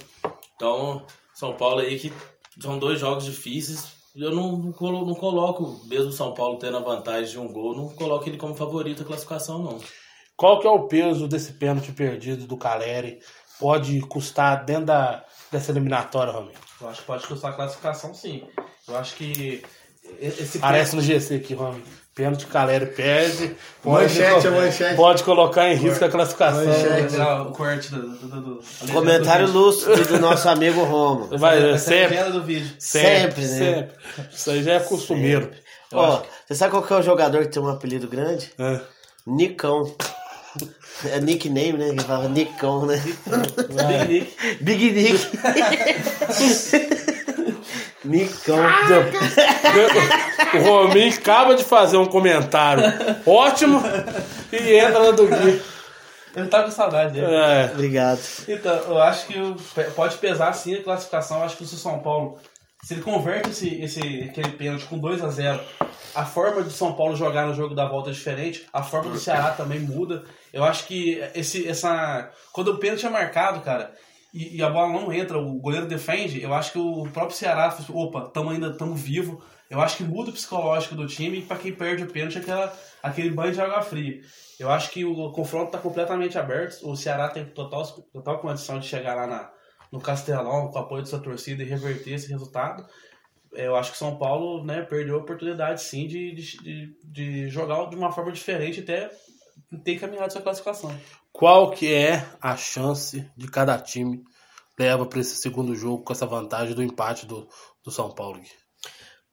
[0.56, 2.14] Então, São Paulo aí que
[2.62, 3.94] são dois jogos difíceis.
[4.16, 7.52] Eu não, não colo- não coloco, mesmo o São Paulo tendo a vantagem de um
[7.52, 9.78] gol, não coloco ele como favorito à classificação, não.
[10.38, 13.20] Qual que é o peso desse pênalti perdido do Caleri?
[13.60, 16.60] Pode custar dentro da, dessa eliminatória, Romero?
[16.82, 18.44] Eu acho que pode custar a classificação, sim.
[18.88, 19.64] Eu acho que
[20.20, 21.84] esse Aparece no GC aqui, Romero.
[22.16, 23.58] Pênalti Caleri perde.
[23.84, 24.96] Manchete, é manchete.
[24.96, 26.64] Pode colocar em risco a classificação.
[27.42, 31.28] o corte do, do, do, Comentário lúcido do nosso amigo Romo.
[31.38, 32.32] Vai, Essa é a sempre.
[32.32, 32.74] do vídeo.
[32.80, 33.48] Sempre, né?
[33.48, 33.96] sempre.
[34.34, 35.52] Isso aí já é costumeiro.
[35.92, 36.24] Ó, acho.
[36.48, 38.50] você sabe qual que é o jogador que tem um apelido grande?
[38.58, 38.80] É.
[39.28, 39.94] Nicão.
[41.04, 41.90] É nickname, né?
[41.90, 43.02] Ele fala Nicão, né?
[43.02, 44.64] Big Nick.
[44.64, 45.20] Big Nick.
[48.06, 48.60] Nicão.
[50.54, 52.84] O Rominho acaba de fazer um comentário
[53.26, 53.82] ótimo
[54.52, 55.62] e entra na do Gui.
[56.36, 57.34] Ele tá com saudade dele.
[57.34, 57.72] É.
[57.74, 58.20] Obrigado.
[58.48, 59.56] Então, eu acho que
[59.96, 61.38] pode pesar sim a classificação.
[61.38, 62.38] Eu acho que se o São Paulo,
[62.86, 65.60] se ele converte esse, esse, aquele pênalti com 2 a 0
[66.14, 69.18] a forma do São Paulo jogar no jogo da volta é diferente, a forma do
[69.18, 70.24] Ceará também muda.
[70.54, 72.32] Eu acho que esse, essa.
[72.54, 73.92] Quando o pênalti é marcado, cara,
[74.32, 77.76] e, e a bola não entra, o goleiro defende, eu acho que o próprio Ceará
[77.90, 79.44] opa, tamo ainda tamo vivo.
[79.68, 82.74] Eu acho que muda o psicológico do time pra quem perde o pênalti é aquela,
[83.02, 84.22] aquele banho de água fria.
[84.60, 86.88] Eu acho que o confronto tá completamente aberto.
[86.88, 87.84] O Ceará tem total,
[88.14, 89.50] total condição de chegar lá na,
[89.92, 92.86] no Castelão com o apoio da sua torcida e reverter esse resultado.
[93.54, 97.86] Eu acho que o São Paulo né, perdeu a oportunidade sim de, de, de- jogar
[97.90, 99.10] de uma forma diferente até
[99.84, 100.94] ter caminhado sua classificação.
[101.32, 104.24] Qual que é a chance de cada time
[104.78, 107.48] leva para esse segundo jogo com essa vantagem do empate do,
[107.84, 108.42] do São Paulo?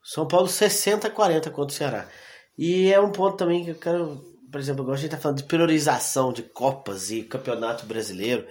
[0.03, 2.09] São Paulo 60 a 40 contra o Ceará.
[2.57, 4.23] E é um ponto também que eu quero,
[4.53, 8.47] por exemplo, agora a gente tá falando de priorização de Copas e Campeonato Brasileiro.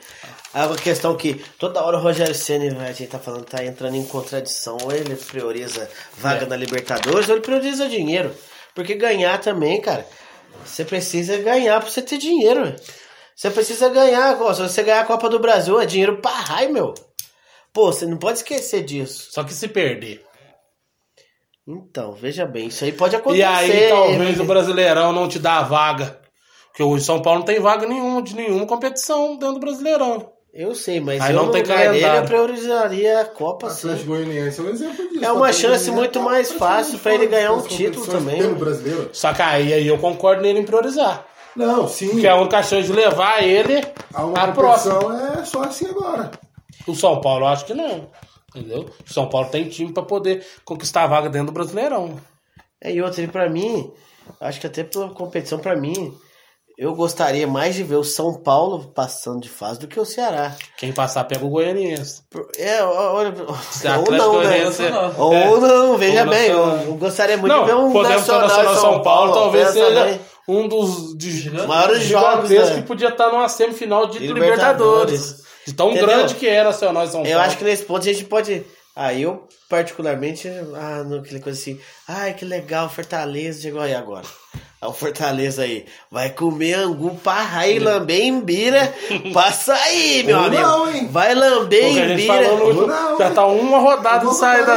[0.52, 3.96] É uma questão que toda hora o Rogério Ceni a gente tá falando, tá entrando
[3.96, 4.78] em contradição.
[4.84, 5.88] Ou ele prioriza
[6.18, 6.48] vaga É.
[6.50, 8.36] na Libertadores, ou ele prioriza dinheiro.
[8.74, 10.08] Porque ganhar também, cara,
[10.66, 12.76] você precisa ganhar pra você ter dinheiro.
[13.36, 16.94] Você precisa ganhar, se você ganhar a Copa do Brasil, é dinheiro pra raio, meu.
[17.72, 19.30] Pô, você não pode esquecer disso.
[19.32, 20.26] Só que se perder.
[21.68, 23.42] Então, veja bem, isso aí pode acontecer.
[23.42, 26.20] E aí talvez o Brasileirão não te dá a vaga.
[26.68, 30.32] Porque hoje São Paulo não tem vaga nenhuma de nenhuma competição dentro do Brasileirão.
[30.54, 32.28] Eu sei, mas Aí eu não tem lugar dele, eu calendário.
[32.28, 33.94] priorizaria a Copa, sim.
[34.04, 35.24] Goianiense é um exemplo disso.
[35.24, 38.38] É uma chance muito mais fácil pra ele ganhar um título também.
[38.40, 39.10] Pelo brasileiro.
[39.14, 41.26] Só que aí, aí eu concordo nele em priorizar.
[41.56, 42.10] Não, sim.
[42.10, 43.82] Porque a única chance de levar ele
[44.14, 45.40] uma à próxima.
[45.40, 46.32] é só assim agora.
[46.86, 48.08] O São Paulo eu acho que não.
[48.56, 48.90] Entendeu?
[49.06, 52.18] São Paulo tem time pra poder conquistar a vaga dentro do Brasileirão.
[52.84, 53.92] É, e outra, e pra mim,
[54.40, 56.14] acho que até pela competição, pra mim,
[56.78, 60.54] eu gostaria mais de ver o São Paulo passando de fase do que o Ceará.
[60.78, 62.24] Quem passar pega o Goianiense.
[62.58, 63.34] É, olha.
[63.40, 64.48] Ou não, né?
[64.50, 64.84] Goianiense-
[65.18, 65.60] Ou é.
[65.60, 66.86] não, veja Ou bem, eu, Nacional.
[66.88, 70.06] eu gostaria muito Não, de ver um Nacional, Nacional e São Paulo, talvez pensa seja
[70.06, 70.20] bem.
[70.48, 72.76] um dos de, Maiores jogos, né?
[72.76, 75.12] que podia estar numa semifinal de De Libertadores.
[75.22, 75.51] Libertadores.
[75.66, 76.08] De tão Entendeu?
[76.08, 77.46] grande que é Nacional e São Eu Paulo.
[77.46, 78.64] acho que nesse ponto a gente pode.
[78.96, 84.26] Ah, eu particularmente, ah, não, aquela coisa assim, ai que legal, Fortaleza chegou aí agora.
[84.82, 88.94] Ah, O Fortaleza aí vai comer angu parra e lamber embira
[89.32, 90.62] pra sair, meu Ou amigo.
[90.62, 91.08] não, hein?
[91.10, 94.76] Vai lamber Porque falou no Não, já tá uma rodada de saída.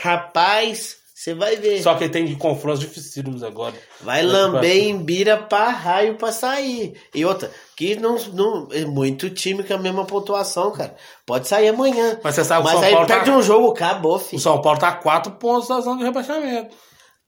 [0.00, 0.96] Rapaz,
[1.26, 1.82] você vai ver.
[1.82, 3.74] Só que tem confrontos dificílimos agora.
[4.00, 6.94] Vai lamber embira pra raio pra sair.
[7.14, 8.68] E outra, que não, não.
[8.72, 10.94] É muito time com a mesma pontuação, cara.
[11.26, 12.18] Pode sair amanhã.
[12.22, 14.38] Mas você sabe que o Mas São aí Paulo tá- perde um jogo, acabou, filho.
[14.38, 16.74] O São Paulo tá quatro pontos da zona de rebaixamento.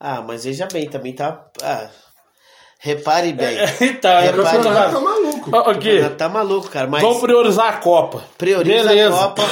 [0.01, 1.45] Ah, mas veja bem, também tá.
[1.61, 1.89] Ah,
[2.79, 3.59] repare bem.
[3.81, 4.73] então, é repare bem.
[4.73, 5.75] Tá maluco.
[5.81, 6.87] Gui, Tá, tá maluco, cara.
[6.87, 8.23] Mas vamos priorizar a Copa.
[8.37, 9.17] prioriza Beleza.
[9.17, 9.43] a Copa,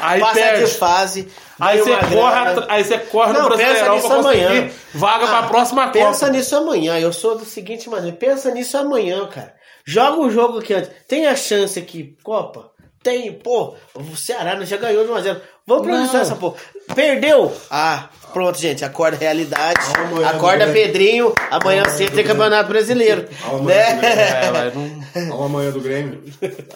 [0.00, 0.64] Aí passa perde.
[0.64, 1.28] de fase.
[1.62, 4.70] Aí você corre, aí você corre no Não, pensa Brasileirão nisso pra conseguir amanhã.
[4.94, 6.30] vaga Ah, pra próxima Pensa Copa.
[6.32, 6.98] nisso amanhã.
[6.98, 8.16] Eu sou da seguinte maneira.
[8.16, 9.54] Pensa nisso amanhã, cara.
[9.84, 10.90] Joga o jogo aqui antes.
[11.08, 12.70] Tem a chance aqui, Copa?
[13.02, 13.74] Tem, pô.
[13.94, 15.40] O Ceará já ganhou de 1x0.
[15.66, 16.20] Vamos Não.
[16.20, 16.56] essa porra.
[16.94, 17.52] Perdeu?
[17.70, 18.84] Ah, pronto, gente.
[18.84, 19.80] Acorda a realidade.
[19.96, 21.32] Amanhã Acorda do Pedrinho.
[21.50, 23.28] Amanhã cedo tem campeonato brasileiro.
[23.44, 24.02] Amanhã do Grêmio.
[24.02, 25.06] Né?
[25.14, 25.42] É, não.
[25.46, 26.22] Amanhã do Grêmio.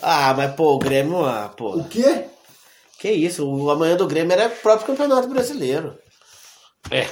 [0.03, 1.77] Ah, mas pô, o Grêmio, ah, pô.
[1.77, 2.25] O quê?
[3.01, 3.47] Que isso?
[3.47, 5.95] O amanhã do Grêmio era o próprio campeonato brasileiro.
[6.91, 7.07] É.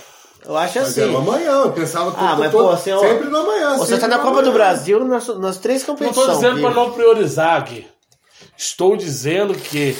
[0.44, 1.02] Eu acho Mas assim.
[1.02, 3.78] era o amanhã, eu pensava que Ah, mas pô, ó, sempre no amanhã.
[3.78, 4.52] Você sempre tá na Copa do.
[4.52, 6.28] Brasil nas, nas três Não competições.
[6.28, 7.86] estou dizendo para não priorizar, Gui.
[8.56, 9.96] Estou dizendo que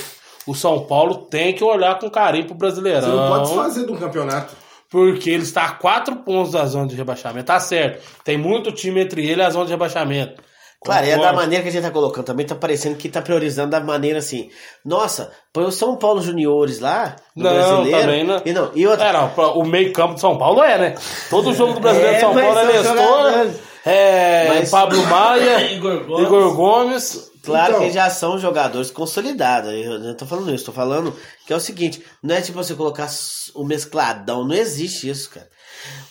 [0.47, 3.01] o São Paulo tem que olhar com carinho pro Brasileirão.
[3.01, 4.55] Você não pode desfazer de um campeonato.
[4.91, 7.47] Porque ele está a quatro pontos da zona de rebaixamento.
[7.47, 8.03] Tá certo.
[8.23, 10.41] Tem muito time entre ele e a zona de rebaixamento.
[10.85, 12.25] Claro, e é da maneira que a gente tá colocando.
[12.27, 14.51] Também tá parecendo que tá priorizando da maneira assim.
[14.85, 18.01] Nossa, põe o São Paulo Juniores lá, no Não, brasileiro.
[18.01, 18.43] também não.
[18.45, 18.71] E não.
[18.75, 20.95] E outra, É, não, o meio campo de São Paulo é, né?
[21.31, 25.03] Todo jogo do Brasileiro É, de São mas Paulo é são Nestor, é Mas- Pablo
[25.07, 26.27] Maia, Igor Gomes.
[26.27, 27.31] Igor Gomes.
[27.45, 29.71] Claro Então- que já são jogadores consolidados.
[29.73, 31.15] Eu não tô falando isso, tô falando
[31.47, 33.07] que é o seguinte: não é tipo você colocar
[33.55, 35.49] o mescladão, não existe isso, cara.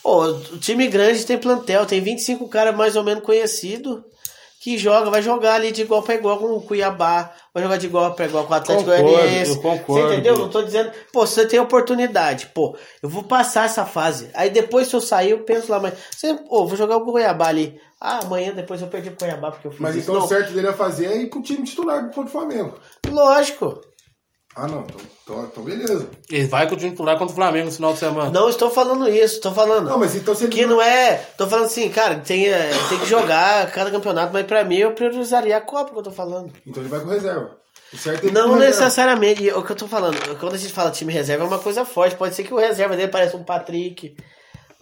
[0.03, 4.01] Ô, o time grande tem plantel, tem 25 caras mais ou menos conhecidos
[4.63, 7.85] que joga, vai jogar ali de igual para igual com o Cuiabá, vai jogar de
[7.85, 9.59] igual para igual com o Atlético Goianiense.
[9.61, 10.37] Você entendeu?
[10.37, 14.29] Não tô dizendo, pô, você tem oportunidade, pô, eu vou passar essa fase.
[14.33, 17.47] Aí depois se eu sair, eu penso lá, mas você, pô, vou jogar o Cuiabá
[17.47, 17.77] ali.
[17.99, 20.09] Ah, amanhã depois eu perdi pro Cuiabá porque eu fiz Mas isso.
[20.09, 22.75] então o certo dele a fazer é ir pro time titular contra o Flamengo.
[23.05, 23.81] Lógico.
[24.55, 24.81] Ah, não.
[24.81, 26.07] Então, então, então beleza.
[26.29, 28.29] Ele vai com o time titular contra o Flamengo no final de semana.
[28.29, 29.89] Não estou falando isso, estou falando.
[29.89, 31.15] Não, mas então ele Que não é.
[31.37, 34.91] Tô falando assim, cara, tem, é, tem que jogar cada campeonato, mas pra mim eu
[34.91, 36.51] priorizaria a Copa que eu tô falando.
[36.67, 37.57] Então ele vai com reserva.
[37.91, 38.65] O certo é Não reserva.
[38.65, 39.51] necessariamente.
[39.51, 42.15] O que eu tô falando, quando a gente fala time reserva é uma coisa forte.
[42.15, 44.15] Pode ser que o reserva dele pareça um Patrick.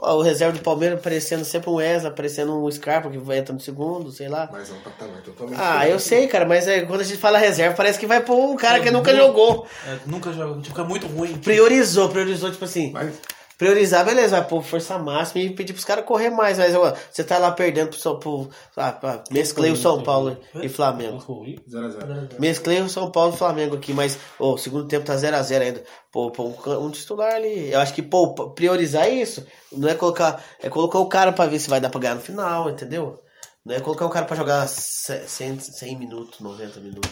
[0.04, 3.60] O reserva do Palmeiras parecendo sempre um Wesley, parecendo um Scarpa que vai entrar no
[3.60, 4.50] segundo, sei lá.
[4.52, 7.38] Mas é um patamar totalmente Ah, eu sei, cara, mas é, quando a gente fala
[7.38, 9.68] reserva, parece que vai pôr um cara que nunca jogou.
[9.88, 11.38] É, nunca jogou, tipo, fica muito ruim.
[11.38, 12.92] Priorizou, priorizou, tipo assim.
[12.92, 13.14] Mas
[13.62, 16.58] Priorizar, beleza, vai pôr força máxima e pedir pros caras correr mais.
[16.58, 18.50] Mas ó, você tá lá perdendo pro São Paulo.
[18.76, 21.20] Ah, pá, mesclei o São Paulo e Flamengo.
[21.20, 22.40] 0x0.
[22.40, 25.84] Mesclei o São Paulo e Flamengo aqui, mas o segundo tempo tá 0x0 ainda.
[26.12, 27.72] Pô, pô, um, um titular ali.
[27.72, 30.44] Eu acho que, pô, priorizar isso não é colocar.
[30.60, 33.22] É colocar o cara pra ver se vai dar pra ganhar no final, entendeu?
[33.64, 37.12] Não é colocar o cara pra jogar 100, 100 minutos, 90 minutos.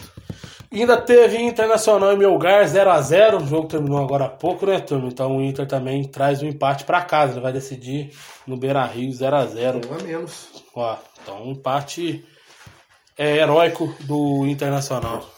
[0.72, 3.42] Ainda teve Internacional e Melgar 0x0.
[3.42, 5.08] O jogo terminou agora há pouco, né, turma?
[5.08, 7.32] Então o Inter também traz o empate pra casa.
[7.32, 8.12] Ele vai decidir
[8.46, 9.84] no Beira Rio 0x0.
[9.84, 10.48] Um a menos.
[10.74, 12.24] Ó, então um empate
[13.18, 15.28] é, heróico do Internacional.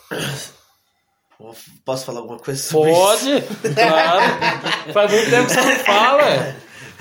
[1.85, 3.75] Posso falar alguma coisa sobre Pode, isso?
[3.75, 4.93] claro.
[4.93, 6.57] Faz muito tempo que você não fala.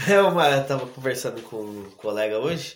[0.10, 2.76] É uma, eu tava conversando com um colega hoje.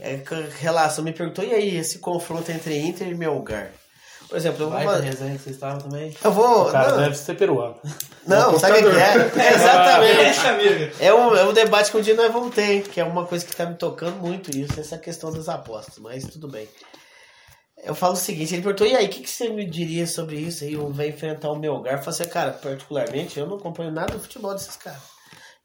[0.00, 0.20] É,
[0.58, 3.70] relação, me perguntou, e aí, esse confronto entre Inter e Melgar?
[4.30, 4.78] Por exemplo, eu vou.
[4.78, 6.16] Vai fazer- resenha que vocês estavam também.
[6.22, 6.68] Eu vou.
[6.68, 7.74] O cara não, deve ser peruano.
[8.24, 9.16] não sabe o que é?
[9.42, 10.92] É, Exatamente.
[11.00, 13.44] É um, é um debate que um dia nós vamos ter, que é uma coisa
[13.44, 16.68] que tá me tocando muito isso, essa questão das apostas, mas tudo bem.
[17.82, 20.36] Eu falo o seguinte, ele perguntou, e aí, o que, que você me diria sobre
[20.36, 20.62] isso?
[20.62, 21.94] Aí vai enfrentar o Melgar.
[21.94, 25.00] Eu falei assim, cara, particularmente, eu não acompanho nada do futebol desses caras.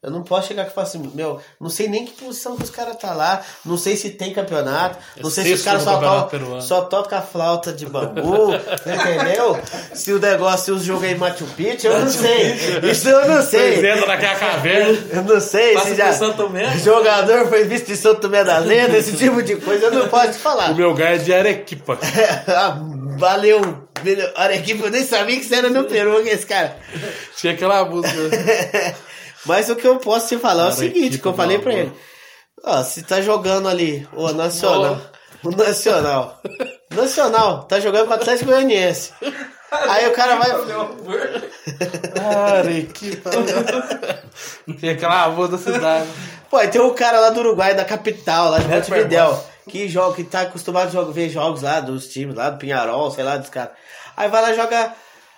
[0.06, 2.62] Eu não posso chegar aqui e falar assim, meu, não sei nem que posição que
[2.62, 5.98] os caras tá lá, não sei se tem campeonato, não sei se os caras só,
[6.28, 8.54] to só tocam a flauta de bambu,
[8.86, 9.60] entendeu?
[9.92, 12.52] Se o negócio, se os jogos é em Machu Picchu, eu não sei.
[12.88, 13.78] Isso eu não sei.
[13.78, 14.98] Eles entram naquela caverna.
[15.10, 16.12] Eu não sei Passa se já.
[16.12, 16.78] Santo Tomé.
[16.78, 20.28] Jogador foi visto em Santo Tomé da Lenda, esse tipo de coisa eu não posso
[20.34, 20.70] te falar.
[20.70, 21.98] O Melgar é de Arequipa.
[22.46, 22.78] Ah,
[23.18, 23.60] Valeu,
[24.36, 26.76] Arequipa, eu nem sabia que você era no Peru, esse cara.
[27.36, 28.14] Tinha aquela música.
[29.46, 31.92] Mas o que eu posso te falar é o seguinte, que eu falei pra ele.
[32.64, 35.00] Ó, se tá jogando ali, o Nacional.
[35.42, 36.40] O Nacional.
[36.90, 39.12] Nacional, tá jogando com o Atlético Goianiense.
[39.70, 40.50] Aí o cara vai.
[42.58, 43.30] Arequipa.
[44.78, 46.08] Tinha aquela música da cidade.
[46.50, 50.14] Pô, aí tem um cara lá do Uruguai, da capital, lá de Montevidéu, que joga,
[50.16, 53.36] que tá acostumado a jogar, ver jogos lá dos times, lá do Pinharol, sei lá,
[53.36, 53.72] dos caras.
[54.16, 54.96] Aí vai lá jogar,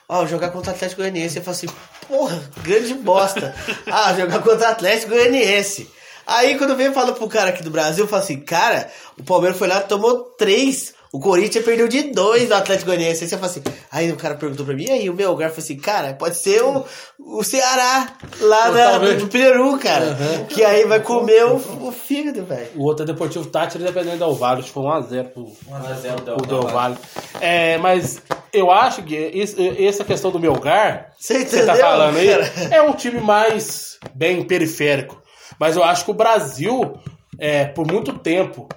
[0.09, 1.37] ó, jogar contra o Atlético Goianiense.
[1.37, 1.69] Eu falo assim,
[2.09, 3.55] porra, grande bosta.
[3.87, 5.91] ah, jogar contra o Atlético Goianiense.
[6.27, 9.59] Aí quando vem fala pro cara aqui do Brasil, eu falo assim, cara, o Palmeiras
[9.59, 10.95] foi lá, tomou três.
[11.13, 13.25] O Corinthians perdeu de dois do Atlético Goianiense.
[13.25, 15.51] Aí você fala assim, aí o cara perguntou pra mim, e aí o meu lugar?
[15.51, 16.85] Falei assim, cara, pode ser o,
[17.19, 20.17] o Ceará, lá na, do Peru, cara.
[20.49, 21.57] Que aí vai comer o,
[21.87, 22.69] o fígado, velho.
[22.77, 26.97] O outro é Deportivo Tátira, independente do que foi 1x0 pro, 1x0 pro Del Valle.
[27.41, 28.21] É, mas
[28.53, 29.33] eu acho que
[29.79, 32.53] essa questão do Melgar, Você que você tá falando aí, cara?
[32.71, 35.23] é um time mais bem periférico.
[35.59, 36.99] Mas eu acho que o Brasil,
[37.39, 38.69] é, por muito tempo,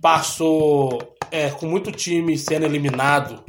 [0.00, 0.98] passou
[1.30, 3.42] é, com muito time sendo eliminado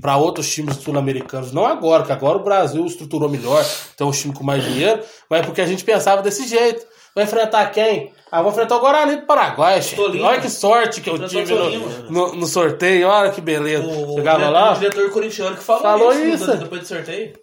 [0.00, 3.64] para outros times sul-americanos, não agora, que agora o Brasil estruturou melhor,
[3.96, 5.00] tem um time com mais dinheiro,
[5.30, 6.84] mas é porque a gente pensava desse jeito.
[7.14, 8.10] Vai enfrentar quem?
[8.30, 9.80] Ah, vou enfrentar o Guarani do Paraguai.
[10.24, 11.86] Olha que sorte que eu tive no, Tolima.
[12.08, 13.86] no, no sorteio, olha que beleza.
[13.86, 16.56] O Chegava diretor- lá, O diretor corintiano que falou, Falou isso, isso.
[16.56, 17.34] depois do sorteio.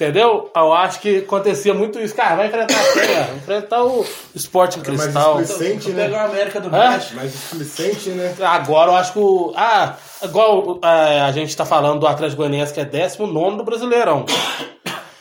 [0.00, 0.48] Entendeu?
[0.54, 2.14] Eu acho que acontecia muito isso.
[2.14, 3.02] Cara, vai enfrentar quem?
[3.02, 3.22] ó?
[3.24, 4.06] Vai enfrentar o
[4.36, 5.40] Sporting mais Cristal.
[5.40, 6.90] explicente, Vou pegar o América do Hã?
[6.90, 7.16] México.
[7.16, 8.34] Mais explicente, né?
[8.40, 9.52] Agora eu acho que o.
[9.56, 14.24] Ah, igual é, a gente tá falando do Atlético Goianiense, que é 19 do Brasileirão.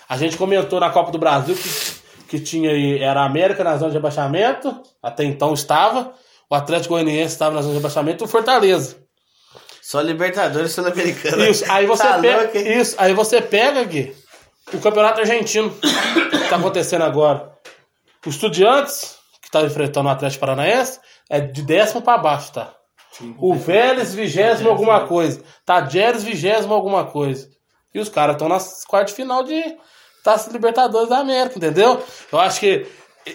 [0.08, 1.70] A gente comentou na Copa do Brasil que,
[2.30, 6.14] que tinha aí, era a América na zona de rebaixamento, até então estava.
[6.49, 8.95] O Atlético Goianiense estava na zona de rebaixamento e o Fortaleza.
[9.82, 11.49] Só Libertadores Sul-Americana.
[11.49, 12.41] Isso, aí você Tá pega.
[12.41, 12.80] louco, hein?
[12.80, 14.14] Isso, aí você pega, Gui,
[14.73, 17.52] o campeonato argentino que tá acontecendo agora.
[18.26, 20.99] O Estudiantes, que tá enfrentando o Atlético Paranaense,
[21.30, 22.73] é de décimo pra baixo, tá?
[23.39, 25.41] O Vélez, vigésimo alguma coisa.
[25.65, 27.49] Tadjeres, vigésimo alguma coisa.
[27.94, 29.64] E os caras estão nas quartas de final de
[30.23, 32.03] Taça Libertadores da América, entendeu?
[32.31, 32.85] Eu acho que.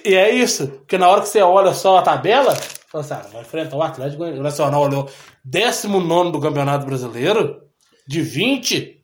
[0.04, 0.68] E é isso.
[0.68, 3.82] Porque na hora que você olha só a tabela, fala assim, ah, vai enfrentar o
[3.82, 4.22] Atlético.
[4.22, 5.10] O Nacional olhou
[5.44, 7.62] 19 do Campeonato Brasileiro,
[8.06, 9.01] de 20.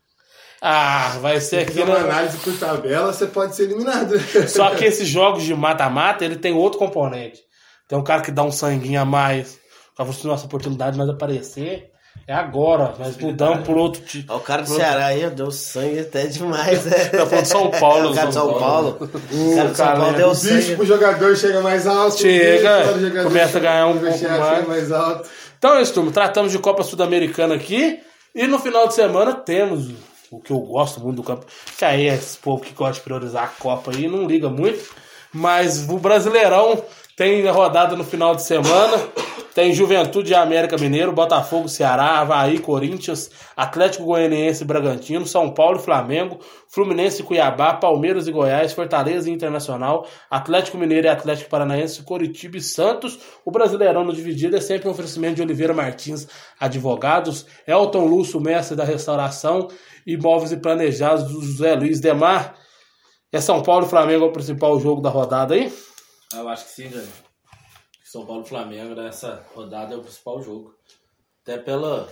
[0.61, 2.05] Ah, vai ser Se aqui fizer uma na.
[2.05, 4.19] análise por tabela, você pode ser eliminado.
[4.49, 7.41] Só que esses jogos de mata-mata, ele tem outro componente.
[7.87, 9.59] Tem um cara que dá um sanguinho a mais.
[9.95, 11.91] Pra você nossa oportunidade de nós aparecer.
[12.27, 12.93] É agora.
[12.99, 14.35] Nós mudamos por outro tipo.
[14.35, 17.05] O cara do Ceará aí deu sangue até demais, né?
[17.07, 18.97] Tá falando de São Paulo, O cara de São Paulo.
[19.01, 20.19] O cara de São Paulo né?
[20.19, 20.77] deu O bicho sangue.
[20.77, 22.19] pro jogador chega mais alto.
[22.19, 24.19] Chega, começa a ganhar um pouco mais.
[24.21, 25.29] chega mais alto.
[25.57, 26.11] Então é isso, turma.
[26.11, 28.01] Tratamos de Copa Sul-Americana aqui.
[28.35, 29.89] E no final de semana temos
[30.31, 31.47] o que eu gosto muito do campo.
[31.77, 34.95] Que aí esse povo que gosta de priorizar a Copa aí, não liga muito.
[35.33, 36.83] Mas o Brasileirão
[37.19, 38.97] tem rodada no final de semana.
[39.53, 45.83] Tem Juventude e América Mineiro, Botafogo, Ceará, Havaí, Corinthians, Atlético Goianiense Bragantino, São Paulo e
[45.83, 46.39] Flamengo,
[46.69, 52.57] Fluminense e Cuiabá, Palmeiras e Goiás, Fortaleza e Internacional, Atlético Mineiro e Atlético Paranaense, Coritiba
[52.57, 53.19] e Santos.
[53.45, 56.29] O Brasileirão no dividido é sempre um oferecimento de Oliveira Martins
[56.61, 59.67] Advogados, Elton Lúcio, mestre da restauração,
[60.07, 62.55] Imóveis e Planejados do José Luiz Demar.
[63.33, 65.73] É São Paulo e Flamengo é o principal jogo da rodada aí?
[66.35, 67.13] Eu acho que sim, Jânio.
[68.05, 70.75] São Paulo e Flamengo nessa rodada é o principal jogo.
[71.43, 72.09] Até pela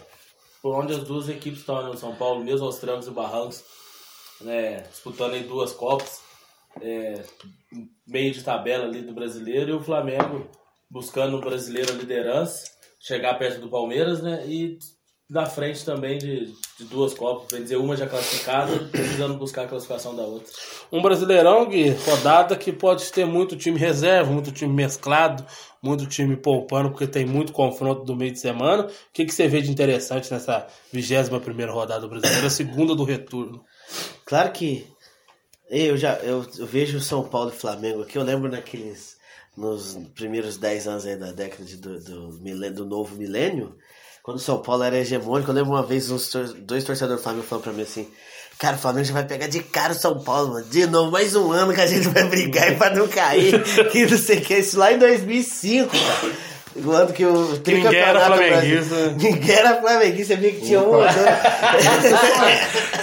[0.62, 1.90] por onde as duas equipes estão, né?
[1.90, 3.62] O São Paulo, mesmo aos trancos e barrancos,
[4.40, 4.80] né?
[4.80, 6.20] disputando aí duas Copas,
[6.80, 7.24] é,
[8.06, 10.50] meio de tabela ali do brasileiro, e o Flamengo
[10.90, 14.46] buscando o brasileiro a liderança, chegar perto do Palmeiras, né?
[14.46, 14.78] E
[15.28, 16.46] na frente também de,
[16.78, 20.52] de duas Copas, quer dizer, uma já classificada, precisando buscar a classificação da outra.
[20.92, 25.44] Um brasileirão, Gui, rodada que pode ter muito time reserva, muito time mesclado,
[25.82, 28.84] muito time poupando, porque tem muito confronto do meio de semana.
[28.84, 32.94] O que, que você vê de interessante nessa 21 primeira rodada do brasileiro, a segunda
[32.94, 33.64] do retorno?
[34.24, 34.86] Claro que
[35.68, 39.16] eu já eu, eu vejo o São Paulo e Flamengo aqui, eu lembro naqueles
[39.56, 43.76] nos primeiros 10 anos aí da década de, do, do, do novo milênio,
[44.26, 47.22] quando o São Paulo era hegemônico, eu lembro uma vez uns tor- dois torcedores do
[47.22, 48.08] Flamengo falando pra mim assim,
[48.58, 50.66] cara, o Flamengo já vai pegar de cara o São Paulo, mano.
[50.66, 53.62] De novo, mais um ano que a gente vai brigar pra não cair,
[53.92, 56.34] que não sei o que, isso lá em 2005, cara.
[56.84, 59.14] Ano que o ninguém era flamenguista.
[59.16, 61.14] Ninguém era flamenguista, você via que tinha um ou dois.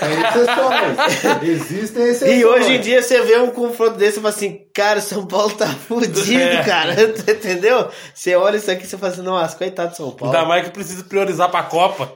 [0.04, 1.44] exceções.
[1.44, 2.40] Existem exceções.
[2.40, 5.26] E hoje em dia você vê um confronto desse e fala assim, cara, o São
[5.26, 6.64] Paulo tá fudido, É.
[6.64, 6.94] cara.
[7.28, 7.90] Entendeu?
[8.14, 10.34] Você olha isso aqui e você fala assim, nossa, coitado do São Paulo.
[10.36, 12.12] Ainda mais que precisa priorizar pra Copa.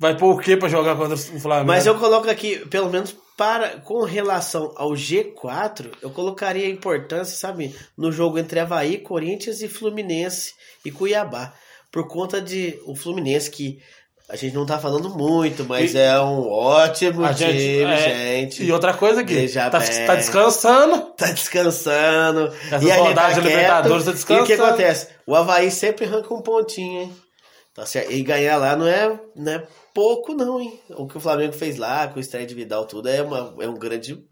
[0.00, 1.66] Vai pôr o quê pra jogar contra o Flamengo?
[1.66, 7.36] Mas eu coloco aqui, pelo menos para com relação ao G4, eu colocaria a importância,
[7.36, 10.52] sabe, no jogo entre Havaí, Corinthians e Fluminense
[10.84, 11.52] e Cuiabá.
[11.90, 13.78] Por conta de o Fluminense que
[14.28, 17.96] a gente não tá falando muito, mas E- é um ótimo time, gente, é,
[18.40, 18.62] gente.
[18.62, 21.00] E outra coisa, Veja tá, tá descansando.
[21.16, 22.52] Tá descansando.
[22.66, 23.40] Essas e a gente tá de.
[23.40, 24.64] Libertadores tá E o que descansando.
[24.68, 25.08] acontece?
[25.26, 27.16] O Havaí sempre arranca um pontinho, hein?
[27.74, 28.10] Tá certo?
[28.12, 30.78] E ganhar lá não é, não é pouco, não, hein?
[30.90, 33.68] O que o Flamengo fez lá, com o estreia de Vidal, tudo, é, uma, é
[33.68, 34.24] um grande.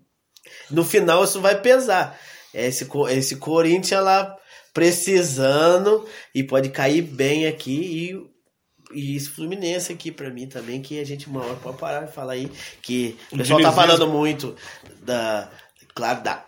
[0.71, 2.19] No final, isso vai pesar.
[2.55, 4.37] Esse, esse Corinthians lá
[4.73, 7.73] precisando e pode cair bem aqui
[8.13, 8.37] e
[8.93, 12.13] e esse Fluminense aqui pra mim também, que a gente uma hora pode parar e
[12.13, 12.51] falar aí,
[12.83, 14.55] que o pessoal tá falando muito
[15.03, 15.51] da,
[15.95, 16.47] claro, da,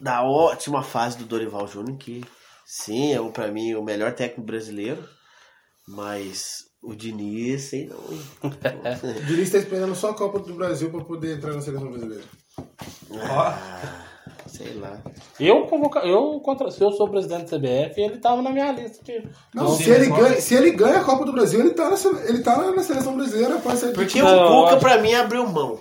[0.00, 2.24] da ótima fase do Dorival Júnior, que
[2.64, 5.08] sim, é o, pra mim o melhor técnico brasileiro,
[5.86, 7.96] mas o Diniz, sei não.
[8.12, 8.22] hein?
[9.20, 12.24] O Diniz tá esperando só a Copa do Brasil pra poder entrar na seleção brasileira.
[13.28, 14.02] Ah,
[14.46, 15.02] Sei lá.
[15.38, 15.98] Eu, convoca...
[16.00, 16.70] eu contra...
[16.70, 19.04] se eu sou presidente da CBF, ele tava na minha lista.
[19.04, 19.28] De...
[19.54, 21.96] Não, se, ele ganha, se ele ganha a Copa do Brasil, ele tá na,
[22.28, 23.56] ele tá na seleção brasileira.
[23.58, 25.78] Pode ser Porque Não, o Cuca, acho- pra mim, abriu mão.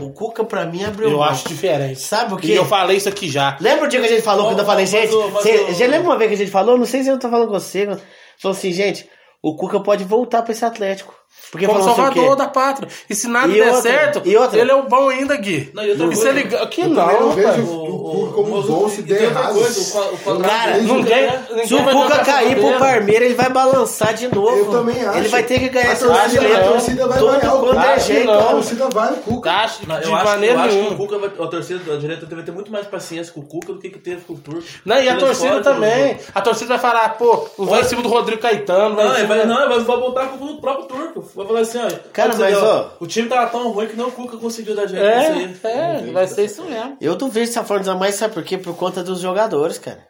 [0.00, 1.22] O Cuca, pra mim, abriu Eu mão.
[1.24, 2.00] acho diferente.
[2.00, 2.52] Sabe o E quê?
[2.58, 3.56] eu falei isso aqui já.
[3.60, 5.72] Lembra o dia que a gente falou, quando eu falei, gente, o- mas cê- o-
[5.74, 6.76] já lembra uma vez que a gente falou?
[6.76, 8.00] Não sei se eu tô falando com você, mas
[8.40, 9.08] falou assim, gente,
[9.42, 11.17] o Cuca pode voltar pra esse Atlético.
[11.50, 12.88] Porque Como falou assim, o salvador da pátria.
[13.08, 13.80] E se nada E der outra?
[13.80, 14.58] certo, E outra?
[14.60, 15.70] ele é o bom ainda, Gui.
[15.72, 16.66] Não, e outra e se ele ganha.
[16.66, 19.56] Que Eu não, não vejo o Cuca como Mas bom o- se der errado.
[19.56, 21.46] o, o Cara, Ninguém, né?
[21.48, 22.78] ninguém Se o Cuca cair pro.
[22.78, 24.56] Palmeiras, ele vai balançar de novo.
[24.58, 25.18] Eu também acho.
[25.18, 26.56] Ele vai ter que ganhar torcida- brasileiro.
[26.56, 27.80] a torcida vai vaiar o quanto é.
[28.24, 29.48] A torcida vai no Cuca.
[29.48, 30.90] De eu, acho, maneira que nenhuma.
[30.90, 33.72] o Cuca vai, a torcida, a direita vai ter muito mais paciência com o Cuca
[33.72, 34.62] do que, que teve com o Turco.
[34.84, 36.18] Não, e a torcida também.
[36.34, 38.94] A torcida vai falar, pô, não vai em cima do Rodrigo Caetano.
[38.94, 39.06] Vai
[39.46, 41.27] Não, da- vai voltar com o próprio Turco.
[41.34, 41.90] Vai falar assim, ó.
[42.12, 45.04] Cara, mas, ó, O time tava tão ruim que nem o Cuca conseguiu dar jeito
[45.04, 45.72] nisso aí.
[45.72, 46.96] É, é, vai ser isso mesmo.
[47.00, 48.58] Eu duvido essa forma mais, sabe por quê?
[48.58, 50.06] Por conta dos jogadores, cara.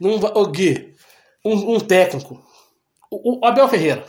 [0.00, 0.94] Não vai, ô Gui,
[1.44, 2.40] um, um técnico.
[3.10, 4.04] O, o Abel Ferreira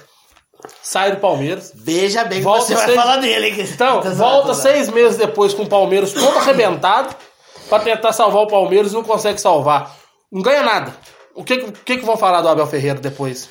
[0.84, 1.72] sai do Palmeiras.
[1.76, 3.48] Veja bem que Volta você vai seis- falar dele.
[3.48, 3.68] hein?
[3.74, 7.16] Então, Tá volta seis meses depois com o Palmeiras todo arrebentado
[7.70, 9.96] pra tentar salvar o Palmeiras e não consegue salvar.
[10.32, 10.94] Não ganha nada.
[11.34, 13.48] O que, o que, que vão falar do Abel Ferreira depois?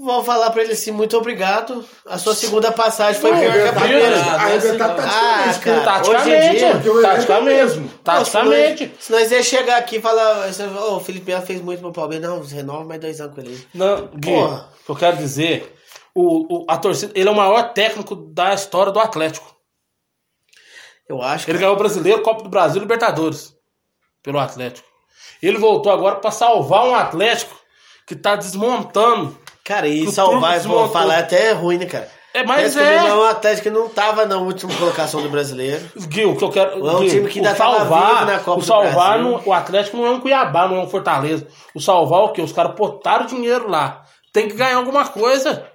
[0.00, 1.84] Vou falar pra ele assim, muito obrigado.
[2.06, 4.20] A sua segunda passagem foi pior que a arrebentar- primeira.
[4.20, 7.88] arrebentar taticamente, cara, taticamente, hoje em dia, porque o elenco é o taticamente, mesmo.
[8.04, 8.86] taticamente.
[8.86, 10.48] Pô, Se nós, ia chegar aqui e falar,
[10.88, 13.66] ô, o Felipe Melo fez muito pro Palmeiras, não, renova mais dois anos com ele.
[13.74, 14.68] Não, Gui, Porra.
[14.82, 15.74] o que eu quero dizer,
[16.14, 19.52] o, o- a torcida, ele é o maior técnico da história do Atlético.
[21.08, 21.50] Eu acho.
[21.50, 23.54] Ele ganhou o Brasileiro, Copa do Brasil e Libertadores
[24.22, 24.86] pelo Atlético.
[25.42, 27.56] Ele voltou agora pra salvar um Atlético
[28.06, 29.36] que tá desmontando.
[29.68, 32.08] Cara, e salvar, vou falar até é ruim, né, cara?
[32.32, 33.00] É, mas que é.
[33.00, 35.84] o Milão é um Atlético que não tava na última colocação do brasileiro.
[35.94, 36.88] Gui, o que eu quero.
[36.88, 40.06] É um Gui, time que ainda salvar, na Copa o salvar não- o Atlético não
[40.06, 41.46] é um Cuiabá, não é um Fortaleza.
[41.74, 42.40] O salvar é o quê?
[42.40, 44.04] Os caras botaram dinheiro lá.
[44.32, 45.66] Tem que ganhar alguma coisa.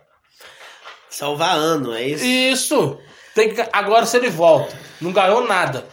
[1.07, 2.25] Salvar ano, é isso?
[2.25, 2.97] Isso.
[3.35, 3.63] Tem que...
[3.71, 5.85] Agora se ele volta, não ganhou nada.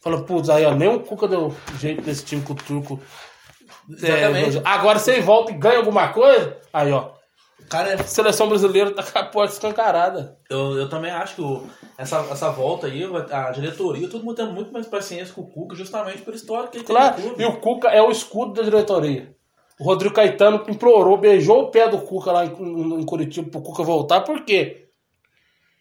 [0.00, 3.00] Fala, putz, aí ó, nem o Cuca deu jeito desse time com o Turco.
[3.94, 4.58] Exatamente.
[4.58, 7.10] É, agora ele volta e ganha alguma coisa, aí ó.
[7.70, 10.36] Cara, é- Seleção brasileira tá com a porta escancarada.
[10.50, 11.62] eu, eu também acho que o-
[11.96, 15.74] essa, essa volta aí, a diretoria, todo mundo tem muito mais paciência com o Cuca,
[15.76, 17.42] justamente pela história que ele Claro, tem no clube.
[17.42, 19.34] e o Cuca é o escudo da diretoria.
[19.80, 23.82] O Rodrigo Caetano implorou, beijou o pé do Cuca lá em, em- Curitiba pro Cuca
[23.82, 24.88] voltar, por quê?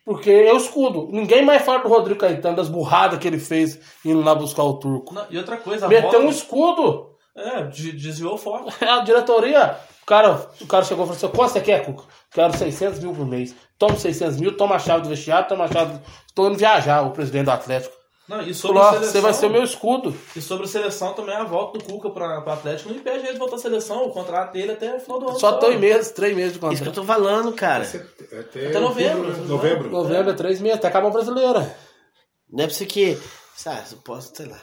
[0.06, 1.10] Porque é o escudo.
[1.12, 4.74] Ninguém mais fala do Rodrigo Caetano, das burradas que ele fez indo lá buscar o
[4.80, 5.14] turco.
[5.14, 7.11] Não, e outra coisa, Meteu volta- um escudo.
[7.36, 8.70] É, de- desviou o foco.
[8.86, 12.04] A diretoria, o cara, o cara chegou e falou assim: quanto você quer, Cuca?
[12.32, 13.56] Quero 600 mil por mês.
[13.78, 15.94] Toma 600 mil, toma a chave do vestiário, toma a chave.
[15.94, 16.02] Do...
[16.28, 17.96] Estou indo viajar, o presidente do Atlético.
[18.28, 20.16] Não, e sobre Falou, a "Ó, seleção, você vai ser o meu escudo.
[20.36, 23.34] E sobre a seleção também, a volta do Cuca para o Atlético não impede ele
[23.34, 24.06] de voltar à seleção.
[24.06, 25.40] O contrato dele até o final do ano.
[25.40, 26.96] Só três meses, três meses de Isso que eu contrato.
[26.96, 27.84] tô falando, cara.
[27.84, 29.18] Até, Até novembro.
[29.28, 29.48] outubro, né?
[29.50, 29.90] Novembro.
[29.90, 31.76] Novembro é três meses, até acabar a brasileira.
[32.50, 33.18] Não é pra você que.
[33.56, 34.58] Sabe, eu posso, sei lá.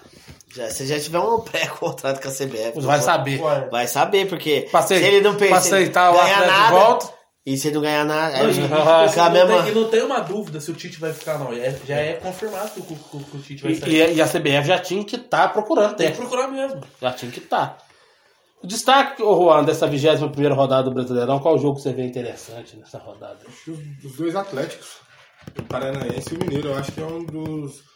[0.55, 2.81] Já, se já tiver um pré-contrato com a CBF.
[2.81, 3.41] Vai saber.
[3.71, 6.55] Vai saber, porque Pra acei- se ele não pensa, se ele aceitar o ganhar Atlético
[6.55, 7.15] de nada, volta.
[7.47, 9.63] e se ele não ganhar nada, Não, aí assim, não mesma...
[9.63, 11.53] tem, e não tem uma dúvida se o Tite vai ficar, não.
[11.53, 13.91] É- já é confirmado que o, que o- que o Tite vai sair.
[13.95, 16.29] E, e- e a CBF já tinha que estar procurando Tem que técnico.
[16.31, 16.81] procurar mesmo.
[17.01, 17.79] Já tinha que estar.
[18.63, 22.99] O destaque, ô Juan, dessa 21 rodada do Brasileirão, qual jogo você vê interessante nessa
[22.99, 23.39] rodada?
[24.05, 24.97] Os dois Atléticos,
[25.57, 27.87] o Paranaense e o Mineiro, eu acho que é um dos.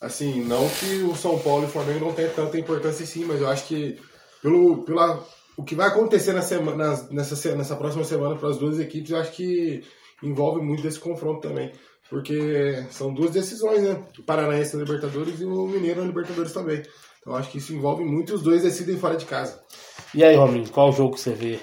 [0.00, 3.40] Assim, não que o São Paulo e o Flamengo não tenham tanta importância assim, mas
[3.40, 3.98] eu acho que
[4.42, 5.24] pelo, pela,
[5.56, 9.18] o que vai acontecer na semana, nessa, nessa próxima semana para as duas equipes, eu
[9.18, 9.82] acho que
[10.22, 11.72] envolve muito desse confronto também.
[12.08, 14.04] Porque são duas decisões, né?
[14.18, 16.82] O Paranaense na Libertadores e o Mineiro na Libertadores também.
[17.20, 19.60] Então acho que isso envolve muito e os dois decidem fora de casa.
[20.14, 21.58] E aí, Rominho, qual jogo que você vê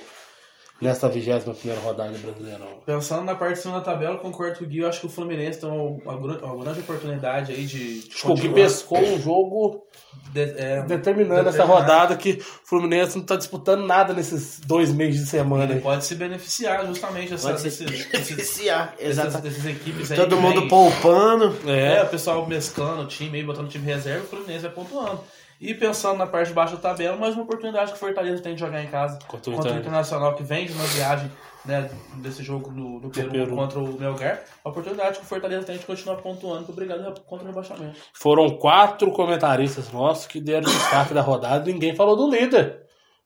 [0.84, 1.40] nessa 21
[1.84, 2.68] rodada do Brasileirão?
[2.86, 4.80] Pensando na parte de cima da tabela, eu concordo com o Gui.
[4.80, 8.02] Eu acho que o Fluminense tem uma, uma, gra- uma grande oportunidade aí de.
[8.02, 9.84] de Acho que o Gui pescou um jogo
[10.32, 15.22] De- é, determinando essa rodada que o Fluminense não tá disputando nada nesses dois meses
[15.22, 15.64] de semana.
[15.66, 15.82] Ele aí.
[15.82, 19.38] pode se beneficiar justamente dessa, Pode se beneficiar, dessas, exato.
[19.42, 20.18] dessas equipes aí.
[20.18, 21.56] Todo mundo vem- poupando.
[21.70, 25.22] É, o pessoal mesclando o time aí, botando o time reserva, o Fluminense vai pontuando.
[25.64, 28.54] E pensando na parte de baixo da tabela, mais uma oportunidade que o Fortaleza tem
[28.54, 29.80] de jogar em casa Contra o contra o Inter.
[29.80, 31.32] Internacional, que vem de uma viagem
[31.64, 33.56] né, desse jogo no, no Peru, Peru.
[33.56, 34.42] contra o Melgar.
[34.62, 37.98] A oportunidade que o Fortaleza tem de continuar pontuando para brigar contra o rebaixamento.
[38.14, 42.82] Foram quatro comentaristas nossos que deram destaque da rodada e ninguém falou do líder.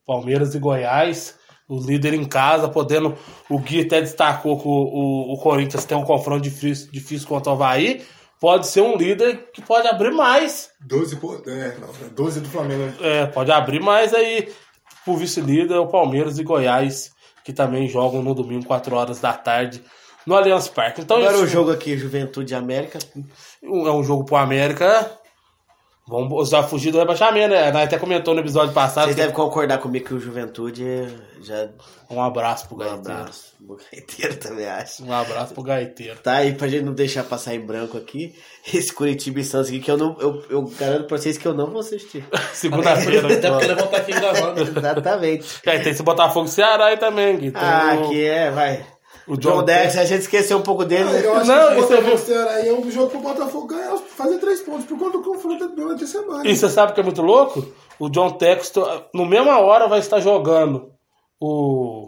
[0.06, 3.18] Palmeiras e Goiás, o líder em casa, podendo.
[3.50, 7.52] O Gui até destacou que o, o, o Corinthians tem um confronto difícil, difícil contra
[7.52, 8.06] o Havaí.
[8.40, 10.70] Pode ser um líder que pode abrir mais.
[10.82, 11.48] 12 pontos.
[11.52, 12.84] É, não, 12 do Flamengo.
[12.84, 12.94] né?
[13.02, 14.52] É, pode abrir mais aí
[15.04, 17.12] pro vice-líder, o Palmeiras e Goiás,
[17.44, 19.82] que também jogam no domingo, 4 horas da tarde,
[20.26, 21.02] no Allianz Parque.
[21.02, 23.00] Então, Agora isso o jogo aqui, Juventude América.
[23.64, 25.17] é um jogo pro América.
[26.08, 27.70] Vamos usar fugir do rebaixamento, né?
[27.72, 29.06] Nós até comentou no episódio passado.
[29.06, 30.84] Vocês que- devem concordar comigo que o Juventude
[31.42, 31.68] já.
[32.10, 33.20] Um abraço pro Um Gaiteiro.
[33.20, 33.54] abraço.
[33.68, 35.04] O Gaiteiro também acho.
[35.04, 36.18] Um abraço pro Gaiteiro.
[36.20, 38.34] Tá aí pra gente não deixar passar em branco aqui.
[38.74, 40.16] Esse Curitiba e Santos aqui que eu não.
[40.22, 42.26] Eu, eu garanto pra vocês que eu não vou assistir.
[42.54, 43.28] Segunda-feira.
[43.34, 44.62] Até porque eles vão estar aqui gravando.
[44.80, 45.60] Exatamente.
[45.66, 47.52] E aí tem esse Botafogo e Ceará aí também, Gui.
[47.52, 48.86] Tem Ah, que é, vai.
[49.28, 51.10] O O John John Dex, a gente esqueceu um pouco dele.
[51.10, 53.98] Ah, eu acho Não, que o é Botafogo aí é um jogo pro Botafogo ganhar,
[53.98, 56.48] fazer três pontos por conta do confronto durante a semana.
[56.48, 57.68] E você sabe o que é muito louco?
[58.00, 60.92] O John Textor, no mesma hora, vai estar jogando
[61.40, 62.08] o.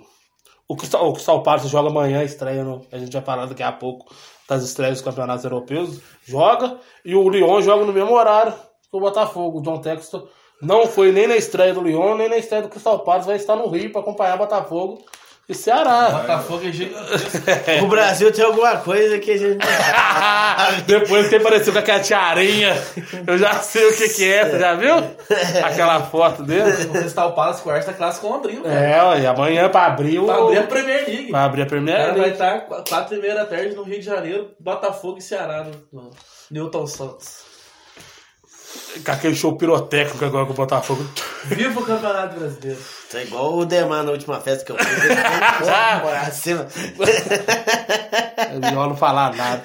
[0.72, 2.64] O Crystal, o Crystal Palace joga amanhã, estreia.
[2.64, 4.06] No, a gente vai falar daqui a pouco
[4.48, 6.00] das estreias dos campeonatos europeus.
[6.24, 6.78] Joga.
[7.04, 9.60] E o Lyon joga no mesmo horário que o Botafogo.
[9.60, 10.30] O John Textor
[10.62, 13.26] não foi nem na estreia do Lyon, nem na estreia do Crystal Palace.
[13.26, 15.04] Vai estar no Rio para acompanhar Botafogo
[15.50, 16.12] e Ceará.
[16.12, 17.40] Botafogo é gigantesco.
[17.84, 20.82] O Brasil tem alguma coisa que a gente não sabe.
[20.88, 22.76] Depois que apareceu com aquela tiarinha,
[23.26, 24.94] eu já sei o que, que é, você já viu?
[25.64, 26.70] Aquela foto dele.
[26.86, 28.62] O Crystal Palace quarta classe com abril.
[28.62, 28.76] cara.
[28.80, 30.26] É, ó, e amanhã pra abrir o.
[30.26, 31.32] Pra abrir a Premier League.
[31.32, 32.34] Pra abrir a O Premier cara vai League.
[32.34, 35.72] estar qu- quatro e meia da tarde no Rio de Janeiro, Botafogo e Ceará no,
[36.02, 36.12] no
[36.52, 37.49] Newton Santos.
[39.04, 41.04] Com aquele show pirotécnico agora com o Botafogo.
[41.46, 42.80] Viva o Campeonato Brasileiro.
[43.12, 45.16] Tá igual o Demar na última festa que eu fiz.
[46.02, 46.68] Bora, acima.
[48.38, 49.64] É melhor não falar nada.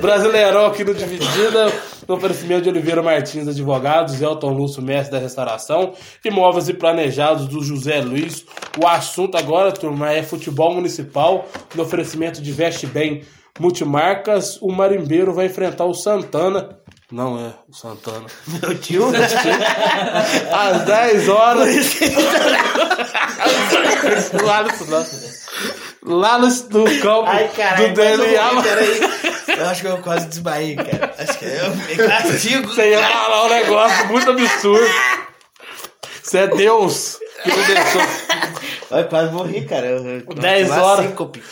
[0.00, 1.72] Brasileirão aqui no Dividida,
[2.06, 5.94] no oferecimento de Oliveira Martins Advogados, Elton Lúcio, mestre da restauração,
[6.24, 8.44] imóveis e planejados do José Luiz.
[8.82, 13.22] O assunto agora, turma, é futebol municipal, no oferecimento de Veste Bem
[13.58, 14.58] Multimarcas.
[14.60, 16.78] O Marimbeiro vai enfrentar o Santana.
[17.10, 18.26] Não é o Santana.
[18.46, 19.06] Meu tio.
[20.52, 21.98] Às 10 horas.
[24.44, 24.70] lá no,
[26.16, 27.88] lá no, no campo Ai, caralho.
[27.88, 28.50] do DNA.
[29.48, 29.54] eu-.
[29.56, 31.12] Eu acho que eu quase desmaiei, cara.
[31.18, 32.68] Acho que eu fiquei castigo.
[32.68, 34.86] Você ia falar um negócio muito absurdo.
[36.22, 38.02] Você é Deus que me deixou.
[38.90, 39.86] Eu quase morri, cara.
[39.86, 41.06] Eu, eu, 10 uma horas.
[41.06, 41.42] síncope.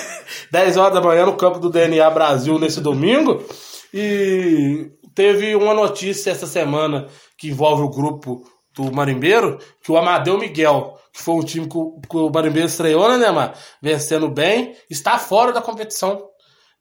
[0.50, 3.44] 10 horas da manhã no campo do DNA Brasil nesse domingo.
[3.92, 7.06] E teve uma notícia essa semana
[7.36, 8.42] que envolve o grupo
[8.74, 12.68] do Marimbeiro, que o Amadeu Miguel, que foi um time que o, que o Marimbeiro
[12.68, 13.54] estreou, né, Neymar?
[13.82, 16.28] Vencendo bem, está fora da competição.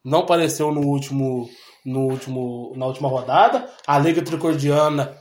[0.04, 1.50] Não apareceu no último,
[1.86, 3.70] no último, na última rodada.
[3.86, 5.16] A Liga Tricordiana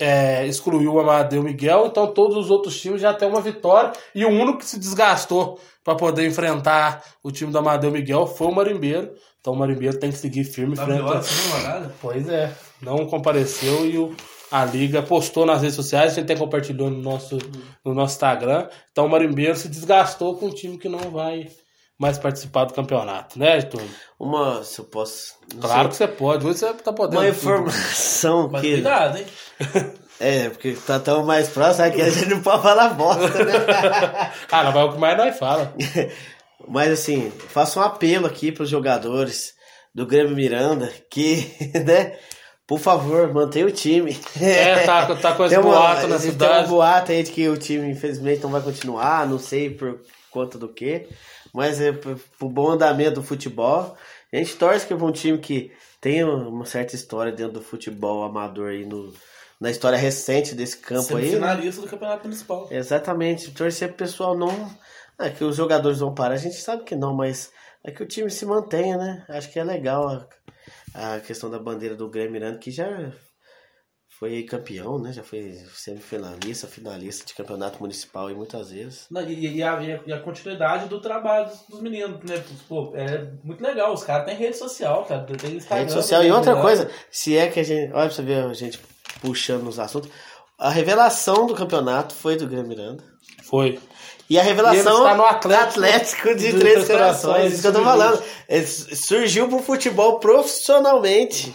[0.00, 3.92] é, excluiu o Amadeu Miguel, então todos os outros times já têm uma vitória.
[4.14, 8.46] E o único que se desgastou para poder enfrentar o time do Amadeu Miguel foi
[8.48, 9.12] o Marimbeiro.
[9.40, 10.74] Então o Marimbeiro tem que seguir firme.
[10.74, 11.94] Tá frente- a rodada?
[12.00, 14.14] Pois é, não compareceu e o,
[14.50, 17.38] a Liga postou nas redes sociais, a gente até compartilhou no nosso,
[17.84, 18.68] no nosso Instagram.
[18.92, 21.46] Então o Marimbeiro se desgastou com um time que não vai
[22.00, 23.86] mais participar do campeonato, né, Turma?
[24.18, 25.34] Uma, se eu posso.
[25.60, 25.88] Claro sei.
[25.90, 27.20] que você pode, hoje você tá podendo.
[27.20, 27.36] Uma tudo.
[27.36, 28.72] informação Mas que.
[28.72, 29.26] cuidado, hein?
[30.22, 33.54] É, porque tá tão mais próximo aqui, a gente não pode falar bosta, né?
[34.52, 35.74] ah, não, mas é o que mais nós fala.
[36.68, 39.54] Mas assim, faço um apelo aqui pros jogadores
[39.94, 41.50] do Grêmio Miranda que,
[41.86, 42.18] né?
[42.66, 44.14] Por favor, mantenha o time.
[44.38, 46.68] É, tá, tá com esse uma- boato na Tem um cidade.
[46.68, 50.00] boato aí de que o time, infelizmente, não vai continuar, não sei por
[50.30, 51.08] conta do que,
[51.52, 53.96] mas é pro bom andamento do futebol.
[54.32, 58.24] A gente torce que é um time que tem uma certa história dentro do futebol
[58.24, 59.12] amador aí no,
[59.60, 61.24] na história recente desse campo aí.
[61.24, 61.28] né?
[61.30, 62.68] Semifinalista do Campeonato Municipal.
[62.70, 64.70] Exatamente, torcer pro pessoal não.
[65.18, 67.52] É que os jogadores vão parar, a gente sabe que não, mas
[67.84, 69.24] é que o time se mantenha, né?
[69.28, 73.12] Acho que é legal a, a questão da bandeira do Grêmio Miranda, que já
[74.20, 75.14] foi campeão, né?
[75.14, 79.06] Já foi semifinalista, finalista de campeonato municipal e muitas vezes.
[79.10, 82.44] Não, e, e a, e a- continuidade do trabalho dos, meninos, né?
[82.68, 83.94] Pô, é muito legal.
[83.94, 85.24] Os caras têm rede social, cara.
[85.24, 85.84] Tem Instagram.
[85.84, 86.22] Rede social.
[86.22, 86.62] E outra legal.
[86.62, 87.90] coisa, se é que a gente.
[87.94, 88.78] Olha pra você ver a gente
[89.22, 90.10] puxando nos assuntos.
[90.58, 93.02] A revelação do campeonato foi do Grêmio Miranda.
[93.42, 93.80] Foi.
[94.30, 97.52] E a revelação está no Atlético Atlético de Três Corações.
[97.52, 98.22] Isso que eu tô falando.
[98.48, 101.52] Ele surgiu pro futebol profissionalmente.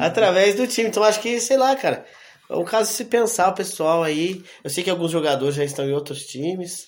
[0.00, 0.88] Através do time.
[0.88, 2.06] Então acho que, sei lá, cara.
[2.48, 4.42] É um caso se pensar, o pessoal aí.
[4.64, 6.86] Eu sei que alguns jogadores já estão em outros times.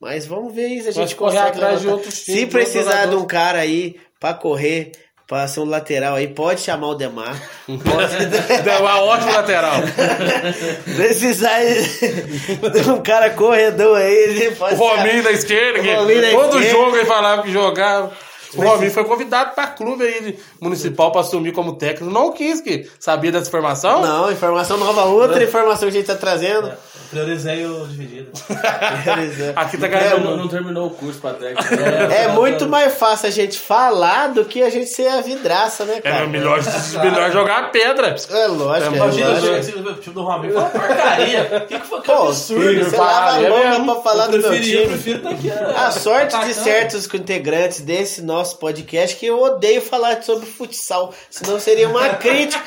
[0.00, 0.88] Mas vamos ver isso.
[0.88, 4.32] A gente correr consegue atrás de outros times, Se precisar de um cara aí pra
[4.32, 4.92] correr,
[5.32, 7.34] pra ser um lateral aí, pode chamar o Demar.
[7.66, 7.78] Deu
[8.80, 9.76] uma ótima lateral.
[10.94, 16.20] Precisar de um cara corredor aí, ele O pode Rominho da esquerda, O que Rominho
[16.20, 16.70] da todo esquerda.
[16.70, 18.12] jogo ele falava que jogava.
[18.56, 22.12] O Rominho foi convidado para clube aí municipal para assumir como técnico.
[22.12, 24.00] Não quis, que sabia dessa informação?
[24.02, 26.70] Não, informação nova, outra informação que a gente tá trazendo.
[27.10, 28.30] Priorizei o dividido.
[29.56, 30.36] Aqui tá Não, ganhando.
[30.36, 31.74] não terminou o curso pra técnico.
[31.74, 36.00] É muito mais fácil a gente falar do que a gente ser a vidraça, né,
[36.00, 36.24] cara?
[36.24, 36.60] É melhor,
[37.02, 38.16] melhor jogar a pedra.
[38.30, 39.88] É lógico, é Imagina lógico.
[39.90, 40.52] o time do Rominho.
[40.54, 41.62] Foi uma porcaria.
[41.64, 42.84] O que, que foi que Pô, absurdo?
[42.84, 43.92] você lava a é boca mesmo.
[43.94, 44.92] pra falar Eu do meu preferi- eu time.
[44.94, 49.80] prefiro tá aqui, é, A sorte de certos integrantes desse nosso podcast que eu odeio
[49.80, 51.12] falar sobre futsal.
[51.30, 52.62] Senão seria uma crítica.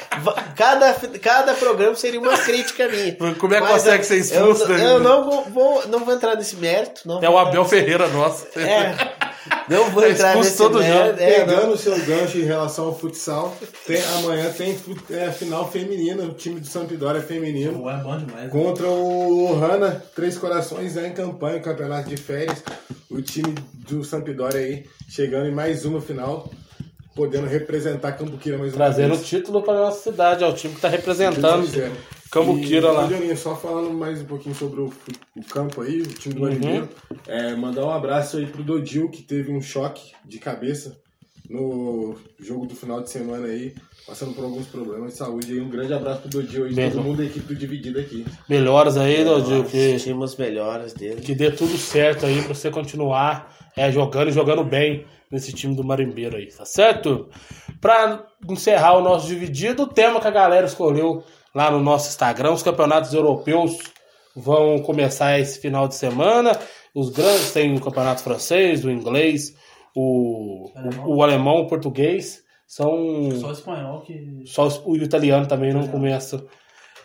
[0.56, 3.16] Cada, cada programa seria uma crítica minha.
[3.36, 4.82] Como é que consegue eu- ser expulso Eu, daí?
[4.86, 7.02] eu não vou, não vou entrar nesse mérito.
[7.22, 8.48] É o Abel Ferreira nosso.
[8.58, 8.96] É.
[9.70, 11.20] Não vou É entrar nesse todo jogo.
[11.20, 11.40] É.
[11.40, 13.56] Pegando o seu gancho em relação ao futsal,
[13.86, 14.78] tem- amanhã tem
[15.12, 17.80] é, final feminina, o time do Sampdoria feminino.
[17.80, 18.52] Pô, é bom demais.
[18.52, 22.64] Contra o Ohana, Três Corações, é em campanha, campeonato de férias.
[23.10, 26.52] O time do Sampdoria aí, chegando em mais uma final,
[27.16, 29.28] podendo representar Cambuquira mais uma Trazendo o vez.
[29.28, 30.44] título para nossa cidade.
[30.44, 31.66] É o time que está representando.
[32.36, 33.08] Cambuquira lá.
[33.38, 34.92] Só falando mais um pouquinho sobre o,
[35.38, 36.50] o campo aí, o time do Uhum.
[36.50, 36.90] Marinheiro,
[37.28, 40.98] é, mandar um abraço aí pro Dodil, que teve um choque de cabeça
[41.50, 43.74] no jogo do final de semana aí,
[44.06, 45.62] passando por alguns problemas de saúde aí.
[45.62, 46.98] Um grande abraço pro Dodil aí, Mesmo.
[46.98, 48.26] todo mundo da equipe do Dividido aqui.
[48.50, 51.22] Melhoras aí, Dodil, que, Tínhamos melhoras dele.
[51.22, 55.76] que dê tudo certo aí para você continuar é, jogando e jogando bem nesse time
[55.76, 57.30] do Marimbeiro aí, tá certo?
[57.80, 61.24] Para encerrar o nosso dividido, o tema que a galera escolheu
[61.56, 63.80] lá no nosso Instagram, os campeonatos europeus
[64.36, 66.60] vão começar esse final de semana.
[66.94, 69.56] Os grandes tem o campeonato francês, o inglês,
[69.96, 70.70] o,
[71.06, 72.44] o, o alemão, o português.
[72.68, 74.44] São Só o espanhol que.
[74.46, 76.46] só o italiano também não começa.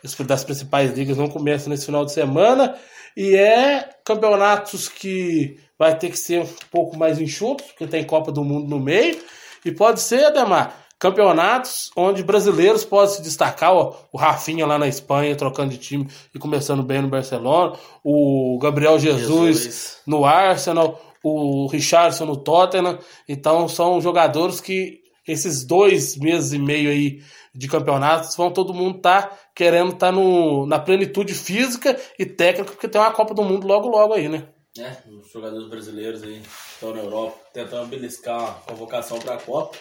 [0.02, 2.74] Os Das principais ligas não começa nesse final de semana.
[3.16, 8.32] E é campeonatos que vai ter que ser um pouco mais enxutos, porque tem Copa
[8.32, 9.18] do Mundo no meio.
[9.64, 13.72] E pode ser, Ademar, campeonatos onde brasileiros podem se destacar.
[13.72, 17.77] ó, o Rafinha lá na Espanha, trocando de time e começando bem no Barcelona.
[18.05, 19.97] O Gabriel Jesus, Jesus.
[20.06, 21.01] no Arsenal.
[21.22, 22.98] O Richardson no Tottenham.
[23.27, 27.20] Então são jogadores que esses dois meses e meio aí
[27.55, 32.89] de campeonatos vão todo mundo tá querendo estar no na plenitude física e técnica, porque
[32.89, 34.47] tem uma Copa do Mundo logo logo aí, né?
[34.77, 36.40] né, os jogadores brasileiros aí
[36.72, 39.77] estão na Europa tentando beliscar uma convocação para a Copa.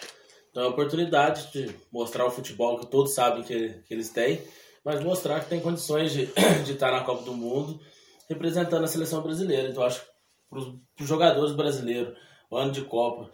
[0.50, 4.42] Então é a oportunidade de mostrar o futebol que todos sabem que, que eles têm,
[4.84, 6.26] mas mostrar que tem condições de,
[6.64, 7.80] de estar na Copa do Mundo
[8.28, 9.68] representando a seleção brasileira.
[9.68, 10.06] Então acho que
[10.48, 12.16] para os jogadores brasileiros,
[12.50, 13.30] o ano de Copa,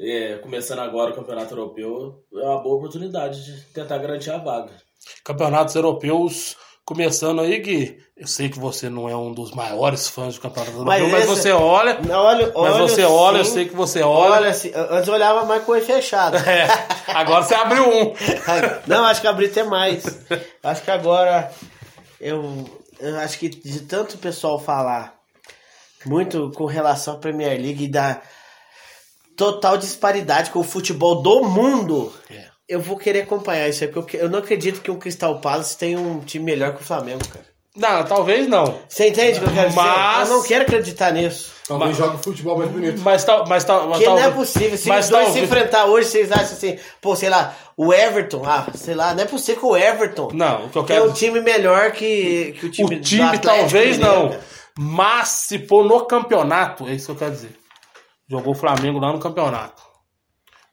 [0.00, 4.72] é, começando agora o Campeonato Europeu, é uma boa oportunidade de tentar garantir a vaga.
[5.24, 8.02] Campeonatos europeus começando aí, Gui.
[8.16, 11.28] Eu sei que você não é um dos maiores fãs do campeonato Mas europeu, mas
[11.28, 12.00] você olha.
[12.00, 14.32] Não, olha, mas você olha, eu sei que você olha.
[14.34, 16.36] Olha, assim, antes eu olhava mais com o olho fechado.
[16.46, 16.68] É,
[17.08, 18.14] agora você abriu um.
[18.86, 20.04] Não, acho que abri até mais.
[20.62, 21.50] Acho que agora
[22.20, 22.64] eu,
[23.00, 25.14] eu acho que de tanto o pessoal falar
[26.06, 28.20] muito com relação à Premier League e da
[29.36, 32.51] total disparidade com o futebol do mundo, É.
[32.72, 35.98] eu vou querer acompanhar isso aí, porque eu não acredito que o Crystal Palace tenha
[35.98, 37.44] um time melhor que o Flamengo, cara.
[37.74, 38.80] Não, talvez não.
[38.86, 40.30] Você entende o que eu quero Mas- dizer?
[40.32, 41.52] Eu não quero acreditar nisso.
[41.66, 43.00] Talvez jogue futebol mais bonito.
[43.00, 44.76] Mas tal, mas tal, mas Que não é possível.
[44.76, 47.90] Se mas os dois se talvez- enfrentar hoje, vocês acham assim, pô, sei lá, o
[47.94, 50.86] Everton, ah, sei lá, não é possível que o Everton Não, o que eu é
[50.86, 54.28] quero um time melhor que, que o time o do time talvez Mineiro, não.
[54.28, 54.40] cara.
[54.78, 57.56] Mas se for no campeonato, é isso que eu quero dizer.
[58.30, 59.81] Jogou o Flamengo lá no campeonato.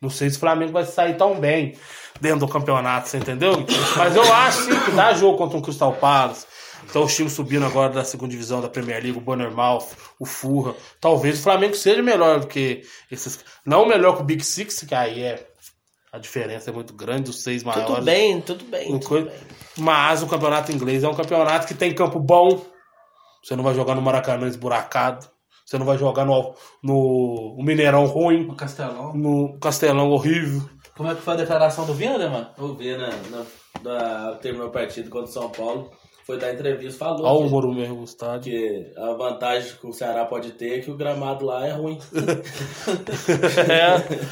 [0.01, 1.75] Não sei se o Flamengo vai sair tão bem
[2.21, 3.65] dentro do campeonato, você entendeu?
[3.97, 6.45] Mas eu acho sim, que dá jogo contra um Crystal Palace.
[6.89, 10.73] Então os times subindo agora da segunda divisão da Premier League, o Bournemouth, o Furra.
[11.01, 12.81] Talvez o Flamengo seja melhor do que
[13.11, 13.39] esses.
[13.65, 15.45] Não melhor que o Big Six, que aí é.
[16.11, 17.87] A diferença é muito grande, os seis maiores.
[17.93, 18.87] Tudo bem, tudo bem.
[18.87, 19.37] Tudo coisa- bem.
[19.77, 22.65] Mas o campeonato inglês é um campeonato que tem campo bom.
[23.43, 25.27] Você não vai jogar no Maracanã esburacado.
[25.69, 28.47] Você não vai jogar no, no Mineirão ruim.
[28.47, 29.13] No Castelão.
[29.13, 30.67] No Castelão horrível.
[30.97, 32.47] Como é que foi a declaração do Vina, mano?
[32.57, 33.43] O Vina, na,
[33.83, 35.91] na, terminou o partido contra o São Paulo,
[36.25, 38.51] foi dar entrevista, falou Olha o que- Moro mesmo, o estádio.
[38.51, 41.99] que a vantagem que o Ceará pode ter é que o gramado lá é ruim.
[43.69, 44.29] É.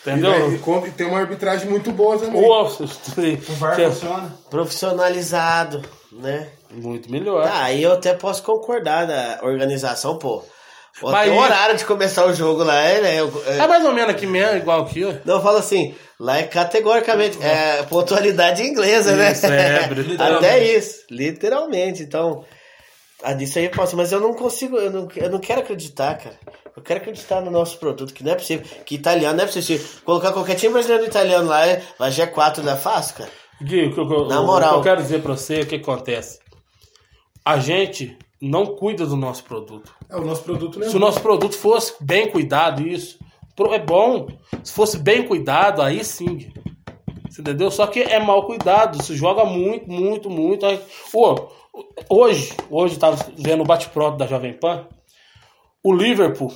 [0.00, 0.54] Entendeu?
[0.54, 2.40] E, com- e tem uma arbitragem muito boa também.
[2.48, 4.34] Nossa, O VAR que funciona.
[4.50, 6.48] Profissionalizado, né?
[6.72, 7.44] muito melhor.
[7.44, 10.42] Tá, aí eu até posso concordar da organização, pô.
[11.02, 13.16] Mas tem isso- horário de começar o jogo lá, é, né?
[13.46, 15.12] É- É mais ou menos aqui mesmo, igual aqui, ó.
[15.24, 19.32] Não, eu falo assim, lá é categoricamente, é pontualidade inglesa, né?
[19.32, 20.22] Isso, é, literalmente.
[20.46, 22.02] Até isso, literalmente.
[22.02, 22.44] Então,
[23.22, 26.16] ah, disso aí eu posso, mas eu não consigo, eu não, eu não quero acreditar,
[26.18, 26.38] cara.
[26.76, 28.66] Eu quero acreditar no nosso produto, que não é possível.
[28.84, 29.86] Que italiano não é possível.
[30.04, 33.30] Colocar qualquer time brasileiro italiano lá, é- lá já é 4 não é fácil, cara.
[33.62, 34.76] Gui, o que, eu- Na o- moral.
[34.76, 36.38] o eu quero dizer pra você, o que acontece?
[37.44, 39.94] A gente não cuida do nosso produto.
[40.08, 43.18] É, o nosso produto não é Se o nosso produto fosse bem cuidado, isso
[43.72, 44.26] é bom.
[44.64, 46.50] Se fosse bem cuidado, aí sim.
[47.28, 47.70] Você entendeu?
[47.70, 49.02] Só que é mal cuidado.
[49.02, 50.64] Se joga muito, muito, muito.
[50.64, 50.80] Aí-
[51.12, 51.48] Ô,
[52.08, 54.88] hoje, hoje eu tava vendo o bate-pronto da Jovem Pan.
[55.84, 56.52] O Liverpool,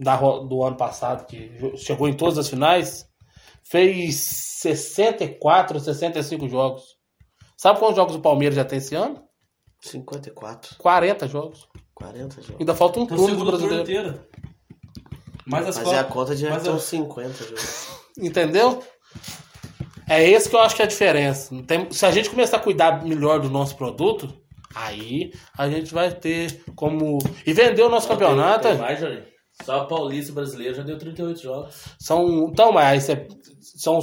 [0.00, 3.06] da, do ano passado, que chegou em todas as finais,
[3.62, 4.16] fez
[4.60, 6.96] 64, 65 jogos.
[7.56, 9.25] Sabe quantos jogos o Palmeiras já tem esse ano?
[9.88, 10.76] 54.
[10.78, 11.68] 40 jogos.
[11.94, 12.56] 40 jogos.
[12.60, 13.82] Ainda falta um Então, turno do brasileiro.
[13.82, 14.20] inteiro.
[15.46, 17.88] Mas as Fazer a conta de mas são eu- 50 jogos.
[18.18, 18.82] Entendeu?
[20.08, 21.54] É esse que eu acho que é a diferença.
[21.66, 24.32] Tem- se a gente começar a cuidar melhor do nosso produto,
[24.74, 27.18] aí a gente vai ter como.
[27.46, 28.62] E vender o nosso campeonato.
[28.62, 29.22] Tem, tem mais, Johnny.
[29.64, 31.74] Só a Paulista brasileira já deu 38 jogos.
[31.98, 32.48] São.
[32.50, 33.28] Então, mas aí você-
[33.60, 33.98] são.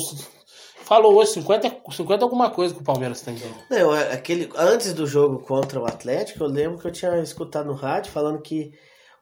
[0.93, 3.35] Falou hoje 50, 50 alguma coisa que o Palmeiras tem.
[3.69, 7.65] Não, é aquele, antes do jogo contra o Atlético, eu lembro que eu tinha escutado
[7.65, 8.71] no rádio falando que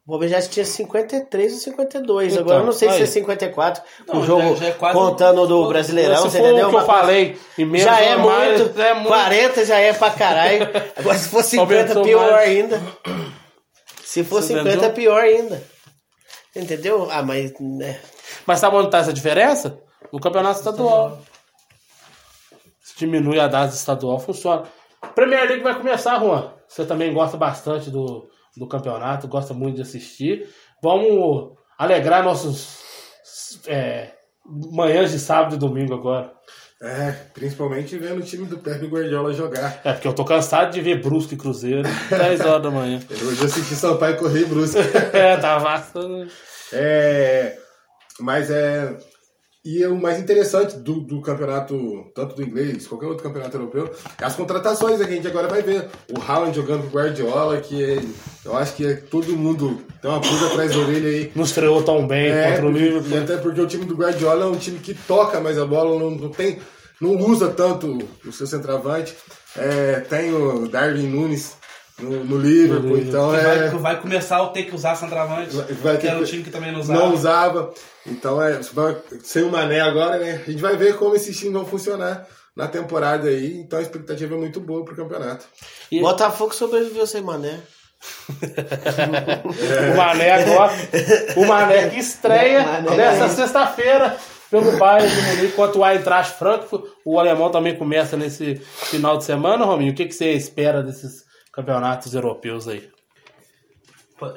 [0.06, 2.34] o Palmeiras tinha 53 ou 52.
[2.34, 3.03] Então, Agora eu não sei se aí.
[3.03, 6.68] é 54, Não, o jogo já- já é quase- contando do Brasileirão, Se você entendeu?
[6.68, 7.38] o que eu falei,
[7.76, 9.07] já é mais, muito, é muito.
[9.07, 10.68] 40 já é pra caralho.
[10.98, 12.49] Agora se for 50, Aumentou pior mais.
[12.49, 12.81] ainda.
[14.03, 14.91] Se for Você 50, entendeu?
[14.93, 15.64] pior ainda.
[16.53, 17.07] Entendeu?
[17.10, 17.53] Ah, mas...
[17.61, 17.98] Né.
[18.45, 19.80] Mas sabe onde está essa diferença?
[20.11, 21.18] No campeonato estadual.
[23.01, 24.63] Diminui a data estadual, funciona.
[25.15, 26.51] Premier League vai começar, Juan.
[26.67, 30.47] Você também gosta bastante do, do campeonato, gosta muito de assistir.
[30.83, 34.11] Vamos alegrar nossos é,
[34.45, 36.31] manhãs de sábado e domingo agora.
[36.79, 39.81] É, principalmente vendo o time do Pepe Guardiola jogar.
[39.83, 42.99] É, porque eu tô cansado de ver Brusque e Cruzeiro, 10 horas da manhã.
[43.09, 44.77] Hoje eu assisti Sampaio correr Brusque.
[45.11, 45.99] é, tá vasta.
[46.71, 47.57] É,
[48.19, 48.95] mas é.
[49.63, 53.91] E é o mais interessante do, do campeonato, tanto do inglês, qualquer outro campeonato europeu,
[54.19, 55.88] é as contratações né, que a gente agora vai ver.
[56.11, 58.01] O Haaland jogando com o Guardiola, que é-
[58.43, 61.31] eu acho que é, todo mundo tem uma pulga atrás da orelha aí.
[61.35, 63.11] Não estreou tão bem É, contra o Liverpool.
[63.11, 65.99] E até porque o time do Guardiola é um time que toca mais a bola,
[65.99, 66.57] não, não tem,
[66.99, 69.15] não usa tanto o seu centroavante.
[69.55, 71.55] É, tem o Darwin Nunes
[72.01, 73.41] no, no Liverpool, então Que é.
[73.69, 76.43] vai, vai começar a ter que usar centroavante, vai que ter era um que- time
[76.43, 76.99] que também não usava.
[76.99, 77.73] Não usava.
[78.05, 78.59] Então, é,
[79.23, 80.41] sem o Mané agora, né?
[80.45, 82.25] A gente vai ver como esses times vão funcionar
[82.55, 83.57] na temporada aí.
[83.57, 85.45] Então a expectativa é muito boa pro campeonato.
[86.01, 87.59] Botafogo sobreviveu sem Mané.
[89.93, 90.73] O Mané agora.
[91.35, 92.95] O Mané que estreia Mané.
[92.97, 94.15] nessa sexta-feira
[94.49, 96.85] pelo Bayern de Munique contra o Eintracht Frankfurt.
[97.05, 99.91] O alemão também começa nesse final de semana, Rominho.
[99.91, 101.20] O que, que você espera desses
[101.51, 102.89] campeonatos europeus aí?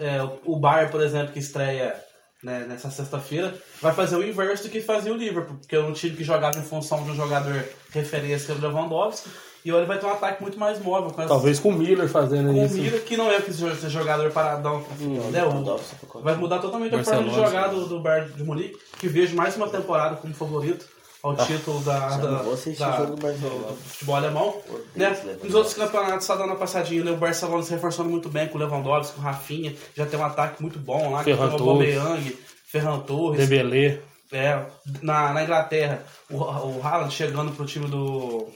[0.00, 1.94] É, o Bayern, por exemplo, que estreia
[2.42, 5.92] né, nessa sexta-feira, vai fazer o inverso do que fazia o Liverpool, porque é um
[5.92, 9.28] time que jogava em função de um jogador referência que é o Lewandowski,
[9.64, 11.10] e ele vai ter um ataque muito mais móvel.
[11.10, 12.74] Com as- Talvez com o Miller fazendo com o isso.
[12.74, 14.84] Miller, que não é esse jogador paradão.
[15.30, 19.08] né, o- vai mudar totalmente a forma de jogar do, do Bayern de Munique, que
[19.08, 20.86] vejo mais uma temporada como favorito
[21.24, 22.42] ao título da, da,
[22.88, 24.54] da- do futebol alemão.
[24.94, 25.10] Né?
[25.42, 27.10] Nos outros campeonatos, só dando uma passadinha, né?
[27.10, 30.24] o Barcelona se reforçando muito bem com o Lewandowski, com o Rafinha, já tem um
[30.24, 31.96] ataque muito bom lá, Ferran com o Torres.
[31.98, 33.48] Aubameyang, Ferran Torres.
[33.48, 34.00] Dembélé.
[34.32, 34.62] É,
[35.00, 38.48] na, na Inglaterra, o, o Haaland chegando pro time do,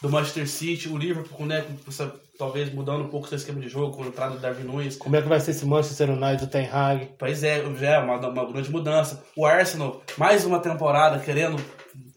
[0.00, 3.68] do Manchester City, o Liverpool, né, com essa- talvez mudando um pouco seu esquema de
[3.68, 4.96] jogo, com a entrada do Darwin Nunes.
[4.96, 7.10] Como é que vai ser esse Manchester United do Ten Hag?
[7.18, 9.22] Pois é, já é uma, uma grande mudança.
[9.36, 11.62] O Arsenal, mais uma temporada querendo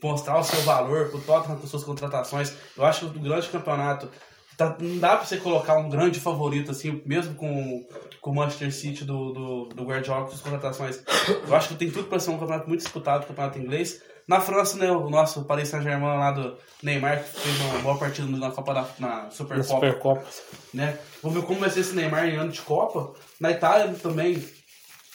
[0.02, 2.54] mostrar o seu valor pro Tottenham com suas contratações.
[2.76, 4.10] Eu acho que o grande campeonato
[4.58, 7.86] tá- não dá pra você colocar um grande favorito, assim, mesmo com,
[8.22, 11.04] com o Manchester City do, do, do Guardiola com suas contratações.
[11.48, 14.02] Eu acho que tem tudo pra ser um campeonato muito disputado, o campeonato inglês.
[14.28, 18.28] Na França, né, o nosso Paris Saint-Germain lá do Neymar, que fez uma boa partida
[18.28, 19.58] na Copa da na Supercopa.
[19.58, 20.26] Na Supercopa.
[20.74, 20.98] Né?
[21.24, 23.14] Vamos ver como vai ser esse Neymar em ano de Copa.
[23.40, 24.44] Na Itália também,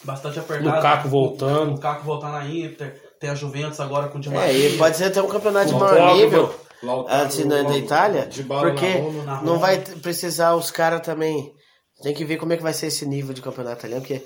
[0.03, 0.75] bastante apertado.
[0.75, 1.69] Lukaku voltando.
[1.69, 3.01] O Lukaku voltando na Inter.
[3.19, 5.73] Tem a Juventus agora com o Di É, e pode ser até um campeonato de
[5.73, 6.53] o maior nível
[6.83, 11.01] Lautaro, assim, na, na Lautaro, Itália, porque na Roma, na não vai precisar os caras
[11.01, 11.53] também.
[12.01, 14.25] Tem que ver como é que vai ser esse nível de campeonato italiano, porque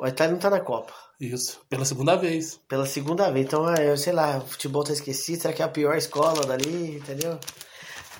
[0.00, 0.92] o Itália não tá na Copa.
[1.20, 2.60] Isso, pela segunda vez.
[2.68, 3.46] Pela segunda vez.
[3.46, 6.44] Então, ah, eu sei lá, o futebol tá esquecido, será que é a pior escola
[6.46, 7.38] dali, entendeu?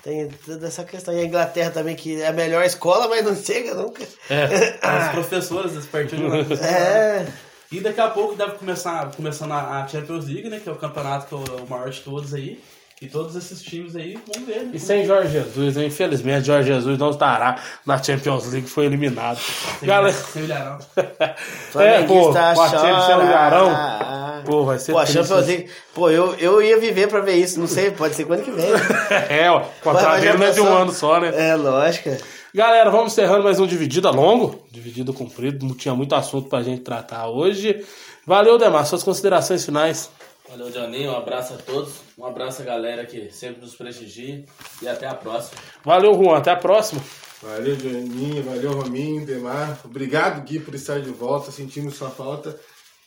[0.03, 1.13] Tem toda essa questão.
[1.13, 4.07] E a Inglaterra também, que é a melhor escola, mas não chega nunca.
[4.81, 6.23] As professoras desse partido.
[6.63, 7.27] É.
[7.71, 10.59] E daqui a pouco deve começar começando a Champions League, né?
[10.59, 12.63] Que é o campeonato que é o maior de todos aí.
[12.99, 14.63] E todos esses times aí, vamos ver.
[14.63, 14.71] né?
[14.73, 15.85] E sem Jorge Jesus, né?
[15.85, 19.39] infelizmente, Jorge Jesus não estará na Champions League, foi eliminado.
[19.83, 20.11] Galera.
[20.11, 20.79] Sem Ilharão.
[20.95, 23.23] É, pô, bater sem o chora.
[23.23, 24.43] Ilharão.
[24.43, 25.05] Pô, vai ser Pô, a.
[25.05, 25.69] Champions League.
[25.93, 27.59] Pô, eu, eu ia viver pra ver isso.
[27.59, 28.65] Não sei, pode ser quando que vem.
[29.29, 31.49] É, ó, o contrato dele não é de um ano só, né?
[31.49, 32.09] É, lógico.
[32.51, 36.81] Galera, vamos encerrando mais um Dividida longo, dividido comprido, não tinha muito assunto pra gente
[36.81, 37.85] tratar hoje.
[38.25, 40.09] Valeu, Demar, suas considerações finais.
[40.49, 41.07] Valeu, Johnny.
[41.07, 41.95] Um abraço a todos.
[42.17, 44.45] Um abraço a galera que sempre nos prestigia.
[44.81, 45.61] E até a próxima.
[45.83, 47.01] Valeu, Juan, até a próxima.
[47.41, 49.79] Valeu, Joaninha, valeu, Rominho, Demar.
[49.85, 52.59] Obrigado, Gui, por estar de volta, sentindo sua falta.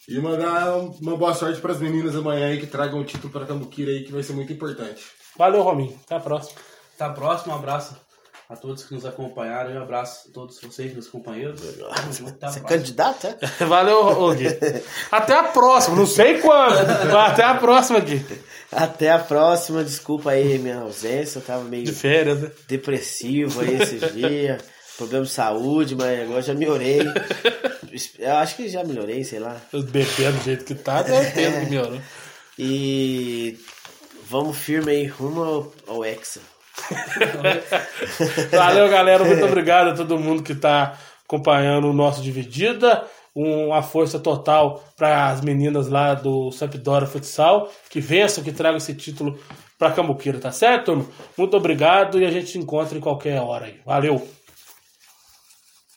[0.08, 3.46] E mandar uma boa sorte para as meninas amanhã aí que tragam o título para
[3.46, 5.04] Cambuquira aí, que vai ser muito importante.
[5.36, 6.60] Valeu, Rominho, até a próxima.
[6.94, 7.96] Até a próxima, um abraço
[8.50, 11.60] a todos que nos acompanharam um abraço a todos vocês, meus companheiros.
[12.18, 13.36] Junto, a Você é candidato, é?
[13.64, 14.46] Valeu, Gui.
[15.08, 18.24] Até a próxima, não sei quando, mas até a próxima, Gui.
[18.72, 19.84] Até a próxima.
[19.84, 21.38] Desculpa aí minha ausência.
[21.38, 22.50] Eu tava meio De férias, né?
[22.66, 24.60] depressivo aí esses dias.
[24.96, 27.00] Problema de saúde, mas agora já melhorei.
[28.18, 29.60] Eu acho que já melhorei, sei lá.
[29.72, 32.00] Os bebês do jeito que tá, certeza que melhorou.
[32.58, 33.56] E
[34.28, 36.40] vamos firme aí, rumo ao, ao Hexa.
[38.50, 39.24] Valeu, galera.
[39.24, 43.04] Muito obrigado a todo mundo que está acompanhando o nosso Dividida.
[43.34, 47.70] Uma força total para as meninas lá do Sampdoria Futsal.
[47.88, 49.38] Que vençam, que tragam esse título
[49.78, 51.08] para Cambuquira, tá certo?
[51.38, 53.80] Muito obrigado e a gente se encontra em qualquer hora aí.
[53.86, 54.39] Valeu!